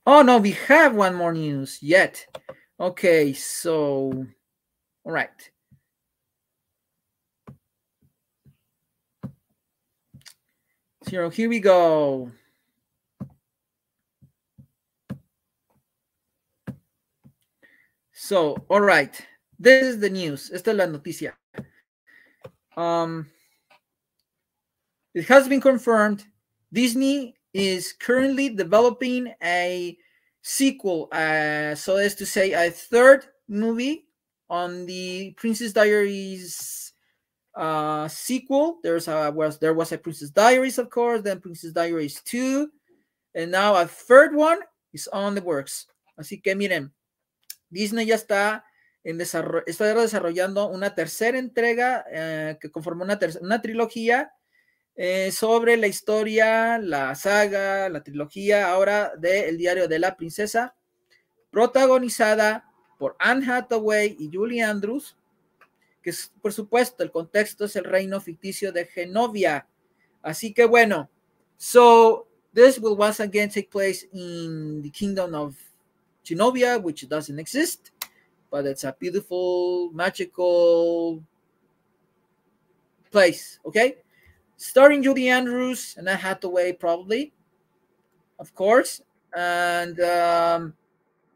Oh 0.05 0.21
no, 0.21 0.37
we 0.37 0.51
have 0.51 0.93
one 0.93 1.15
more 1.15 1.33
news 1.33 1.79
yet. 1.81 2.27
Okay, 2.79 3.33
so 3.33 4.27
all 5.03 5.11
right. 5.11 5.49
So 11.13 11.29
here 11.29 11.47
we 11.47 11.59
go. 11.59 12.31
So, 18.13 18.57
all 18.67 18.81
right. 18.81 19.15
This 19.59 19.85
is 19.85 19.99
the 19.99 20.09
news. 20.09 20.49
Esta 20.51 20.71
es 20.71 20.75
la 20.75 20.87
noticia. 20.87 21.33
Um, 22.75 23.27
it 25.13 25.25
has 25.25 25.47
been 25.47 25.61
confirmed 25.61 26.25
Disney 26.73 27.35
is 27.53 27.93
currently 27.93 28.49
developing 28.49 29.35
a 29.43 29.95
sequel, 30.41 31.09
uh, 31.11 31.75
so 31.75 31.97
as 31.97 32.15
to 32.15 32.25
say, 32.25 32.53
a 32.53 32.71
third 32.71 33.27
movie 33.47 34.07
on 34.49 34.87
the 34.87 35.35
Princess 35.37 35.73
Diaries 35.73 36.82
uh, 37.55 38.07
sequel. 38.07 38.79
There's 38.83 39.07
a 39.07 39.31
was 39.31 39.59
there 39.59 39.73
was 39.73 39.91
a 39.91 39.97
Princess 39.97 40.29
Diaries, 40.29 40.77
of 40.79 40.89
course, 40.89 41.21
then 41.21 41.39
Princess 41.39 41.71
Diaries 41.71 42.21
2, 42.23 42.69
and 43.35 43.51
now 43.51 43.75
a 43.75 43.87
third 43.87 44.35
one 44.35 44.59
is 44.93 45.07
on 45.11 45.35
the 45.35 45.41
works. 45.41 45.87
Así 46.17 46.41
que 46.41 46.55
miren, 46.55 46.93
Disney 47.69 48.05
ya 48.05 48.15
está 48.15 48.63
en 49.03 49.17
desarrollo, 49.17 49.63
está 49.67 49.93
desarrollando 49.93 50.67
una 50.67 50.95
tercera 50.95 51.37
entrega 51.37 52.05
eh, 52.11 52.57
que 52.59 52.71
conforma 52.71 53.03
una, 53.03 53.19
una 53.41 53.61
trilogía 53.61 54.31
eh, 54.95 55.31
sobre 55.31 55.75
la 55.77 55.87
historia, 55.87 56.77
la 56.77 57.15
saga, 57.15 57.89
la 57.89 58.03
trilogía 58.03 58.69
ahora 58.69 59.13
de 59.17 59.49
El 59.49 59.57
diario 59.57 59.87
de 59.87 59.97
la 59.97 60.15
princesa, 60.15 60.75
protagonizada 61.49 62.69
por 62.99 63.15
Anne 63.19 63.45
Hathaway 63.51 64.15
y 64.19 64.29
Julie 64.31 64.61
Andrews, 64.61 65.17
que 66.03 66.09
es, 66.09 66.31
por 66.41 66.51
supuesto 66.51 67.01
el 67.01 67.11
contexto 67.11 67.65
es 67.65 67.75
el 67.75 67.85
reino 67.85 68.19
ficticio 68.19 68.71
de 68.71 68.85
Genovia. 68.85 69.67
Así 70.21 70.53
que 70.53 70.65
bueno, 70.65 71.09
so 71.57 72.27
this 72.53 72.77
will 72.79 72.95
once 72.99 73.19
again 73.21 73.49
take 73.49 73.71
place 73.71 74.05
in 74.11 74.81
the 74.81 74.89
kingdom 74.89 75.33
of 75.33 75.55
Genovia, 76.23 76.81
which 76.81 77.07
doesn't 77.07 77.39
exist, 77.39 77.91
but 78.51 78.65
it's 78.65 78.83
a 78.83 78.95
beautiful, 78.97 79.91
magical 79.93 81.23
place, 83.11 83.59
okay? 83.65 83.97
Starring 84.57 85.03
Julie 85.03 85.29
Andrews 85.29 85.95
and 85.97 86.07
Anne 86.07 86.17
Hathaway, 86.17 86.73
probably, 86.73 87.33
of 88.39 88.53
course. 88.55 89.01
And 89.35 89.99
um, 89.99 90.73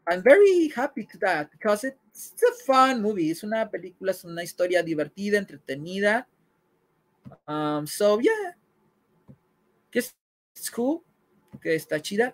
I'm 0.08 0.22
very 0.22 0.68
happy 0.68 1.04
to 1.04 1.18
that 1.18 1.50
because 1.50 1.84
it's 2.18 2.42
a 2.42 2.64
fun 2.64 3.00
movie. 3.00 3.30
Es 3.30 3.44
una 3.44 3.70
película, 3.70 4.10
es 4.10 4.24
una 4.24 4.42
historia 4.42 4.82
divertida, 4.82 5.38
entretenida. 5.38 6.26
Um, 7.46 7.86
so 7.86 8.18
yeah, 8.20 8.54
guess 9.92 10.14
it's 10.54 10.70
cool. 10.70 11.04
Okay, 11.56 11.76
está 11.76 12.00
chida. 12.00 12.32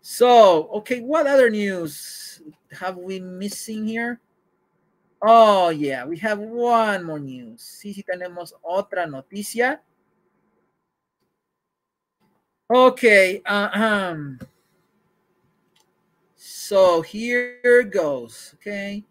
So, 0.00 0.68
okay, 0.70 1.00
what 1.00 1.26
other 1.26 1.50
news 1.50 2.40
have 2.72 2.96
we 2.96 3.18
missing 3.18 3.86
here? 3.86 4.20
Oh, 5.20 5.70
yeah, 5.70 6.04
we 6.04 6.16
have 6.18 6.38
one 6.38 7.02
more 7.02 7.18
news. 7.18 7.60
Sí, 7.60 7.92
sí, 7.92 8.04
tenemos 8.04 8.52
otra 8.62 9.06
noticia. 9.06 9.80
Okay, 12.68 13.42
uh, 13.46 13.68
um, 13.74 14.38
so 16.66 17.00
here 17.00 17.84
goes, 17.84 18.50
okay? 18.54 19.04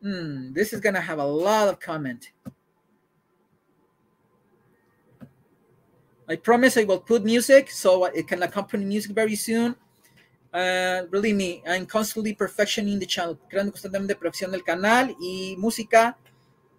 Hmm, 0.00 0.54
this 0.54 0.72
is 0.72 0.80
gonna 0.80 1.02
have 1.02 1.18
a 1.18 1.24
lot 1.24 1.68
of 1.68 1.78
comment. 1.78 2.32
I 6.26 6.36
promise 6.36 6.78
I 6.78 6.84
will 6.84 7.00
put 7.00 7.24
music 7.24 7.70
so 7.70 8.06
it 8.06 8.26
can 8.26 8.42
accompany 8.42 8.86
music 8.86 9.12
very 9.12 9.36
soon. 9.36 9.76
Uh, 10.52 11.02
believe 11.10 11.36
me, 11.36 11.62
I'm 11.68 11.84
constantly 11.84 12.34
perfectioning 12.34 12.98
the 12.98 13.06
channel, 13.06 13.38
creando 13.50 13.72
constantemente 13.72 14.16
producción 14.16 14.50
del 14.50 14.64
canal 14.64 15.14
y 15.20 15.56
música 15.58 16.16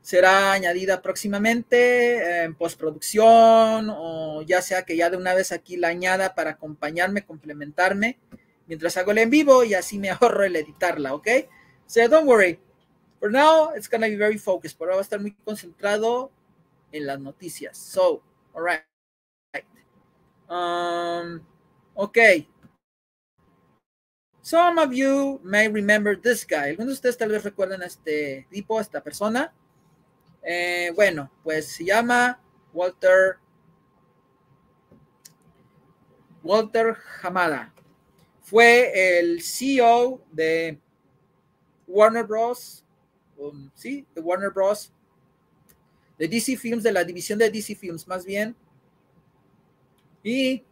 será 0.01 0.53
añadida 0.53 1.01
próximamente 1.01 2.43
en 2.43 2.55
postproducción 2.55 3.89
o 3.89 4.41
ya 4.41 4.61
sea 4.61 4.83
que 4.83 4.97
ya 4.97 5.09
de 5.09 5.17
una 5.17 5.33
vez 5.33 5.51
aquí 5.51 5.77
la 5.77 5.89
añada 5.89 6.33
para 6.35 6.51
acompañarme, 6.51 7.23
complementarme 7.23 8.17
mientras 8.67 8.97
hago 8.97 9.11
el 9.11 9.19
en 9.19 9.29
vivo 9.29 9.63
y 9.63 9.73
así 9.73 9.99
me 9.99 10.09
ahorro 10.11 10.43
el 10.43 10.55
editarla, 10.55 11.13
¿ok? 11.13 11.27
So 11.85 12.07
don't 12.07 12.27
worry. 12.27 12.59
For 13.19 13.31
now, 13.31 13.71
it's 13.75 13.87
gonna 13.87 14.07
be 14.07 14.15
very 14.15 14.37
focused. 14.37 14.77
Por 14.77 14.87
ahora 14.87 14.97
va 14.97 15.01
a 15.01 15.03
estar 15.03 15.19
muy 15.19 15.31
concentrado 15.45 16.31
en 16.91 17.05
las 17.05 17.19
noticias. 17.19 17.77
So, 17.77 18.21
all 18.53 18.63
right. 18.63 18.83
Um, 20.49 21.41
okay. 21.95 22.47
Some 24.41 24.77
of 24.77 24.91
you 24.93 25.39
may 25.41 25.69
remember 25.69 26.19
this 26.19 26.45
guy. 26.45 26.69
Algunos 26.69 26.87
de 26.87 26.93
ustedes 26.93 27.17
tal 27.17 27.29
vez 27.29 27.43
recuerden 27.43 27.81
a 27.81 27.85
este 27.85 28.45
tipo, 28.51 28.77
a 28.77 28.81
esta 28.81 29.01
persona. 29.01 29.53
Eh, 30.43 30.91
bueno, 30.95 31.31
pues 31.43 31.67
se 31.67 31.85
llama 31.85 32.41
Walter 32.73 33.37
Walter 36.43 36.97
Hamada. 37.21 37.72
Fue 38.43 39.19
el 39.19 39.41
CEO 39.41 40.23
de 40.31 40.77
Warner 41.87 42.25
Bros. 42.25 42.85
Sí, 43.73 44.05
de 44.13 44.21
Warner 44.21 44.51
Bros. 44.51 44.91
De 46.19 46.27
DC 46.27 46.57
Films, 46.57 46.83
de 46.83 46.91
la 46.91 47.03
división 47.03 47.39
de 47.39 47.49
DC 47.49 47.75
Films, 47.75 48.07
más 48.07 48.25
bien. 48.25 48.55
Y 50.23 50.63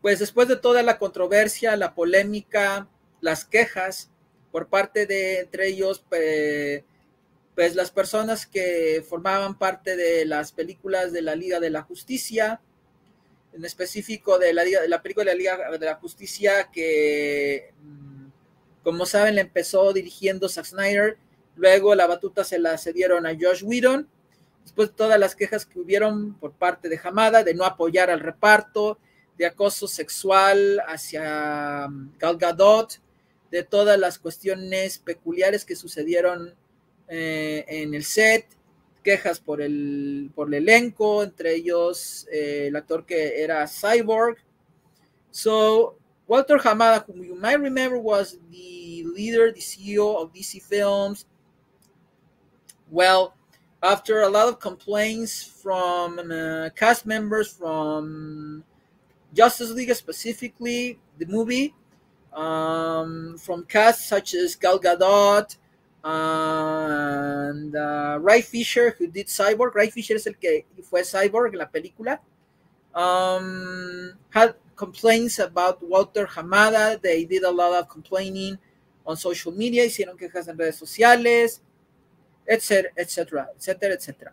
pues 0.00 0.18
después 0.18 0.48
de 0.48 0.56
toda 0.56 0.82
la 0.82 0.98
controversia, 0.98 1.76
la 1.76 1.94
polémica, 1.94 2.88
las 3.20 3.44
quejas 3.44 4.10
por 4.52 4.68
parte 4.68 5.06
de 5.06 5.40
entre 5.40 5.68
ellos, 5.68 6.04
pues 6.08 7.74
las 7.74 7.90
personas 7.90 8.46
que 8.46 9.04
formaban 9.08 9.58
parte 9.58 9.96
de 9.96 10.24
las 10.24 10.52
películas 10.52 11.12
de 11.12 11.22
la 11.22 11.34
Liga 11.34 11.58
de 11.58 11.70
la 11.70 11.82
Justicia, 11.82 12.60
en 13.54 13.64
específico 13.64 14.38
de 14.38 14.52
la, 14.52 14.64
de 14.64 14.88
la 14.88 15.02
película 15.02 15.24
de 15.24 15.32
la 15.32 15.38
Liga 15.38 15.78
de 15.78 15.86
la 15.86 15.94
Justicia 15.96 16.70
que, 16.72 17.72
mm, 17.80 18.26
como 18.82 19.06
saben, 19.06 19.36
le 19.36 19.42
empezó 19.42 19.92
dirigiendo 19.92 20.48
Zack 20.48 20.66
Snyder, 20.66 21.16
luego 21.56 21.94
la 21.94 22.06
batuta 22.06 22.44
se 22.44 22.58
la 22.58 22.76
cedieron 22.78 23.26
a 23.26 23.34
Josh 23.38 23.62
Whedon, 23.64 24.08
después 24.62 24.88
de 24.88 24.94
todas 24.94 25.18
las 25.18 25.36
quejas 25.36 25.66
que 25.66 25.78
hubieron 25.78 26.34
por 26.34 26.52
parte 26.52 26.88
de 26.88 27.00
Hamada 27.02 27.44
de 27.44 27.54
no 27.54 27.64
apoyar 27.64 28.10
al 28.10 28.20
reparto, 28.20 28.98
de 29.38 29.46
acoso 29.46 29.88
sexual 29.88 30.80
hacia 30.86 31.86
um, 31.88 32.12
Gal 32.18 32.36
Gadot, 32.36 33.00
de 33.50 33.62
todas 33.62 33.98
las 33.98 34.18
cuestiones 34.18 34.98
peculiares 34.98 35.64
que 35.64 35.76
sucedieron 35.76 36.54
eh, 37.08 37.64
en 37.68 37.94
el 37.94 38.04
set, 38.04 38.46
quejas 39.04 39.38
por 39.38 39.60
el, 39.60 40.32
por 40.34 40.48
el 40.48 40.54
elenco, 40.54 41.22
entre 41.22 41.54
ellos 41.54 42.26
eh, 42.32 42.66
el 42.68 42.76
actor 42.76 43.06
que 43.06 43.40
era 43.42 43.68
Cyborg. 43.68 44.38
So, 45.30 45.98
Walter 46.26 46.58
Hamada, 46.58 47.04
whom 47.06 47.22
you 47.22 47.36
might 47.36 47.60
remember 47.60 47.98
was 47.98 48.38
the 48.50 49.04
leader, 49.14 49.52
the 49.52 49.60
CEO 49.60 50.16
of 50.16 50.32
DC 50.32 50.62
Films. 50.62 51.26
Well, 52.90 53.34
after 53.82 54.22
a 54.22 54.28
lot 54.28 54.48
of 54.48 54.58
complaints 54.58 55.42
from 55.42 56.18
uh, 56.18 56.70
cast 56.74 57.04
members, 57.04 57.52
from 57.52 58.64
Justice 59.34 59.70
League 59.70 59.94
specifically, 59.94 60.98
the 61.18 61.26
movie, 61.26 61.74
um, 62.32 63.36
from 63.38 63.64
cast 63.64 64.08
such 64.08 64.34
as 64.34 64.56
Gal 64.56 64.78
Gadot 64.78 65.56
and 66.04 67.74
uh, 67.74 68.18
Ray 68.20 68.42
Fisher, 68.42 68.94
who 68.98 69.06
did 69.06 69.26
Cyborg. 69.26 69.74
Ray 69.74 69.90
Fisher 69.90 70.14
es 70.14 70.26
el 70.26 70.34
que 70.34 70.66
fue 70.82 71.02
Cyborg 71.02 71.52
en 71.52 71.58
la 71.58 71.66
película. 71.66 72.20
Um, 72.94 74.12
had 74.30 74.54
complaints 74.76 75.38
about 75.38 75.82
Walter 75.82 76.26
Hamada. 76.26 77.00
They 77.00 77.24
did 77.24 77.42
a 77.42 77.50
lot 77.50 77.72
of 77.72 77.88
complaining 77.88 78.58
on 79.06 79.16
social 79.16 79.52
media, 79.52 79.84
hicieron 79.84 80.18
quejas 80.18 80.48
en 80.48 80.56
redes 80.56 80.76
sociales, 80.78 81.60
etc., 82.48 82.90
etc., 82.96 83.48
etc., 83.56 83.92
etc. 83.92 84.32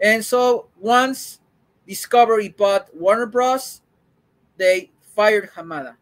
And 0.00 0.24
so 0.24 0.68
once 0.80 1.40
Discovery 1.86 2.48
bought 2.48 2.94
Warner 2.94 3.26
Bros., 3.26 3.82
they 4.56 4.90
fired 5.14 5.50
Hamada. 5.56 5.96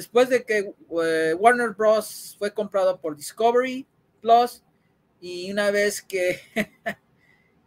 después 0.00 0.28
de 0.28 0.44
que 0.44 0.72
eh, 1.02 1.34
Warner 1.34 1.70
Bros. 1.70 2.36
fue 2.38 2.52
comprado 2.52 2.98
por 3.00 3.16
Discovery 3.16 3.86
Plus 4.20 4.62
y 5.20 5.50
una 5.50 5.70
vez 5.70 6.02
que, 6.02 6.40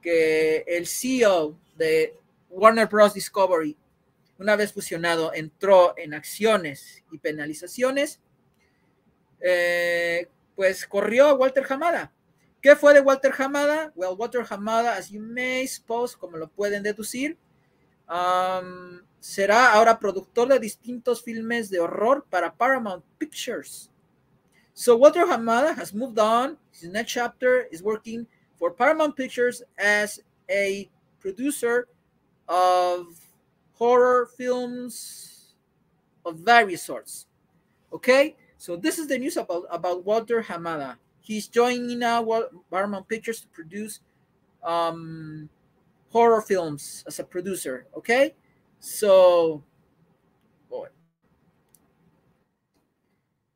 que 0.01 0.63
el 0.67 0.87
CEO 0.87 1.57
de 1.75 2.17
Warner 2.49 2.87
Bros. 2.87 3.13
Discovery, 3.13 3.77
una 4.37 4.55
vez 4.55 4.73
fusionado, 4.73 5.33
entró 5.33 5.93
en 5.97 6.13
acciones 6.13 7.03
y 7.11 7.17
penalizaciones, 7.17 8.19
eh, 9.39 10.27
pues 10.55 10.87
corrió 10.87 11.27
a 11.27 11.33
Walter 11.33 11.65
Hamada. 11.69 12.13
¿Qué 12.61 12.75
fue 12.75 12.93
de 12.93 13.01
Walter 13.01 13.33
Hamada? 13.37 13.91
Well, 13.95 14.15
Walter 14.17 14.45
Hamada, 14.49 14.95
as 14.95 15.09
you 15.09 15.19
may 15.19 15.67
suppose, 15.67 16.15
como 16.15 16.37
lo 16.37 16.47
pueden 16.47 16.81
deducir, 16.81 17.37
um, 18.07 19.01
será 19.19 19.73
ahora 19.73 19.99
productor 19.99 20.47
de 20.47 20.59
distintos 20.59 21.21
filmes 21.21 21.69
de 21.69 21.79
horror 21.79 22.25
para 22.29 22.55
Paramount 22.55 23.03
Pictures. 23.17 23.92
So 24.73 24.95
Walter 24.95 25.25
Hamada 25.25 25.75
has 25.75 25.93
moved 25.93 26.17
on. 26.17 26.57
His 26.71 26.89
next 26.89 27.11
chapter 27.11 27.67
is 27.71 27.83
working 27.83 28.25
for 28.57 28.71
Paramount 28.71 29.15
Pictures 29.15 29.61
as 29.77 30.19
a 30.49 30.89
producer 31.19 31.87
of 32.47 33.05
horror 33.73 34.29
films 34.37 35.53
of 36.25 36.39
various 36.39 36.81
sorts. 36.81 37.27
Okay, 37.91 38.35
so 38.57 38.75
this 38.75 38.97
is 38.97 39.07
the 39.07 39.17
news 39.17 39.37
about, 39.37 39.65
about 39.69 40.03
Walter 40.05 40.41
Hamada. 40.41 40.95
He's 41.19 41.47
joining 41.47 41.99
now 41.99 42.25
Paramount 42.71 43.07
Pictures 43.07 43.41
to 43.41 43.47
produce 43.47 43.99
um, 44.63 45.49
horror 46.09 46.41
films 46.41 47.03
as 47.07 47.19
a 47.19 47.23
producer. 47.23 47.85
Okay, 47.95 48.33
so 48.79 49.63
boy. 50.69 50.87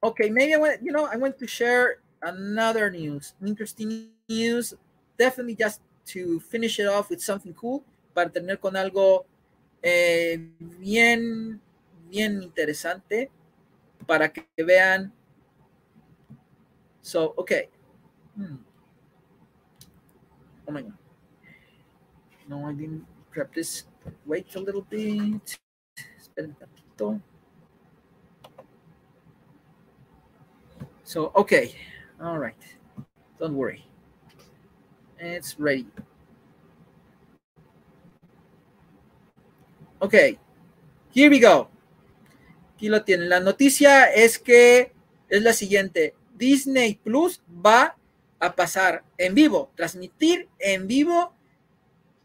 Okay, 0.03 0.29
maybe 0.29 0.53
I 0.53 0.57
want 0.57 0.83
you 0.83 0.91
know 0.91 1.05
I 1.05 1.17
want 1.17 1.37
to 1.39 1.47
share 1.47 1.99
another 2.21 2.89
news, 2.91 3.33
interesting 3.45 4.09
news. 4.29 4.73
Definitely 5.17 5.55
just 5.55 5.81
to 6.13 6.39
finish 6.39 6.79
it 6.79 6.87
off 6.87 7.09
with 7.09 7.21
something 7.21 7.53
cool 7.53 7.83
para 8.13 8.29
tener 8.29 8.57
con 8.57 8.75
algo 8.75 9.25
eh, 9.81 10.37
bien, 10.79 11.59
bien 12.09 12.41
interesante 12.41 13.29
para 14.05 14.29
que 14.29 14.45
vean 14.63 15.11
So, 17.07 17.33
okay. 17.39 17.69
Hmm. 18.35 18.59
Oh 20.67 20.71
my 20.73 20.81
God. 20.81 20.99
No, 22.49 22.67
I 22.67 22.73
didn't 22.73 23.07
grab 23.31 23.47
this. 23.55 23.87
Wait 24.25 24.53
a 24.55 24.59
little 24.59 24.83
bit. 24.83 25.55
Esperen 26.19 26.51
un 26.99 27.23
So, 31.07 31.31
okay. 31.35 31.71
All 32.21 32.37
right. 32.37 32.59
Don't 33.39 33.55
worry. 33.55 33.87
It's 35.17 35.57
ready. 35.57 35.87
Okay. 40.01 40.37
Here 41.11 41.29
we 41.29 41.39
go. 41.39 41.69
Aquí 42.75 42.89
lo 42.89 43.05
tienen. 43.05 43.29
La 43.29 43.39
noticia 43.39 44.11
es 44.13 44.37
que 44.37 44.91
es 45.29 45.41
la 45.41 45.53
siguiente. 45.53 46.13
Disney 46.35 46.95
Plus 46.95 47.41
va 47.49 47.95
a 48.39 48.53
pasar 48.53 49.05
en 49.17 49.33
vivo, 49.33 49.71
transmitir 49.75 50.49
en 50.59 50.87
vivo 50.87 51.33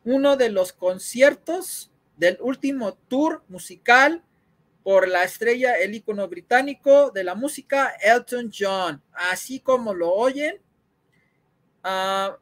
uno 0.05 0.37
de 0.37 0.51
los 0.51 0.73
conciertos 0.73 1.93
del 2.17 2.37
último 2.41 2.95
tour 3.07 3.45
musical 3.47 4.25
por 4.83 5.09
la 5.09 5.25
estrella, 5.25 5.79
el 5.79 5.95
icono 5.95 6.29
británico 6.29 7.11
de 7.11 7.25
la 7.25 7.35
música, 7.35 7.95
Elton 8.01 8.51
John. 8.57 9.03
Así 9.13 9.61
como 9.61 9.95
lo 9.95 10.13
oyen, 10.13 10.61
uh, 11.85 12.35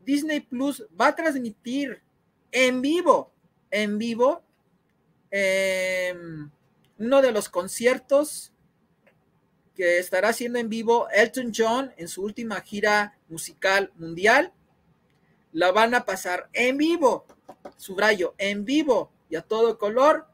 Disney 0.00 0.40
Plus 0.40 0.84
va 0.98 1.08
a 1.08 1.16
transmitir 1.16 2.02
en 2.50 2.80
vivo, 2.80 3.32
en 3.70 3.98
vivo, 3.98 4.42
eh, 5.30 6.14
uno 6.98 7.22
de 7.22 7.32
los 7.32 7.48
conciertos 7.48 8.52
que 9.74 9.98
estará 9.98 10.28
haciendo 10.28 10.60
en 10.60 10.68
vivo 10.68 11.08
Elton 11.10 11.52
John 11.54 11.92
en 11.96 12.06
su 12.06 12.22
última 12.22 12.60
gira 12.60 13.18
musical 13.28 13.92
mundial. 13.96 14.52
La 15.52 15.72
van 15.72 15.94
a 15.94 16.04
pasar 16.04 16.48
en 16.52 16.76
vivo, 16.76 17.26
subrayo, 17.76 18.34
en 18.38 18.64
vivo 18.64 19.10
y 19.28 19.36
a 19.36 19.42
todo 19.42 19.78
color 19.78 20.26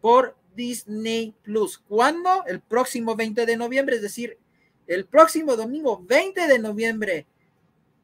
por 0.00 0.36
Disney 0.54 1.34
Plus. 1.42 1.78
¿Cuándo? 1.78 2.44
El 2.46 2.60
próximo 2.60 3.16
20 3.16 3.46
de 3.46 3.56
noviembre, 3.56 3.96
es 3.96 4.02
decir, 4.02 4.38
el 4.86 5.06
próximo 5.06 5.56
domingo 5.56 6.02
20 6.06 6.46
de 6.46 6.58
noviembre, 6.58 7.26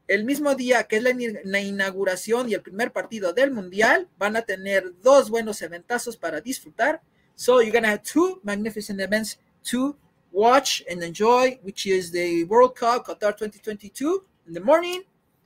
el 0.06 0.24
mismo 0.24 0.54
día 0.54 0.84
que 0.84 0.96
es 0.96 1.02
la, 1.02 1.60
inauguración 1.60 2.48
y 2.48 2.54
el 2.54 2.62
primer 2.62 2.92
partido 2.92 3.32
del 3.32 3.50
Mundial, 3.50 4.08
van 4.18 4.36
a 4.36 4.42
tener 4.42 4.94
dos 5.02 5.28
buenos 5.28 5.60
eventazos 5.60 6.16
para 6.16 6.40
disfrutar. 6.40 7.02
So 7.34 7.60
you're 7.60 7.72
gonna 7.72 7.90
have 7.90 8.02
two 8.02 8.40
magnificent 8.42 9.00
events 9.00 9.38
to 9.70 9.96
watch 10.32 10.82
and 10.90 11.02
enjoy, 11.02 11.58
which 11.62 11.86
is 11.86 12.10
the 12.10 12.44
World 12.44 12.74
Cup 12.74 13.06
Qatar 13.06 13.36
2022 13.36 14.24
in 14.46 14.54
the 14.54 14.60
morning, 14.60 15.02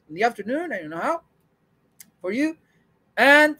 in 0.08 0.14
the 0.14 0.22
afternoon, 0.22 0.72
I 0.72 0.78
don't 0.78 0.90
know 0.90 1.00
how, 1.00 1.22
for 2.20 2.32
you. 2.32 2.56
And 3.16 3.56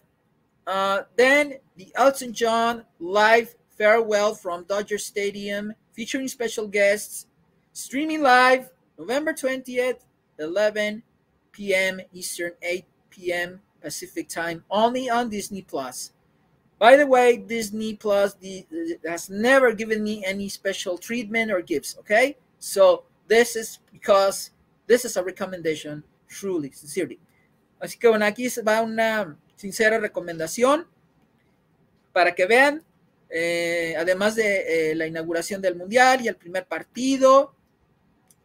uh, 0.67 1.03
then 1.17 1.55
the 1.77 1.93
Elton 1.95 2.33
John 2.33 2.85
live 3.01 3.55
farewell 3.77 4.35
from 4.35 4.65
Dodger 4.65 4.99
Stadium, 4.99 5.75
featuring 5.93 6.29
special 6.29 6.69
guests, 6.69 7.27
streaming 7.73 8.23
live 8.23 8.71
November 8.99 9.33
20th, 9.33 10.01
11 10.39 11.03
p.m. 11.53 12.01
Eastern, 12.13 12.53
8 12.63 12.85
p.m. 13.11 13.61
Pacific 13.81 14.29
time, 14.29 14.65
only 14.71 15.11
on 15.11 15.29
Disney 15.29 15.63
Plus. 15.63 16.13
By 16.79 16.97
the 16.97 17.07
way, 17.07 17.37
Disney 17.37 17.95
Plus 17.95 18.35
the, 18.35 18.67
has 19.07 19.31
never 19.31 19.73
given 19.73 20.03
me 20.03 20.25
any 20.25 20.49
special 20.49 20.99
treatment 20.99 21.51
or 21.51 21.61
gifts, 21.61 21.97
okay? 21.99 22.37
So 22.59 23.05
this 23.29 23.57
is 23.57 23.79
because 23.93 24.51
this 24.87 25.05
is 25.05 25.17
a 25.17 25.25
recommendation, 25.25 26.05
truly, 26.29 26.71
sincerely. 26.73 27.19
Así 27.81 27.99
que 27.99 28.09
bueno, 28.09 28.25
aquí 28.25 28.49
va 28.65 28.83
una 28.83 29.37
sincera 29.63 30.01
recomendación 30.01 30.89
para 32.13 32.35
que 32.35 32.47
vean, 32.47 32.83
eh, 33.31 33.95
además 33.97 34.35
de 34.35 34.91
eh, 34.91 34.95
la 34.97 35.07
inauguración 35.07 35.63
del 35.63 35.77
Mundial 35.77 36.21
y 36.21 36.27
el 36.27 36.35
primer 36.35 36.67
partido, 36.67 37.55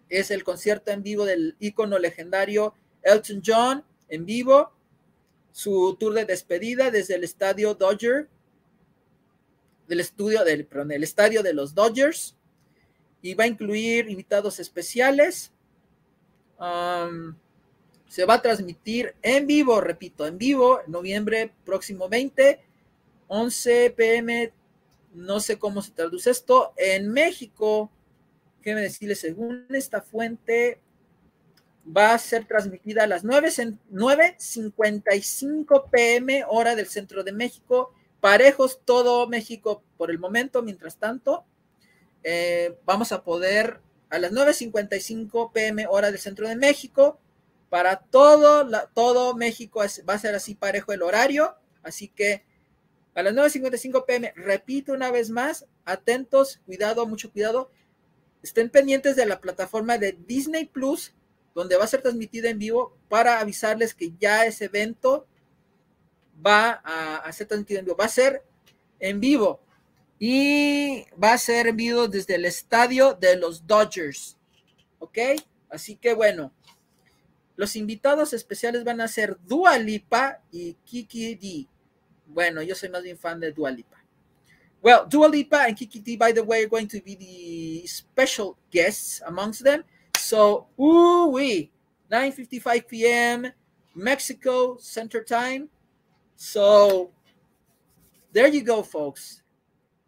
es 0.10 0.30
el 0.30 0.44
concierto 0.44 0.92
en 0.92 1.02
vivo 1.02 1.26
del 1.26 1.56
ícono 1.60 1.98
legendario 1.98 2.76
Elton 3.02 3.42
John 3.44 3.84
en 4.10 4.26
vivo 4.26 4.72
su 5.52 5.98
tour 6.00 6.14
de 6.14 6.26
despedida 6.26 6.92
desde 6.92 7.16
el 7.16 7.24
estadio 7.24 7.74
Dodger, 7.74 8.30
del 9.88 10.00
estudio 10.02 10.44
del, 10.44 10.68
perdón, 10.68 10.92
el 10.92 11.04
estadio 11.04 11.42
de 11.42 11.54
los 11.54 11.74
Dodgers, 11.74 12.36
y 13.24 13.34
va 13.34 13.46
a 13.46 13.48
incluir 13.48 14.08
invitados 14.08 14.60
especiales. 14.60 15.52
Se 18.08 18.26
va 18.26 18.36
a 18.36 18.42
transmitir 18.42 19.16
en 19.22 19.48
vivo, 19.48 19.82
repito, 19.82 20.28
en 20.28 20.38
vivo, 20.38 20.80
noviembre 20.88 21.52
próximo 21.66 22.08
20, 22.10 22.60
11 23.28 23.92
pm, 23.92 24.54
no 25.14 25.40
sé 25.40 25.60
cómo 25.60 25.82
se 25.82 25.92
traduce 25.92 26.30
esto, 26.30 26.74
en 26.78 27.12
México, 27.12 27.92
déjeme 28.60 28.82
decirle, 28.82 29.16
según 29.16 29.66
esta 29.70 30.02
fuente, 30.02 30.80
va 31.96 32.14
a 32.14 32.18
ser 32.18 32.44
transmitida 32.46 33.04
a 33.04 33.08
las 33.08 33.24
9.55 33.24 35.90
pm 35.90 36.44
hora 36.48 36.76
del 36.76 36.88
centro 36.88 37.24
de 37.24 37.32
México. 37.32 37.94
Parejos 38.20 38.82
todo 38.84 39.26
México 39.28 39.82
por 39.98 40.12
el 40.12 40.20
momento, 40.20 40.62
mientras 40.64 40.98
tanto. 40.98 41.46
Eh, 42.24 42.76
vamos 42.86 43.14
a 43.14 43.24
poder 43.24 43.80
a 44.10 44.20
las 44.20 44.34
9.55 44.34 45.54
pm 45.54 45.88
hora 45.88 46.12
del 46.12 46.20
centro 46.20 46.48
de 46.48 46.56
México. 46.56 47.20
Para 47.70 47.98
todo, 47.98 48.68
todo 48.94 49.36
México 49.36 49.82
va 50.08 50.14
a 50.14 50.20
ser 50.20 50.36
así 50.36 50.56
parejo 50.56 50.94
el 50.94 51.02
horario. 51.02 51.56
Así 51.84 52.08
que 52.08 52.46
a 53.16 53.24
las 53.24 53.34
9.55 53.34 54.06
pm, 54.06 54.34
repito 54.36 54.94
una 54.94 55.12
vez 55.12 55.30
más, 55.30 55.66
atentos, 55.86 56.62
cuidado, 56.66 57.06
mucho 57.08 57.32
cuidado. 57.32 57.72
Estén 58.44 58.70
pendientes 58.70 59.16
de 59.16 59.26
la 59.26 59.42
plataforma 59.42 59.98
de 59.98 60.18
Disney 60.28 60.66
Plus 60.66 61.14
donde 61.58 61.76
va 61.76 61.86
a 61.86 61.88
ser 61.88 62.04
transmitida 62.04 62.52
en 62.52 62.60
vivo 62.60 62.96
para 63.10 63.40
avisarles 63.40 63.96
que 63.96 64.14
ya 64.20 64.46
ese 64.46 64.66
evento 64.66 65.26
va 66.46 66.84
a, 66.84 67.32
ser 67.32 67.48
transmitido 67.48 67.80
en 67.80 67.86
vivo. 67.86 67.98
Va 67.98 68.06
a 68.06 68.10
ser 68.10 68.44
en 69.00 69.20
vivo 69.20 69.60
y 70.20 71.06
va 71.22 71.34
a 71.34 71.38
ser 71.40 71.66
en 71.66 71.76
vivo 71.76 72.08
desde 72.08 72.36
el 72.36 72.46
estadio 72.46 73.16
de 73.16 73.38
los 73.38 73.66
Dodgers. 73.66 74.38
¿Ok? 75.00 75.18
Así 75.68 75.96
que 75.96 76.14
bueno, 76.14 76.54
los 77.58 77.76
invitados 77.76 78.34
especiales 78.34 78.84
van 78.84 79.02
a 79.02 79.08
ser 79.08 79.38
Dua 79.46 79.78
Lipa 79.78 80.42
y 80.52 80.76
Kiki 80.86 81.36
D. 81.36 81.68
Bueno, 82.28 82.62
yo 82.62 82.76
soy 82.76 82.90
más 82.90 83.02
bien 83.02 83.18
fan 83.18 83.40
de 83.40 83.52
Dua 83.52 83.72
Lipa. 83.72 83.98
Well, 84.82 85.08
Dua 85.10 85.28
Lipa 85.28 85.66
and 85.66 85.76
Kiki 85.76 86.00
T, 86.02 86.16
by 86.18 86.32
the 86.32 86.44
way, 86.44 86.64
are 86.64 86.70
going 86.70 86.88
to 86.88 87.02
be 87.02 87.16
the 87.16 87.88
special 87.88 88.58
guests 88.72 89.22
amongst 89.26 89.64
them. 89.64 89.84
So, 90.16 90.68
ooh 90.80 91.32
wee, 91.32 91.72
9:55 92.12 92.88
p.m. 92.88 93.52
Mexico 93.96 94.78
Center 94.78 95.24
Time. 95.24 95.68
So, 96.36 97.10
there 98.32 98.48
you 98.48 98.62
go, 98.62 98.84
folks. 98.84 99.42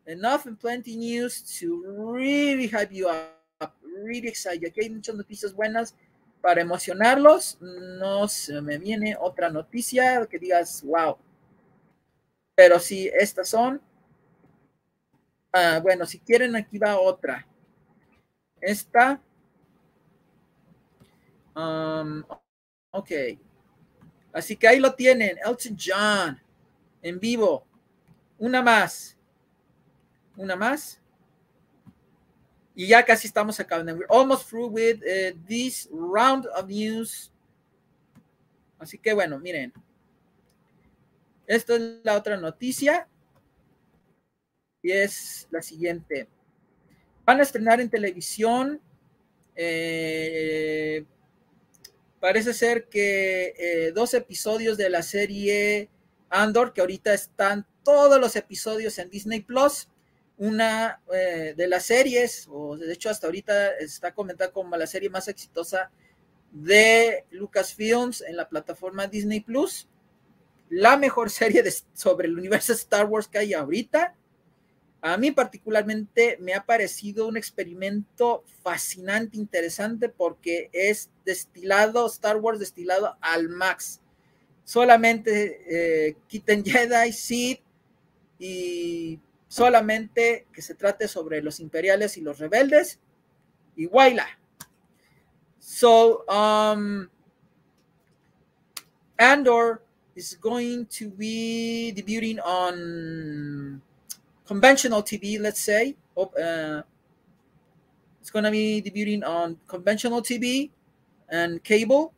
Enough 0.06 0.46
and 0.46 0.60
plenty 0.60 0.96
news 0.96 1.42
to 1.60 1.84
really 2.14 2.68
hype 2.68 2.92
you 2.92 3.10
up, 3.10 3.76
really 3.84 4.28
excite 4.28 4.62
you. 4.62 4.68
Aquí 4.70 4.82
hay 4.82 4.90
muchas 4.90 5.16
noticias 5.16 5.56
buenas 5.56 5.96
para 6.42 6.62
emocionarlos. 6.62 7.58
No 7.62 8.28
se 8.28 8.62
me 8.62 8.78
viene 8.78 9.16
otra 9.20 9.50
noticia 9.50 10.26
que 10.28 10.40
digas, 10.40 10.84
wow. 10.84 11.18
Pero 12.56 12.80
sí, 12.80 13.10
estas 13.14 13.50
son. 13.50 13.82
Ah, 15.52 15.80
bueno, 15.82 16.06
si 16.06 16.20
quieren, 16.20 16.56
aquí 16.56 16.78
va 16.78 17.00
otra. 17.00 17.48
Esta. 18.62 19.22
Um, 21.56 22.24
ok. 22.92 23.12
Así 24.34 24.56
que 24.56 24.68
ahí 24.68 24.80
lo 24.80 24.94
tienen. 24.94 25.38
Elton 25.44 25.78
John. 25.78 26.42
En 27.02 27.20
vivo. 27.20 27.66
Una 28.38 28.62
más. 28.62 29.18
Una 30.36 30.56
más. 30.56 30.99
Y 32.80 32.88
ya 32.88 33.04
casi 33.04 33.28
estamos 33.28 33.60
acabando. 33.60 33.94
We're 33.94 34.08
almost 34.08 34.48
through 34.48 34.70
with 34.70 35.02
uh, 35.04 35.38
this 35.46 35.90
round 35.92 36.48
of 36.56 36.70
news. 36.70 37.30
Así 38.80 38.98
que 38.98 39.12
bueno, 39.12 39.38
miren. 39.38 39.74
Esta 41.46 41.76
es 41.76 41.82
la 42.04 42.16
otra 42.16 42.38
noticia. 42.38 43.06
Y 44.82 44.94
es 44.94 45.46
la 45.52 45.62
siguiente. 45.62 46.30
Van 47.26 47.42
a 47.42 47.44
estrenar 47.44 47.82
en 47.82 47.90
televisión. 47.90 48.80
Eh, 49.58 51.04
parece 52.22 52.54
ser 52.54 52.88
que 52.88 53.56
eh, 53.58 53.92
dos 53.92 54.14
episodios 54.14 54.78
de 54.78 54.90
la 54.90 55.04
serie 55.04 55.90
Andor, 56.30 56.72
que 56.72 56.80
ahorita 56.80 57.14
están 57.14 57.68
todos 57.84 58.22
los 58.22 58.38
episodios 58.38 58.98
en 59.00 59.10
Disney 59.10 59.42
Plus 59.42 59.90
una 60.40 61.02
eh, 61.14 61.54
de 61.56 61.68
las 61.68 61.86
series, 61.86 62.48
o 62.50 62.78
de 62.78 62.94
hecho 62.94 63.10
hasta 63.10 63.28
ahorita 63.28 63.72
está 63.72 64.14
comentada 64.14 64.52
como 64.52 64.76
la 64.78 64.88
serie 64.88 65.10
más 65.10 65.28
exitosa 65.28 65.92
de 66.52 67.26
Lucasfilms 67.30 68.22
en 68.22 68.38
la 68.38 68.48
plataforma 68.48 69.08
Disney 69.08 69.42
Plus. 69.42 69.90
La 70.70 70.96
mejor 70.96 71.30
serie 71.30 71.62
sobre 71.94 72.30
el 72.30 72.38
universo 72.38 72.72
Star 72.72 73.06
Wars 73.06 73.28
que 73.28 73.38
hay 73.38 73.54
ahorita. 73.54 74.16
A 75.02 75.18
mí 75.18 75.32
particularmente 75.32 76.38
me 76.40 76.54
ha 76.54 76.66
parecido 76.66 77.28
un 77.28 77.36
experimento 77.36 78.46
fascinante, 78.64 79.38
interesante, 79.38 80.08
porque 80.08 80.70
es 80.72 81.10
destilado, 81.26 82.08
Star 82.08 82.38
Wars 82.38 82.60
destilado 82.60 83.18
al 83.20 83.50
max. 83.50 84.00
Solamente 84.64 86.08
eh, 86.08 86.16
quiten 86.28 86.64
Jedi, 86.64 87.12
Sith 87.12 87.62
y 88.38 89.20
solamente 89.50 90.48
que 90.54 90.62
se 90.62 90.76
trate 90.76 91.10
sobre 91.10 91.42
los 91.42 91.60
imperiales 91.60 92.16
y 92.18 92.22
los 92.22 92.38
rebeldes 92.40 93.00
y 93.76 93.88
Waila. 93.88 94.28
So, 95.60 96.24
um, 96.30 97.10
Andor 99.18 99.82
is 100.16 100.38
going 100.40 100.86
to 100.86 101.10
be 101.10 101.92
debuting 101.96 102.40
on 102.46 103.82
conventional 104.46 105.04
TV, 105.04 105.40
let's 105.40 105.62
say. 105.62 105.96
Uh, 106.16 106.82
it's 108.22 108.30
going 108.30 108.46
to 108.46 108.52
be 108.52 108.82
debuting 108.82 109.28
on 109.28 109.58
conventional 109.68 110.22
TV 110.22 110.70
and 111.30 111.64
cable 111.64 112.14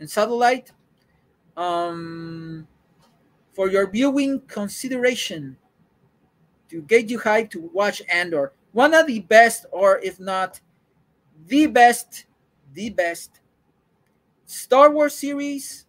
and 0.00 0.08
satellite. 0.08 0.72
Um, 1.56 2.66
for 3.52 3.68
your 3.68 3.90
viewing 3.90 4.40
consideration, 4.46 5.56
to 6.70 6.82
get 6.82 7.10
you 7.10 7.18
hyped 7.18 7.50
to 7.50 7.70
watch 7.72 8.02
Andor. 8.12 8.52
One 8.72 8.94
of 8.94 9.06
the 9.06 9.20
best, 9.20 9.66
or 9.72 9.98
if 9.98 10.20
not 10.20 10.60
the 11.46 11.66
best, 11.66 12.26
the 12.74 12.90
best 12.90 13.40
Star 14.46 14.90
Wars 14.90 15.14
series 15.14 15.86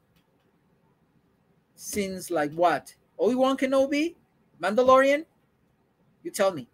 since 1.75 2.30
like 2.30 2.51
what? 2.53 2.95
Obi-Wan 3.17 3.57
Kenobi? 3.57 4.15
Mandalorian? 4.61 5.25
You 6.23 6.32
tell 6.32 6.51
me. 6.51 6.67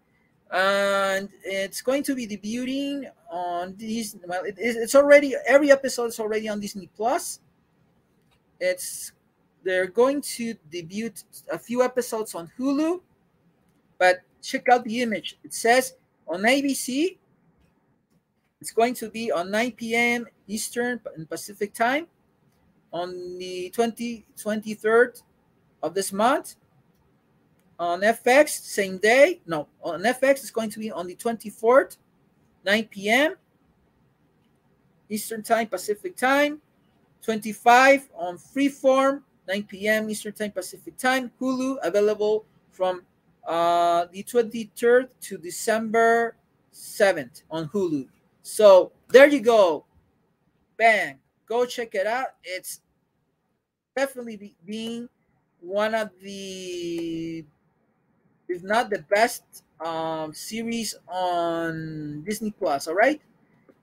And 0.52 1.30
it's 1.44 1.82
going 1.82 2.04
to 2.04 2.16
be 2.16 2.28
debuting 2.28 3.10
on 3.30 3.74
Disney. 3.74 4.22
Well, 4.26 4.44
it, 4.46 4.56
it's 4.58 4.96
already 4.96 5.36
every 5.48 5.72
episode 5.72 6.06
is 6.06 6.20
already 6.20 6.48
on 6.50 6.60
Disney 6.60 6.90
Plus. 6.96 7.40
It's 8.60 9.12
they're 9.64 9.88
going 9.88 10.22
to 10.22 10.54
debut 10.72 11.12
a 11.52 11.58
few 11.58 11.84
episodes 11.84 12.36
on 12.36 12.52
Hulu 12.58 13.02
but 13.98 14.22
check 14.42 14.70
out 14.70 14.84
the 14.84 15.02
image. 15.02 15.38
It 15.44 15.54
says 15.54 15.96
on 16.28 16.42
ABC, 16.42 17.18
it's 18.62 18.72
going 18.72 18.94
to 18.96 19.10
be 19.10 19.32
on 19.32 19.52
9 19.52 19.72
p.m. 19.74 20.28
Eastern 20.48 21.00
and 21.16 21.30
Pacific 21.30 21.74
time 21.74 22.08
on 22.92 23.38
the 23.38 23.70
20, 23.72 24.26
23rd 24.38 25.22
of 25.84 25.94
this 25.94 26.14
month. 26.14 26.56
On 27.78 28.00
FX, 28.00 28.50
same 28.50 28.98
day. 28.98 29.42
No, 29.46 29.68
on 29.84 30.02
FX, 30.02 30.32
it's 30.32 30.52
going 30.52 30.70
to 30.70 30.80
be 30.80 30.92
on 30.92 31.08
the 31.08 31.16
24th, 31.16 31.98
9 32.66 32.86
p.m. 32.86 33.36
Eastern 35.10 35.44
time, 35.44 35.68
Pacific 35.68 36.16
time. 36.16 36.62
25 37.22 38.10
on 38.16 38.38
Freeform, 38.38 39.22
9 39.48 39.64
p.m. 39.64 40.10
Eastern 40.10 40.32
time, 40.32 40.52
Pacific 40.52 40.96
time. 40.96 41.32
Hulu 41.42 41.78
available 41.84 42.46
from 42.72 43.02
uh, 43.48 44.06
the 44.12 44.24
23rd 44.24 45.10
to 45.22 45.38
December 45.38 46.36
7th 46.74 47.44
on 47.50 47.70
Hulu. 47.70 48.08
So 48.44 48.92
there 49.10 49.28
you 49.28 49.40
go. 49.40 49.86
Bang. 50.78 51.20
Go 51.48 51.66
check 51.66 51.96
it 51.96 52.08
out. 52.08 52.28
It's 52.44 52.82
definitely 53.96 54.38
be, 54.38 54.56
being 54.66 55.10
one 55.62 55.96
of 55.96 56.10
the, 56.22 57.46
if 58.50 58.64
not 58.64 58.90
the 58.90 59.06
best 59.10 59.44
um, 59.84 60.34
series 60.34 60.96
on 61.08 62.24
Disney 62.26 62.52
Plus. 62.52 62.88
All 62.88 62.96
right. 62.96 63.22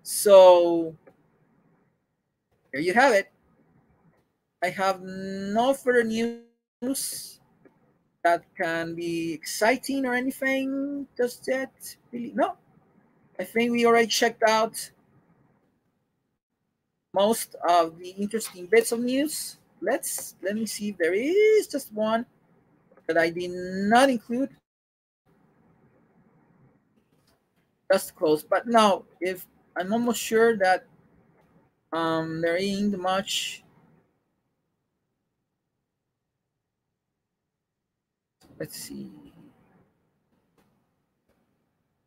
So 0.02 0.94
there 2.72 2.82
you 2.82 2.94
have 2.94 3.12
it. 3.12 3.30
I 4.62 4.68
have 4.70 5.02
no 5.02 5.74
further 5.74 6.04
news 6.04 7.40
that 8.24 8.44
can 8.56 8.94
be 8.94 9.32
exciting 9.32 10.06
or 10.06 10.14
anything 10.14 11.06
just 11.16 11.44
yet? 11.48 11.96
Really? 12.12 12.32
No. 12.34 12.56
I 13.38 13.44
think 13.44 13.72
we 13.72 13.86
already 13.86 14.06
checked 14.06 14.42
out 14.42 14.90
most 17.14 17.56
of 17.68 17.98
the 17.98 18.10
interesting 18.10 18.66
bits 18.66 18.92
of 18.92 19.00
news. 19.00 19.58
Let's 19.80 20.36
let 20.42 20.54
me 20.54 20.66
see 20.66 20.90
if 20.90 20.98
there 20.98 21.14
is 21.14 21.66
just 21.66 21.92
one 21.92 22.24
that 23.06 23.18
I 23.18 23.30
did 23.30 23.50
not 23.50 24.08
include. 24.10 24.50
Just 27.90 28.14
close. 28.16 28.42
But 28.42 28.66
now 28.66 29.04
if 29.20 29.46
I'm 29.76 29.92
almost 29.92 30.20
sure 30.20 30.56
that 30.56 30.84
um 31.92 32.40
there 32.40 32.56
ain't 32.56 32.98
much 32.98 33.61
Let's 38.62 38.78
see. 38.78 39.10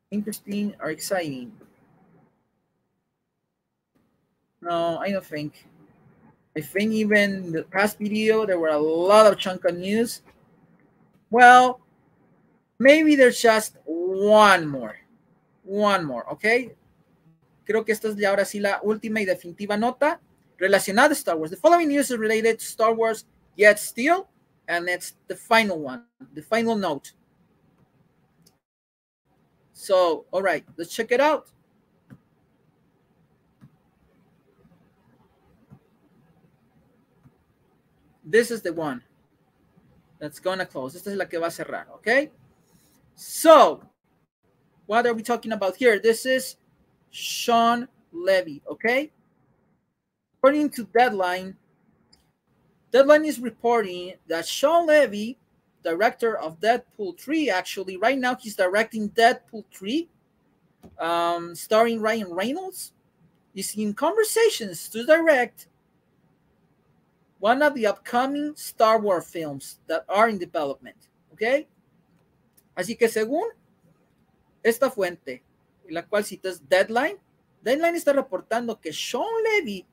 Interesting 0.10 0.73
or 0.80 0.90
exciting? 0.90 1.52
No, 4.61 4.98
I 4.99 5.11
don't 5.11 5.26
think. 5.26 5.68
I 6.56 6.61
think 6.61 6.94
even 6.94 7.52
the 7.52 7.64
past 7.64 7.99
video, 7.99 8.45
there 8.45 8.57
were 8.57 8.72
a 8.72 8.80
lot 8.80 9.27
of 9.27 9.38
chunk 9.38 9.65
of 9.65 9.76
news. 9.76 10.22
Well, 11.30 11.82
maybe 12.80 13.18
there's 13.18 13.41
just 13.41 13.76
one 13.84 14.65
more. 14.65 14.95
One 15.65 16.06
more, 16.06 16.23
okay? 16.40 16.72
Creo 17.68 17.84
que 17.84 17.91
esta 17.91 18.07
es 18.07 18.15
ya 18.15 18.30
ahora 18.30 18.45
sí 18.45 18.61
la 18.61 18.80
última 18.82 19.19
y 19.19 19.26
definitiva 19.26 19.76
nota 19.76 20.22
relacionada 20.57 21.11
a 21.11 21.15
Star 21.15 21.36
Wars. 21.36 21.52
The 21.52 21.57
following 21.57 21.90
news 21.90 22.11
is 22.11 22.18
related 22.18 22.60
to 22.60 22.65
Star 22.65 22.94
Wars, 22.94 23.26
yet 23.57 23.77
still 23.77 24.30
and 24.67 24.87
that's 24.87 25.13
the 25.27 25.35
final 25.35 25.79
one, 25.79 26.05
the 26.33 26.41
final 26.41 26.75
note. 26.75 27.11
So, 29.73 30.25
all 30.31 30.41
right, 30.41 30.65
let's 30.77 30.93
check 30.93 31.11
it 31.11 31.19
out. 31.19 31.49
This 38.23 38.49
is 38.49 38.61
the 38.61 38.73
one 38.73 39.03
that's 40.19 40.39
gonna 40.39 40.65
close. 40.65 40.95
Esta 40.95 41.11
es 41.11 41.17
la 41.17 41.25
que 41.25 41.39
va 41.39 41.47
a 41.47 41.51
cerrar, 41.51 41.85
okay? 41.95 42.31
So, 43.15 43.83
what 44.87 45.05
are 45.05 45.13
we 45.13 45.21
talking 45.21 45.51
about 45.51 45.75
here? 45.75 45.99
This 45.99 46.25
is 46.25 46.55
Sean 47.11 47.87
Levy, 48.11 48.63
okay? 48.69 49.11
According 50.37 50.71
to 50.71 50.85
Deadline, 50.85 51.55
Deadline 52.95 53.26
is 53.26 53.41
reporting 53.41 54.13
that 54.26 54.47
Sean 54.47 54.88
Levy, 54.88 55.38
director 55.84 56.38
of 56.38 56.61
Deadpool 56.61 57.19
3, 57.19 57.49
actually, 57.49 57.97
right 57.97 58.17
now 58.17 58.38
he's 58.38 58.55
directing 58.55 59.09
Deadpool 59.09 59.65
3, 59.73 60.07
um, 60.99 61.53
starring 61.55 61.99
Ryan 61.99 62.31
Reynolds, 62.31 62.93
is 63.53 63.76
in 63.76 63.93
conversations 63.93 64.88
to 64.88 65.05
direct 65.05 65.67
one 67.39 67.61
of 67.61 67.73
the 67.73 67.85
upcoming 67.85 68.55
Star 68.55 68.97
Wars 68.97 69.26
films 69.26 69.80
that 69.88 70.05
are 70.07 70.30
in 70.30 70.38
development. 70.38 70.95
¿Ok? 71.34 71.67
Así 72.77 72.97
que 72.97 73.09
según 73.09 73.43
esta 74.63 74.89
fuente, 74.89 75.43
la 75.89 76.03
cual 76.03 76.23
citas 76.23 76.61
Deadline, 76.69 77.19
Deadline 77.61 77.97
está 77.97 78.13
reportando 78.13 78.80
que 78.80 78.93
Sean 78.93 79.27
Levy, 79.43 79.85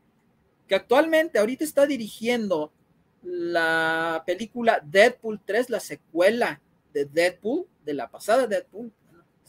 que 0.69 0.77
actualmente 0.77 1.41
ahorita 1.41 1.65
está 1.65 1.85
dirigiendo 1.85 2.71
la 3.23 4.23
película 4.27 4.81
Deadpool 4.85 5.41
3, 5.45 5.71
la 5.71 5.81
secuela 5.81 6.61
de 6.93 7.05
Deadpool, 7.05 7.67
de 7.85 7.95
la 7.95 8.11
pasada 8.11 8.47
Deadpool, 8.47 8.93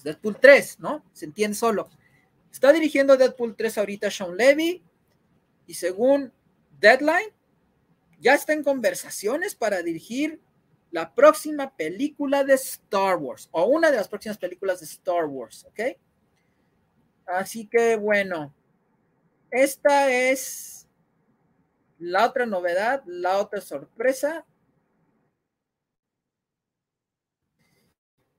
Deadpool 0.04 0.38
3, 0.40 0.80
¿no? 0.80 1.04
Se 1.14 1.26
entiende 1.26 1.56
solo. 1.56 1.90
Está 2.52 2.72
dirigiendo 2.72 3.18
Deadpool 3.18 3.56
3 3.56 3.78
ahorita 3.78 4.12
Sean 4.12 4.36
Levy 4.36 4.84
y 5.66 5.74
según 5.74 6.32
Deadline, 6.80 7.32
ya 8.20 8.36
está 8.36 8.54
en 8.54 8.64
conversaciones 8.64 9.56
para 9.56 9.82
dirigir 9.82 10.40
la 10.92 11.14
próxima 11.14 11.76
película 11.76 12.44
de 12.44 12.54
Star 12.54 13.18
Wars 13.18 13.50
o 13.52 13.66
una 13.66 13.90
de 13.90 13.98
las 13.98 14.08
próximas 14.08 14.38
películas 14.38 14.80
de 14.80 14.86
Star 14.86 15.26
Wars, 15.26 15.66
¿ok? 15.66 15.98
Así 17.26 17.66
que 17.68 17.96
bueno, 17.96 18.54
esta 19.50 20.12
es 20.12 20.73
la 22.04 22.26
otra 22.26 22.46
novedad, 22.46 23.04
la 23.06 23.38
otra 23.40 23.62
sorpresa. 23.62 24.46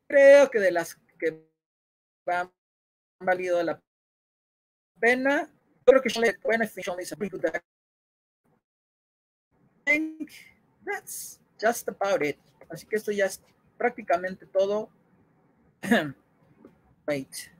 Creo 0.06 0.50
que 0.50 0.60
de 0.60 0.70
las 0.70 0.94
que 1.18 1.48
han 2.26 2.52
valido 3.20 3.62
la 3.62 3.82
pena, 5.00 5.50
creo 5.84 6.02
que 6.02 6.10
Sean 6.10 6.24
a 6.24 7.16
pretty 7.16 7.36
good 7.36 7.44
I 7.46 7.60
think 9.84 10.30
that's 10.84 11.40
just 11.58 11.88
about 11.88 12.22
it. 12.22 12.38
Así 12.70 12.86
que 12.86 12.96
esto 12.96 13.12
ya 13.12 13.26
es 13.26 13.40
prácticamente 13.78 14.46
todo. 14.46 14.90
Wait. 17.06 17.50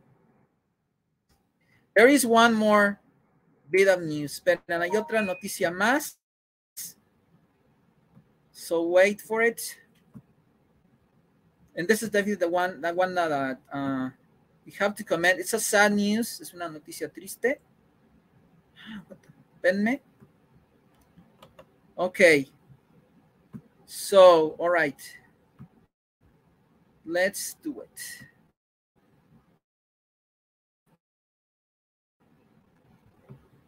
There 1.94 2.08
is 2.08 2.26
one 2.26 2.54
more 2.54 2.98
bit 3.70 3.88
of 3.88 4.00
news. 4.02 4.40
Pero 4.40 4.60
hay 4.68 4.90
otra 4.90 5.22
noticia 5.22 5.70
más. 5.70 6.16
So 8.52 8.88
wait 8.88 9.20
for 9.20 9.42
it. 9.42 9.76
And 11.76 11.88
this 11.88 12.02
is 12.02 12.10
definitely 12.10 12.36
the 12.36 12.48
one, 12.48 12.80
that 12.82 12.94
one 12.94 13.14
that 13.14 13.58
uh, 13.72 14.10
we 14.64 14.72
have 14.78 14.94
to 14.94 15.04
comment. 15.04 15.40
It's 15.40 15.54
a 15.54 15.60
sad 15.60 15.92
news. 15.92 16.40
Es 16.40 16.54
una 16.54 16.68
noticia 16.68 17.12
triste. 17.12 17.60
Venme. 19.62 20.00
Okay. 21.98 22.48
So, 23.86 24.56
all 24.58 24.70
right. 24.70 25.00
Let's 27.04 27.54
do 27.62 27.80
it. 27.80 28.26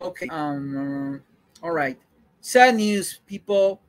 Okay. 0.07 0.29
Um. 0.31 1.23
All 1.63 1.73
right. 1.73 1.99
Sad 2.41 2.77
news, 2.77 3.21
people. 3.27 3.81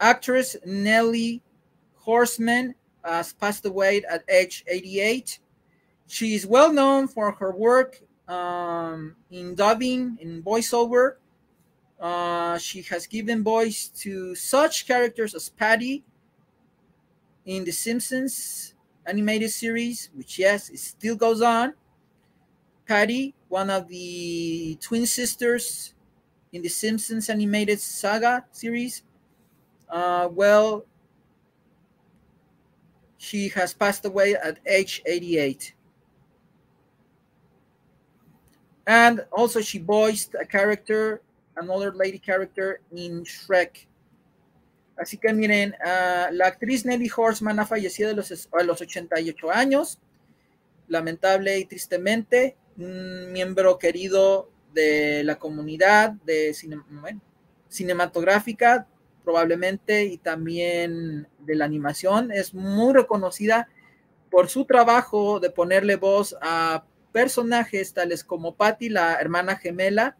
Actress 0.00 0.56
Nellie 0.64 1.42
Horseman 1.96 2.74
has 3.04 3.32
passed 3.32 3.66
away 3.66 4.02
at 4.08 4.24
age 4.28 4.64
88. 4.66 5.38
She 6.06 6.34
is 6.34 6.46
well 6.46 6.72
known 6.72 7.06
for 7.06 7.32
her 7.32 7.52
work 7.52 8.00
um, 8.28 9.14
in 9.30 9.54
dubbing, 9.54 10.16
in 10.20 10.42
voiceover. 10.42 11.16
Uh, 12.00 12.58
she 12.58 12.82
has 12.82 13.06
given 13.06 13.44
voice 13.44 13.88
to 13.88 14.34
such 14.34 14.86
characters 14.86 15.34
as 15.34 15.48
Patty 15.48 16.02
in 17.44 17.64
The 17.64 17.72
Simpsons 17.72 18.74
animated 19.06 19.50
series, 19.50 20.10
which, 20.14 20.38
yes, 20.38 20.70
it 20.70 20.78
still 20.78 21.16
goes 21.16 21.42
on. 21.42 21.74
Patty, 22.86 23.34
one 23.54 23.70
of 23.70 23.86
the 23.86 24.76
twin 24.80 25.06
sisters 25.06 25.94
in 26.52 26.60
the 26.60 26.68
Simpsons 26.68 27.30
animated 27.30 27.78
saga 27.78 28.44
series. 28.50 29.04
Uh, 29.88 30.26
well, 30.32 30.84
she 33.16 33.48
has 33.50 33.72
passed 33.72 34.04
away 34.06 34.34
at 34.34 34.58
age 34.66 35.02
88. 35.06 35.72
And 38.88 39.24
also, 39.30 39.60
she 39.60 39.78
voiced 39.78 40.34
a 40.34 40.44
character, 40.44 41.22
another 41.56 41.92
lady 41.94 42.18
character 42.18 42.80
in 42.90 43.22
Shrek. 43.22 43.86
Así 44.98 45.16
que 45.16 45.32
miren, 45.32 45.74
uh, 45.74 46.26
la 46.32 46.46
actriz 46.46 46.84
Nelly 46.84 47.08
Horseman 47.08 47.60
ha 47.60 47.66
fallecido 47.66 48.10
a 48.10 48.14
los, 48.14 48.48
a 48.52 48.64
los 48.64 48.80
88 48.80 49.50
años, 49.52 49.98
lamentable 50.88 51.56
y 51.56 51.64
tristemente 51.66 52.56
un 52.78 53.32
miembro 53.32 53.78
querido 53.78 54.50
de 54.72 55.22
la 55.24 55.38
comunidad 55.38 56.12
de 56.24 56.54
cinematográfica, 57.68 58.86
probablemente, 59.24 60.04
y 60.04 60.18
también 60.18 61.28
de 61.38 61.54
la 61.54 61.64
animación. 61.64 62.32
Es 62.32 62.54
muy 62.54 62.92
reconocida 62.92 63.68
por 64.30 64.48
su 64.48 64.64
trabajo 64.64 65.40
de 65.40 65.50
ponerle 65.50 65.96
voz 65.96 66.36
a 66.42 66.84
personajes 67.12 67.94
tales 67.94 68.24
como 68.24 68.56
Patty, 68.56 68.88
la 68.88 69.14
hermana 69.20 69.56
gemela, 69.56 70.16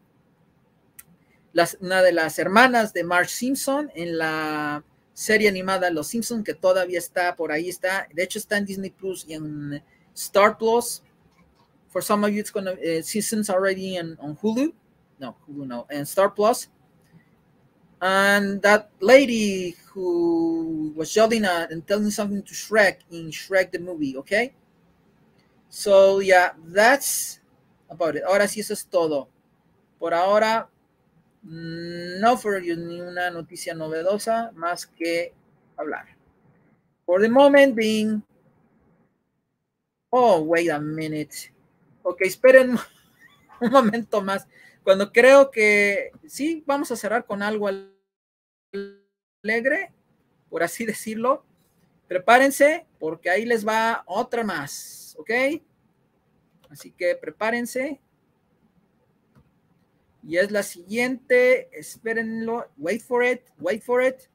una 1.80 2.02
de 2.02 2.12
las 2.12 2.38
hermanas 2.38 2.92
de 2.92 3.04
Marge 3.04 3.30
Simpson 3.30 3.90
en 3.94 4.18
la 4.18 4.84
serie 5.12 5.48
animada 5.48 5.90
Los 5.90 6.08
Simpson, 6.08 6.42
que 6.42 6.54
todavía 6.54 6.98
está 6.98 7.36
por 7.36 7.52
ahí, 7.52 7.68
está, 7.68 8.08
de 8.12 8.22
hecho 8.22 8.38
está 8.38 8.58
en 8.58 8.66
Disney 8.66 8.90
Plus 8.90 9.24
y 9.28 9.34
en 9.34 9.82
Star 10.14 10.58
Plus 10.58 11.02
for 11.94 12.02
some 12.02 12.24
of 12.24 12.34
you, 12.34 12.40
it's 12.40 12.50
gonna 12.50 12.72
uh, 12.72 13.02
seasons 13.02 13.48
already 13.48 13.94
in, 13.94 14.18
on 14.18 14.34
Hulu. 14.42 14.72
No, 15.20 15.36
Hulu 15.46 15.64
no, 15.64 15.86
and 15.88 16.02
Star 16.02 16.28
Plus. 16.28 16.66
And 18.02 18.60
that 18.62 18.90
lady 18.98 19.76
who 19.92 20.92
was 20.96 21.14
yelling 21.14 21.44
at 21.44 21.70
and 21.70 21.86
telling 21.86 22.10
something 22.10 22.42
to 22.42 22.52
Shrek 22.52 23.06
in 23.12 23.30
Shrek 23.30 23.70
the 23.70 23.78
movie, 23.78 24.16
okay? 24.16 24.52
So 25.68 26.18
yeah, 26.18 26.50
that's 26.66 27.38
about 27.88 28.16
it. 28.16 28.24
Ahora 28.26 28.48
sí, 28.50 28.58
eso 28.58 28.74
es 28.74 28.82
todo. 28.90 29.28
Por 30.00 30.14
ahora, 30.14 30.66
no 31.44 32.36
for 32.36 32.58
you 32.58 32.74
ni 32.74 33.00
una 33.02 33.30
noticia 33.30 33.72
novedosa 33.72 34.50
más 34.56 34.84
que 34.84 35.32
hablar. 35.78 36.06
For 37.06 37.20
the 37.20 37.28
moment 37.28 37.76
being, 37.76 38.20
oh, 40.10 40.42
wait 40.42 40.70
a 40.70 40.80
minute. 40.80 41.53
Ok, 42.04 42.20
esperen 42.20 42.76
un 43.60 43.70
momento 43.70 44.22
más. 44.22 44.46
Cuando 44.82 45.10
creo 45.10 45.50
que 45.50 46.12
sí, 46.26 46.62
vamos 46.66 46.92
a 46.92 46.96
cerrar 46.96 47.24
con 47.24 47.42
algo 47.42 47.68
alegre, 49.42 49.92
por 50.50 50.62
así 50.62 50.84
decirlo. 50.84 51.44
Prepárense, 52.06 52.86
porque 52.98 53.30
ahí 53.30 53.46
les 53.46 53.66
va 53.66 54.04
otra 54.06 54.44
más, 54.44 55.16
¿ok? 55.18 55.30
Así 56.68 56.92
que 56.92 57.16
prepárense. 57.16 58.02
Y 60.22 60.36
es 60.36 60.50
la 60.50 60.62
siguiente, 60.62 61.70
espérenlo, 61.72 62.70
wait 62.76 63.00
for 63.00 63.24
it, 63.24 63.40
wait 63.58 63.82
for 63.82 64.04
it. 64.04 64.28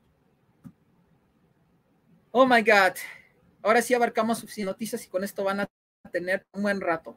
Oh 2.31 2.47
my 2.47 2.61
God. 2.63 2.95
Ahora 3.61 3.83
sí 3.83 3.93
abarcamos 3.93 4.43
noticias 4.57 5.05
y 5.05 5.07
con 5.09 5.23
esto 5.23 5.43
van 5.43 5.59
a 5.59 5.69
tener 6.11 6.43
un 6.53 6.63
buen 6.63 6.81
rato. 6.81 7.15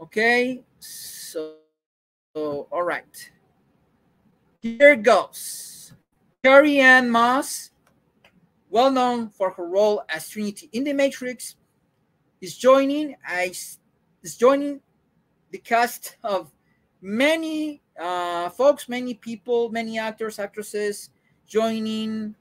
Okay, 0.00 0.62
so, 0.78 1.56
so 2.34 2.66
all 2.72 2.82
right. 2.82 3.30
Here 4.62 4.96
goes. 4.96 5.92
Carrie 6.42 6.80
Ann 6.80 7.10
Moss, 7.10 7.70
well 8.70 8.90
known 8.90 9.28
for 9.28 9.50
her 9.50 9.68
role 9.68 10.02
as 10.08 10.26
Trinity 10.26 10.70
in 10.72 10.84
The 10.84 10.94
Matrix, 10.94 11.56
is 12.40 12.56
joining 12.56 13.14
is 13.30 14.36
joining 14.38 14.80
the 15.50 15.58
cast 15.58 16.16
of 16.24 16.50
many 17.02 17.82
uh, 18.00 18.48
folks, 18.48 18.88
many 18.88 19.12
people, 19.12 19.68
many 19.68 19.98
actors, 19.98 20.38
actresses 20.38 21.10
joining. 21.46 22.34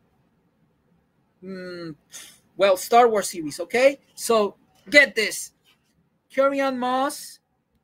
Um, 1.43 1.97
well, 2.55 2.77
Star 2.77 3.09
Wars 3.09 3.29
series, 3.29 3.59
okay? 3.59 3.99
So 4.15 4.55
get 4.89 5.13
this. 5.13 5.51
Carrie 6.29 6.61
Ann 6.61 6.79
Moss 6.79 7.38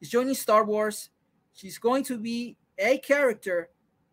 is 0.05 0.11
joining 0.11 0.35
Star 0.35 0.63
Wars. 0.63 1.09
She's 1.53 1.77
going 1.79 2.03
to 2.05 2.17
be 2.17 2.57
a 2.77 2.99
character 2.99 3.69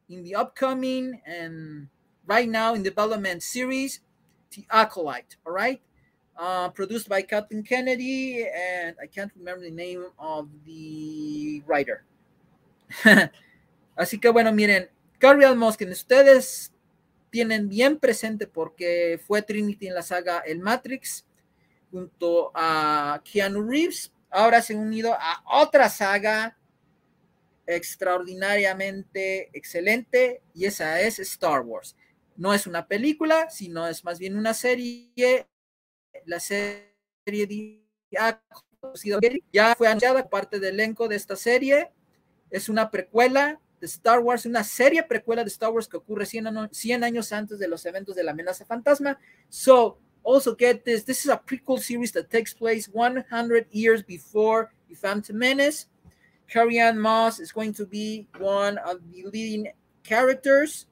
in 0.08 0.24
the 0.24 0.34
upcoming 0.34 1.20
and 1.26 1.88
right 2.26 2.48
now 2.48 2.74
in 2.74 2.82
development 2.82 3.42
series, 3.42 4.00
The 4.56 4.64
Acolyte, 4.70 5.36
all 5.44 5.52
right? 5.52 5.80
Uh, 6.36 6.70
produced 6.70 7.08
by 7.08 7.20
Kathleen 7.20 7.62
Kennedy, 7.62 8.46
and 8.48 8.96
I 9.02 9.06
can't 9.06 9.30
remember 9.36 9.62
the 9.64 9.70
name 9.70 10.06
of 10.18 10.48
the 10.64 11.62
writer. 11.66 12.04
Así 13.98 14.18
que 14.18 14.30
bueno, 14.32 14.50
miren, 14.50 14.88
Carrie 15.18 15.44
que 15.76 15.86
ustedes 15.86 16.72
tienen 17.30 17.68
bien 17.68 17.98
presente 17.98 18.46
porque 18.46 19.20
fue 19.26 19.42
Trinity 19.42 19.88
en 19.88 19.94
la 19.94 20.02
saga 20.02 20.42
El 20.46 20.60
Matrix, 20.60 21.26
junto 21.90 22.50
a 22.54 23.20
Keanu 23.24 23.62
Reeves, 23.62 24.11
ahora 24.32 24.62
se 24.62 24.74
ha 24.74 24.78
unido 24.78 25.14
a 25.14 25.42
otra 25.46 25.88
saga 25.88 26.58
extraordinariamente 27.66 29.50
excelente 29.56 30.42
y 30.54 30.64
esa 30.64 31.00
es 31.00 31.18
Star 31.18 31.60
Wars. 31.60 31.96
No 32.36 32.54
es 32.54 32.66
una 32.66 32.88
película, 32.88 33.50
sino 33.50 33.86
es 33.86 34.04
más 34.04 34.18
bien 34.18 34.36
una 34.36 34.54
serie. 34.54 35.46
La 36.24 36.40
serie 36.40 37.86
ya 39.52 39.74
fue 39.76 39.88
anunciada 39.88 40.28
parte 40.28 40.58
del 40.58 40.74
elenco 40.74 41.08
de 41.08 41.16
esta 41.16 41.36
serie. 41.36 41.92
Es 42.50 42.68
una 42.68 42.90
precuela 42.90 43.60
de 43.80 43.86
Star 43.86 44.20
Wars, 44.20 44.46
una 44.46 44.64
serie 44.64 45.02
precuela 45.02 45.42
de 45.44 45.48
Star 45.48 45.70
Wars 45.70 45.88
que 45.88 45.96
ocurre 45.96 46.26
100, 46.26 46.70
100 46.72 47.04
años 47.04 47.32
antes 47.32 47.58
de 47.58 47.68
los 47.68 47.84
eventos 47.84 48.16
de 48.16 48.24
la 48.24 48.32
amenaza 48.32 48.64
fantasma. 48.64 49.18
So, 49.48 49.98
also 50.24 50.54
get 50.54 50.84
this 50.84 51.02
this 51.04 51.24
is 51.24 51.30
a 51.30 51.36
prequel 51.36 51.78
series 51.78 52.12
that 52.12 52.30
takes 52.30 52.54
place 52.54 52.86
100 52.86 53.66
years 53.70 54.02
before 54.02 54.72
the 54.88 54.94
Phantom 54.94 55.38
Menace. 55.38 55.86
Carrie 56.48 56.78
Ann 56.78 56.98
Moss 56.98 57.40
is 57.40 57.50
going 57.50 57.72
to 57.74 57.86
be 57.86 58.26
one 58.38 58.78
of 58.78 58.98
the 59.10 59.24
leading 59.24 59.72
characters. 60.04 60.86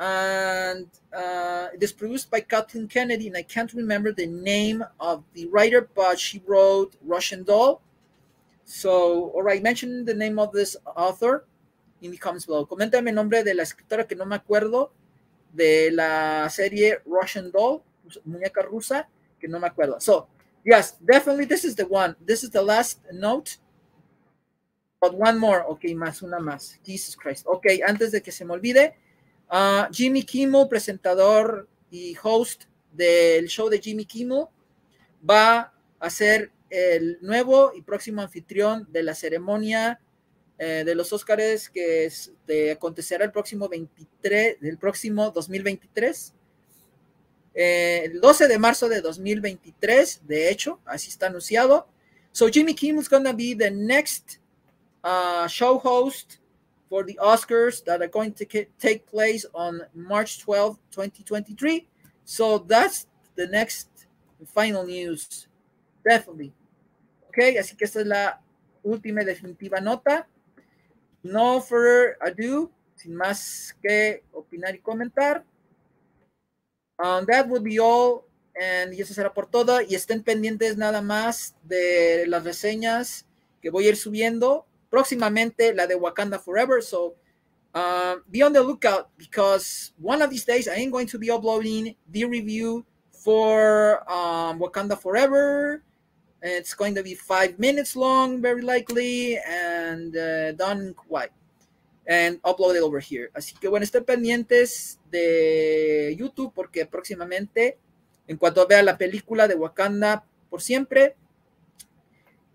And 0.00 0.86
uh, 1.12 1.68
it 1.74 1.82
is 1.82 1.92
produced 1.92 2.30
by 2.30 2.40
Kathleen 2.40 2.86
Kennedy, 2.86 3.26
and 3.26 3.36
I 3.36 3.42
can't 3.42 3.72
remember 3.72 4.12
the 4.12 4.26
name 4.26 4.84
of 5.00 5.24
the 5.34 5.48
writer, 5.48 5.88
but 5.92 6.20
she 6.20 6.40
wrote 6.46 6.94
Russian 7.04 7.42
Doll. 7.42 7.80
So, 8.64 9.30
all 9.34 9.42
right, 9.42 9.60
mention 9.60 10.04
the 10.04 10.14
name 10.14 10.38
of 10.38 10.52
this 10.52 10.76
author 10.94 11.46
in 12.02 12.12
the 12.12 12.16
comments 12.16 12.46
below. 12.46 12.66
Coméntame 12.66 13.08
el 13.08 13.14
nombre 13.14 13.42
de 13.42 13.54
la 13.54 13.64
escritora 13.64 14.06
que 14.06 14.14
no 14.14 14.24
me 14.24 14.36
acuerdo 14.36 14.90
de 15.52 15.90
la 15.90 16.48
serie 16.48 16.98
Russian 17.06 17.50
Doll, 17.50 17.82
muñeca 18.24 18.62
rusa, 18.62 19.08
que 19.38 19.48
no 19.48 19.60
me 19.60 19.66
acuerdo. 19.66 20.00
So, 20.00 20.28
yes, 20.64 20.96
definitely 21.00 21.46
this 21.46 21.64
is 21.64 21.74
the 21.74 21.84
one. 21.84 22.16
This 22.24 22.42
is 22.42 22.50
the 22.50 22.62
last 22.62 23.00
note. 23.12 23.58
But 25.00 25.14
one 25.14 25.38
more, 25.38 25.62
ok, 25.66 25.84
más 25.94 26.22
una 26.22 26.40
más. 26.40 26.80
Jesus 26.84 27.16
Christ. 27.16 27.46
Ok, 27.46 27.66
antes 27.86 28.10
de 28.10 28.20
que 28.20 28.32
se 28.32 28.44
me 28.44 28.54
olvide, 28.54 28.96
uh, 29.50 29.92
Jimmy 29.92 30.24
Kimmel, 30.24 30.68
presentador 30.68 31.68
y 31.90 32.16
host 32.20 32.64
del 32.92 33.46
show 33.46 33.68
de 33.68 33.78
Jimmy 33.78 34.04
Kimmel, 34.04 34.46
va 35.28 35.72
a 36.00 36.10
ser 36.10 36.52
el 36.70 37.18
nuevo 37.22 37.72
y 37.74 37.82
próximo 37.82 38.22
anfitrión 38.22 38.86
de 38.90 39.02
la 39.02 39.14
ceremonia 39.14 40.00
eh, 40.58 40.82
de 40.84 40.94
los 40.96 41.12
Óscares 41.12 41.70
que 41.70 42.06
este, 42.06 42.72
acontecerá 42.72 43.24
el 43.24 43.30
próximo 43.30 43.68
23, 43.68 44.60
del 44.60 44.78
próximo 44.78 45.30
2023. 45.30 46.34
Eh, 47.60 48.04
el 48.04 48.20
12 48.20 48.46
de 48.46 48.56
marzo 48.56 48.88
de 48.88 49.00
2023, 49.00 50.22
de 50.28 50.48
hecho, 50.48 50.78
así 50.84 51.08
está 51.08 51.26
anunciado. 51.26 51.88
So 52.30 52.46
Jimmy 52.48 52.72
Kimmel 52.72 53.02
is 53.02 53.08
going 53.08 53.24
to 53.24 53.34
be 53.34 53.52
the 53.52 53.68
next 53.68 54.38
uh, 55.02 55.48
show 55.48 55.76
host 55.76 56.38
for 56.88 57.04
the 57.04 57.18
Oscars 57.20 57.82
that 57.82 58.00
are 58.00 58.08
going 58.08 58.32
to 58.34 58.44
take 58.44 59.06
place 59.10 59.44
on 59.52 59.80
March 59.92 60.38
12, 60.38 60.78
2023. 60.92 61.88
So 62.24 62.58
that's 62.58 63.08
the 63.34 63.48
next 63.48 63.88
final 64.54 64.86
news. 64.86 65.48
Definitely. 66.08 66.52
Ok, 67.26 67.58
así 67.58 67.76
que 67.76 67.86
esta 67.86 68.02
es 68.02 68.06
la 68.06 68.40
última 68.84 69.22
y 69.22 69.24
definitiva 69.24 69.80
nota. 69.80 70.28
No 71.24 71.60
further 71.60 72.16
ado, 72.20 72.70
sin 72.94 73.16
más 73.16 73.76
que 73.82 74.22
opinar 74.32 74.76
y 74.76 74.78
comentar. 74.78 75.44
Um, 76.98 77.26
that 77.26 77.48
would 77.48 77.62
be 77.62 77.78
all. 77.78 78.24
And 78.60 78.92
eso 78.92 79.14
será 79.14 79.32
por 79.32 79.46
todo. 79.46 79.80
Y 79.80 79.94
estén 79.94 80.22
pendientes 80.22 80.76
nada 80.76 81.00
más 81.00 81.54
de 81.62 82.26
las 82.26 82.44
reseñas 82.44 83.24
que 83.62 83.70
voy 83.70 83.86
a 83.86 83.90
ir 83.90 83.96
subiendo 83.96 84.66
próximamente 84.90 85.74
la 85.74 85.86
de 85.86 85.94
Wakanda 85.94 86.38
Forever. 86.38 86.82
So 86.82 87.14
uh, 87.74 88.16
be 88.30 88.42
on 88.42 88.52
the 88.52 88.62
lookout 88.62 89.10
because 89.16 89.92
one 89.98 90.22
of 90.22 90.30
these 90.30 90.44
days 90.44 90.68
I 90.68 90.76
am 90.82 90.90
going 90.90 91.06
to 91.08 91.18
be 91.18 91.30
uploading 91.30 91.94
the 92.10 92.24
review 92.24 92.84
for 93.12 94.02
um, 94.10 94.58
Wakanda 94.58 94.98
Forever. 94.98 95.82
It's 96.40 96.74
going 96.74 96.94
to 96.94 97.02
be 97.02 97.14
five 97.14 97.58
minutes 97.58 97.96
long, 97.96 98.40
very 98.40 98.62
likely, 98.62 99.38
and 99.38 100.16
uh, 100.16 100.52
done 100.52 100.94
quite 100.94 101.30
and 102.06 102.40
uploaded 102.42 102.80
over 102.80 103.00
here. 103.00 103.30
Así 103.34 103.54
que 103.58 103.68
bueno, 103.68 103.84
estén 103.84 104.04
pendientes 104.04 104.97
de 105.10 106.14
YouTube 106.18 106.52
porque 106.54 106.86
próximamente, 106.86 107.78
en 108.26 108.36
cuanto 108.36 108.66
vea 108.66 108.82
la 108.82 108.98
película 108.98 109.48
de 109.48 109.54
Wakanda 109.54 110.24
por 110.50 110.62
siempre, 110.62 111.16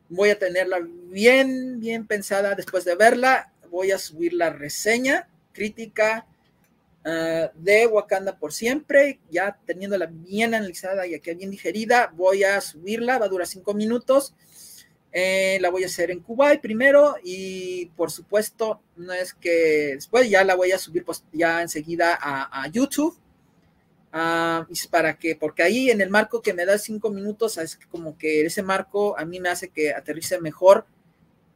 voy 0.10 0.30
a 0.30 0.40
tenerla 0.40 0.80
bien, 1.10 1.80
bien 1.80 2.06
pensada 2.06 2.56
después 2.56 2.86
de 2.86 2.96
verla. 2.96 3.52
Voy 3.70 3.92
a 3.92 3.98
subir 3.98 4.34
la 4.34 4.52
reseña 4.52 5.28
crítica 5.52 6.28
uh, 7.06 7.48
de 7.56 7.88
Wakanda 7.88 8.38
por 8.38 8.54
siempre, 8.54 9.20
ya 9.32 9.58
teniéndola 9.66 10.08
bien 10.12 10.54
analizada 10.54 11.08
y 11.08 11.16
aquí 11.16 11.34
bien 11.34 11.52
digerida. 11.52 12.12
Voy 12.16 12.44
a 12.44 12.62
subirla, 12.62 13.18
va 13.18 13.26
a 13.26 13.30
durar 13.30 13.48
cinco 13.48 13.74
minutos. 13.74 14.36
Eh, 15.16 15.60
la 15.62 15.70
voy 15.70 15.84
a 15.84 15.86
hacer 15.86 16.10
en 16.10 16.22
Kuwait 16.22 16.60
primero 16.60 17.16
y 17.24 17.86
por 17.96 18.10
supuesto 18.10 18.82
no 18.96 19.14
es 19.14 19.36
que 19.36 19.92
después 19.94 20.28
ya 20.28 20.44
la 20.44 20.56
voy 20.56 20.72
a 20.72 20.80
subir 20.80 21.06
pues, 21.06 21.24
ya 21.32 21.62
enseguida 21.62 22.18
a, 22.20 22.64
a 22.64 22.68
YouTube 22.68 23.16
Uh, 24.16 24.64
para 24.92 25.18
que, 25.18 25.36
porque 25.36 25.64
ahí 25.64 25.90
en 25.90 26.00
el 26.00 26.12
marco 26.12 26.40
que 26.40 26.54
me 26.54 26.68
da 26.68 26.78
cinco 26.78 27.10
minutos, 27.10 27.58
es 27.58 27.80
como 27.90 28.16
que 28.16 28.46
ese 28.46 28.62
marco 28.62 29.18
a 29.18 29.26
mí 29.26 29.40
me 29.40 29.50
hace 29.50 29.70
que 29.70 29.92
aterrice 29.92 30.40
mejor 30.40 30.86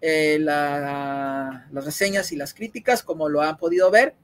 eh, 0.01 0.39
la, 0.39 1.67
las 1.71 1.85
reseñas 1.85 2.31
y 2.31 2.35
las 2.35 2.55
críticas, 2.55 3.03
como 3.03 3.29
lo 3.29 3.43
han 3.43 3.57
podido 3.57 3.91
ver. 3.91 4.15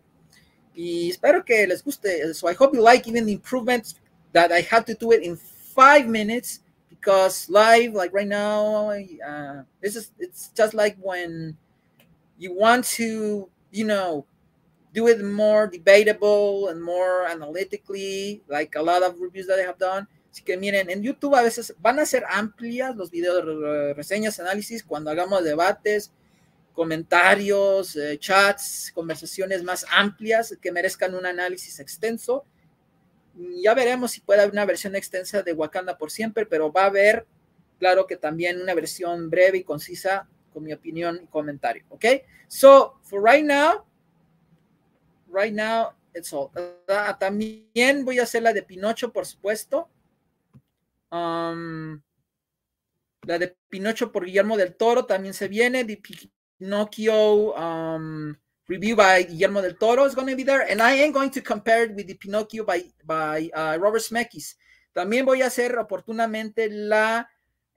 Y 0.74 1.12
espero 1.12 1.46
que 1.46 1.68
les 1.68 1.84
guste. 1.84 2.34
So 2.34 2.50
I 2.50 2.56
hope 2.58 2.76
you 2.76 2.84
like 2.84 3.08
even 3.08 3.28
the 3.28 3.32
improvements 3.32 3.98
that 4.34 4.50
I 4.52 4.66
have 4.72 4.84
to 4.86 4.96
do 4.96 5.14
it 5.14 5.22
in 5.22 5.38
five 5.38 6.08
minutes 6.08 6.64
because 7.04 7.50
live, 7.50 7.94
like 7.94 8.14
right 8.14 8.28
now, 8.28 8.90
uh, 8.90 9.64
this 9.82 9.96
is 9.96 10.12
it's 10.20 10.50
just 10.56 10.74
like 10.74 10.96
when 11.02 11.58
you 12.38 12.56
want 12.56 12.86
to, 12.86 13.50
you 13.72 13.84
know, 13.84 14.26
do 14.94 15.08
it 15.08 15.22
more 15.24 15.68
debatable 15.68 16.70
and 16.70 16.82
more 16.82 17.28
analytically, 17.28 18.42
like 18.48 18.76
a 18.76 18.82
lot 18.82 19.04
of 19.04 19.20
reviews 19.20 19.48
that 19.48 19.60
I 19.60 19.64
have 19.64 19.78
done. 19.78 20.08
Así 20.32 20.44
que 20.44 20.58
miren, 20.58 20.90
en 20.90 21.04
YouTube 21.04 21.36
a 21.36 21.44
veces 21.44 21.76
van 21.80 22.00
a 22.00 22.06
ser 22.06 22.24
amplias 22.30 22.96
los 22.96 23.12
videos, 23.12 23.46
de 23.46 23.94
reseñas, 23.94 24.40
análisis, 24.40 24.84
cuando 24.84 25.12
hagamos 25.12 25.44
debates, 25.44 26.12
comentarios, 26.74 27.96
eh, 27.98 28.18
chats, 28.18 28.92
conversaciones 28.96 29.62
más 29.64 29.86
amplias 29.92 30.58
que 30.60 30.72
merezcan 30.72 31.14
un 31.14 31.26
análisis 31.26 31.80
extenso. 31.80 32.46
Ya 33.36 33.74
veremos 33.74 34.12
si 34.12 34.22
puede 34.22 34.42
haber 34.42 34.54
una 34.54 34.66
versión 34.66 34.96
extensa 34.96 35.42
de 35.42 35.54
Wakanda 35.54 35.98
por 35.98 36.12
siempre, 36.12 36.46
pero 36.46 36.72
va 36.72 36.84
a 36.84 36.88
haber, 36.88 37.26
claro 37.80 38.06
que 38.06 38.16
también 38.16 38.62
una 38.62 38.74
versión 38.74 39.30
breve 39.30 39.60
y 39.60 39.64
concisa 39.64 40.28
con 40.52 40.64
mi 40.64 40.74
opinión 40.74 41.20
y 41.24 41.28
comentario, 41.28 41.84
¿ok? 41.90 42.06
So, 42.48 43.00
for 43.02 43.24
right 43.24 43.44
now, 43.44 43.86
right 45.28 45.54
now, 45.54 45.94
it's 46.14 46.32
all. 46.32 46.52
Uh, 46.56 47.18
también 47.20 48.06
voy 48.06 48.20
a 48.20 48.24
hacer 48.24 48.44
la 48.44 48.54
de 48.54 48.62
Pinocho, 48.62 49.12
por 49.12 49.26
supuesto. 49.26 49.90
Um, 51.12 52.02
la 53.24 53.40
de 53.40 53.56
Pinocho 53.70 54.12
por 54.12 54.26
Guillermo 54.26 54.58
del 54.58 54.76
Toro 54.76 55.06
también 55.06 55.34
se 55.34 55.48
viene. 55.48 55.86
The 55.86 56.02
Pinocchio 56.60 57.54
um, 57.56 58.36
review 58.74 58.96
by 58.96 59.24
Guillermo 59.24 59.62
del 59.62 59.78
Toro 59.78 60.06
is 60.06 60.16
going 60.16 60.28
to 60.28 60.36
be 60.36 60.44
there. 60.44 60.66
And 60.68 60.82
I 60.82 60.94
am 61.04 61.12
going 61.12 61.30
to 61.32 61.42
compare 61.42 61.84
it 61.84 61.96
with 61.96 62.08
the 62.08 62.16
Pinocchio 62.16 62.66
by, 62.66 62.84
by 63.06 63.50
uh, 63.54 63.78
Robert 63.80 64.02
Zemeckis. 64.02 64.58
También 64.96 65.26
voy 65.26 65.42
a 65.44 65.48
hacer 65.48 65.78
oportunamente 65.78 66.70
la 66.70 67.30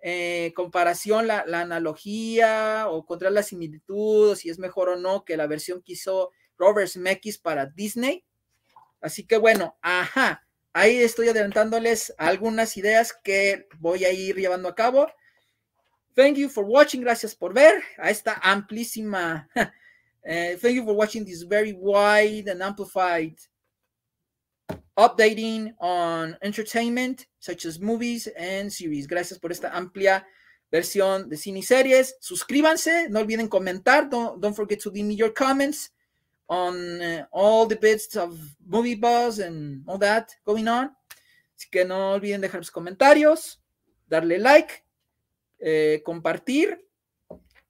eh, 0.02 0.52
comparación, 0.54 1.26
la, 1.26 1.44
la, 1.46 1.60
analogía 1.60 2.86
o 2.88 3.04
contra 3.04 3.30
la 3.30 3.42
similitud, 3.42 4.34
si 4.36 4.48
es 4.48 4.58
mejor 4.58 4.88
o 4.88 4.96
no 4.96 5.24
que 5.24 5.36
la 5.36 5.46
versión 5.46 5.82
que 5.82 5.92
hizo 5.92 6.30
Robert 6.56 6.88
Zemeckis 6.88 7.38
para 7.38 7.66
Disney. 7.66 8.24
Así 9.00 9.26
que 9.26 9.36
bueno, 9.36 9.76
ajá, 9.82 10.46
ahí 10.72 10.96
estoy 10.96 11.28
adelantándoles 11.28 12.14
algunas 12.16 12.76
ideas 12.76 13.14
que 13.22 13.66
voy 13.78 14.04
a 14.04 14.12
ir 14.12 14.36
llevando 14.36 14.68
a 14.68 14.74
cabo. 14.74 15.08
Thank 16.14 16.36
you 16.36 16.48
for 16.48 16.64
watching. 16.64 17.02
Gracias 17.02 17.34
por 17.34 17.52
ver 17.52 17.82
a 17.98 18.10
esta 18.10 18.40
amplísima. 18.42 19.48
Uh, 20.28 20.56
thank 20.58 20.74
you 20.74 20.84
for 20.84 20.94
watching 20.94 21.24
this 21.24 21.42
very 21.42 21.72
wide 21.72 22.48
and 22.48 22.62
amplified 22.62 23.36
updating 24.96 25.72
on 25.78 26.36
entertainment, 26.42 27.26
such 27.38 27.64
as 27.64 27.78
movies 27.78 28.26
and 28.36 28.72
series. 28.72 29.06
Gracias 29.06 29.38
por 29.38 29.52
esta 29.52 29.70
amplia 29.76 30.26
versión 30.72 31.28
de 31.28 31.36
cine 31.36 31.58
y 31.58 31.62
series. 31.62 32.16
Suscríbanse, 32.20 33.08
no 33.10 33.20
olviden 33.20 33.48
comentar. 33.48 34.08
Don't, 34.10 34.40
don't 34.40 34.56
forget 34.56 34.80
to 34.80 34.90
leave 34.90 35.06
me 35.06 35.14
your 35.14 35.32
comments 35.32 35.92
on 36.48 37.02
uh, 37.02 37.26
all 37.30 37.66
the 37.66 37.76
bits 37.76 38.16
of 38.16 38.38
movie 38.64 38.94
buzz 38.94 39.38
and 39.38 39.84
all 39.86 39.98
that 39.98 40.30
going 40.44 40.66
on. 40.68 40.96
Así 41.56 41.68
que 41.70 41.84
no 41.84 42.12
olviden 42.12 42.40
dejar 42.40 42.64
sus 42.64 42.70
comentarios, 42.70 43.62
darle 44.06 44.38
like, 44.38 44.84
eh, 45.58 46.02
compartir 46.04 46.85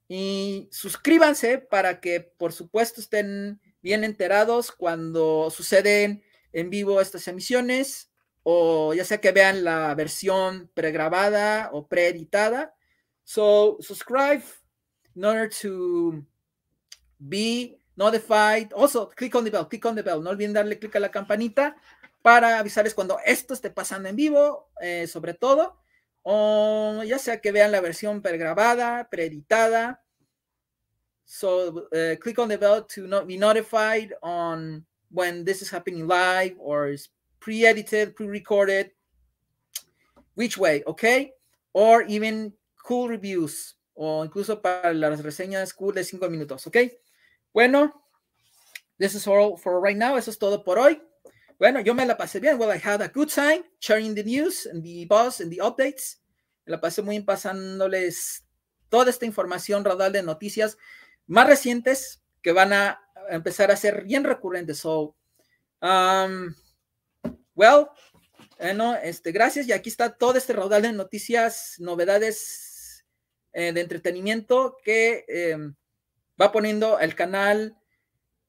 y 0.07 0.69
suscríbanse 0.71 1.57
para 1.57 1.99
que, 1.99 2.21
por 2.21 2.53
supuesto, 2.53 3.01
estén 3.01 3.59
bien 3.81 4.03
enterados 4.03 4.71
cuando 4.71 5.49
suceden 5.49 6.23
en 6.53 6.69
vivo 6.69 7.01
estas 7.01 7.27
emisiones 7.27 8.09
o 8.43 8.93
ya 8.93 9.03
sea 9.03 9.19
que 9.19 9.33
vean 9.33 9.65
la 9.65 9.93
versión 9.93 10.71
pregrabada 10.73 11.69
o 11.73 11.87
preeditada. 11.87 12.73
So, 13.25 13.77
subscribe 13.81 14.41
in 15.15 15.25
order 15.25 15.49
to 15.61 16.23
be 17.19 17.77
notified. 17.97 18.71
Also, 18.73 19.09
click 19.09 19.35
on 19.35 19.43
the 19.43 19.51
bell, 19.51 19.67
click 19.67 19.85
on 19.85 19.95
the 19.95 20.01
bell. 20.01 20.23
No 20.23 20.29
olviden 20.29 20.53
darle 20.53 20.79
clic 20.79 20.95
a 20.95 20.99
la 21.01 21.11
campanita 21.11 21.75
para 22.21 22.59
avisarles 22.59 22.93
cuando 22.93 23.19
esto 23.25 23.53
esté 23.53 23.69
pasando 23.69 24.07
en 24.07 24.15
vivo, 24.15 24.69
eh, 24.81 25.07
sobre 25.07 25.33
todo, 25.33 25.77
ya 27.05 27.19
sea 27.19 27.39
que 27.39 27.51
vean 27.51 27.71
la 27.71 27.81
versión 27.81 28.21
pregrabada, 28.21 29.07
preeditada. 29.09 30.03
So, 31.25 31.87
uh, 31.91 32.15
click 32.19 32.39
on 32.39 32.49
the 32.49 32.57
bell 32.57 32.83
to 32.95 33.07
not 33.07 33.27
be 33.27 33.37
notified 33.37 34.13
on 34.21 34.85
when 35.09 35.43
this 35.43 35.61
is 35.61 35.69
happening 35.69 36.07
live 36.07 36.55
or 36.59 36.89
is 36.89 37.09
pre-edited, 37.39 38.15
pre-recorded, 38.15 38.91
which 40.35 40.57
way, 40.57 40.83
okay? 40.85 41.33
Or 41.73 42.03
even 42.03 42.53
cool 42.83 43.09
reviews 43.09 43.75
o 43.93 44.23
incluso 44.23 44.61
para 44.61 44.93
las 44.93 45.23
reseñas 45.23 45.73
cool 45.73 45.93
de 45.93 46.03
cinco 46.03 46.29
minutos, 46.29 46.67
¿ok? 46.67 46.77
Bueno, 47.53 47.91
this 48.99 49.15
is 49.15 49.27
all 49.27 49.57
for 49.57 49.81
right 49.81 49.97
now. 49.97 50.15
Eso 50.17 50.31
es 50.31 50.37
todo 50.37 50.63
por 50.63 50.77
hoy. 50.77 51.01
Bueno, 51.59 51.81
yo 51.81 51.95
me 51.95 52.05
la 52.05 52.17
pasé 52.17 52.39
bien. 52.39 52.59
Well, 52.59 52.71
I 52.71 52.79
had 52.83 53.01
a 53.01 53.07
good 53.07 53.29
time 53.33 53.63
sharing 53.79 54.13
the 54.13 54.23
news 54.23 54.67
and 54.67 54.83
the 54.83 55.05
buzz 55.05 55.41
and 55.41 55.51
the 55.51 55.57
updates. 55.57 56.19
Me 56.65 56.71
la 56.71 56.79
pasé 56.79 57.01
muy 57.01 57.15
bien 57.15 57.25
pasándoles 57.25 58.45
toda 58.89 59.09
esta 59.09 59.25
información 59.25 59.83
radal 59.83 60.11
de 60.11 60.21
noticias 60.21 60.77
más 61.25 61.47
recientes 61.47 62.21
que 62.43 62.51
van 62.51 62.73
a 62.73 63.01
empezar 63.31 63.71
a 63.71 63.75
ser 63.75 64.03
bien 64.03 64.23
recurrentes. 64.23 64.77
So, 64.77 65.15
um, 65.81 66.53
well, 67.55 67.87
bueno, 68.59 68.95
este, 68.95 69.31
gracias. 69.31 69.67
Y 69.67 69.71
aquí 69.71 69.89
está 69.89 70.15
todo 70.15 70.37
este 70.37 70.53
raudal 70.53 70.83
de 70.83 70.93
noticias, 70.93 71.75
novedades 71.79 73.03
eh, 73.53 73.73
de 73.73 73.81
entretenimiento 73.81 74.77
que 74.83 75.25
eh, 75.27 75.57
va 76.39 76.51
poniendo 76.51 76.99
el 76.99 77.15
canal 77.15 77.75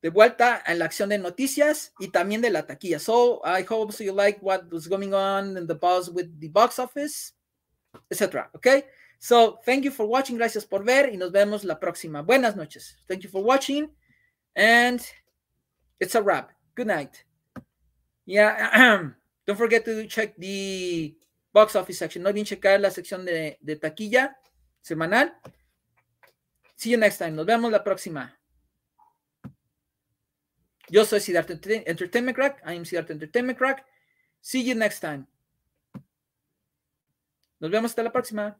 de 0.00 0.10
vuelta 0.10 0.62
en 0.66 0.78
la 0.78 0.84
acción 0.84 1.08
de 1.08 1.18
noticias 1.18 1.92
y 1.98 2.08
también 2.08 2.40
de 2.40 2.50
la 2.50 2.66
taquilla. 2.66 2.98
So, 2.98 3.40
I 3.44 3.64
hope 3.68 3.92
so 3.92 4.04
you 4.04 4.12
like 4.12 4.38
what 4.40 4.70
was 4.70 4.88
going 4.88 5.12
on 5.12 5.56
in 5.56 5.66
the 5.66 5.74
buzz 5.74 6.08
with 6.08 6.28
the 6.38 6.48
box 6.48 6.78
office, 6.78 7.34
etc. 8.10 8.48
Okay? 8.54 8.84
So, 9.18 9.58
thank 9.64 9.84
you 9.84 9.90
for 9.90 10.06
watching. 10.06 10.36
Gracias 10.36 10.64
por 10.64 10.84
ver 10.84 11.12
y 11.12 11.16
nos 11.16 11.32
vemos 11.32 11.64
la 11.64 11.80
próxima. 11.80 12.22
Buenas 12.22 12.54
noches. 12.54 12.96
Thank 13.08 13.22
you 13.22 13.30
for 13.30 13.42
watching. 13.42 13.90
And 14.54 15.00
it's 15.98 16.14
a 16.14 16.22
wrap. 16.22 16.52
Good 16.76 16.86
night. 16.86 17.24
Yeah. 18.24 19.10
Don't 19.46 19.56
forget 19.56 19.84
to 19.86 20.06
check 20.06 20.36
the 20.36 21.16
box 21.52 21.74
office 21.74 21.98
section. 21.98 22.22
No 22.22 22.30
olviden 22.30 22.44
checar 22.44 22.80
la 22.80 22.90
sección 22.90 23.24
de, 23.24 23.58
de 23.60 23.76
taquilla 23.76 24.36
semanal. 24.80 25.32
See 26.76 26.90
you 26.90 26.98
next 26.98 27.18
time. 27.18 27.32
Nos 27.32 27.46
vemos 27.46 27.72
la 27.72 27.82
próxima. 27.82 28.37
Yo 30.90 31.04
soy 31.04 31.20
Siddhartha 31.20 31.52
Entertainment 31.52 32.36
Crack. 32.36 32.62
I 32.64 32.76
am 32.76 32.84
Siddhartha 32.84 33.12
Entertainment 33.12 33.58
Crack. 33.58 33.84
See 34.40 34.62
you 34.62 34.74
next 34.74 35.00
time. 35.00 35.26
Nos 37.60 37.70
vemos 37.70 37.90
hasta 37.90 38.02
la 38.02 38.12
próxima. 38.12 38.58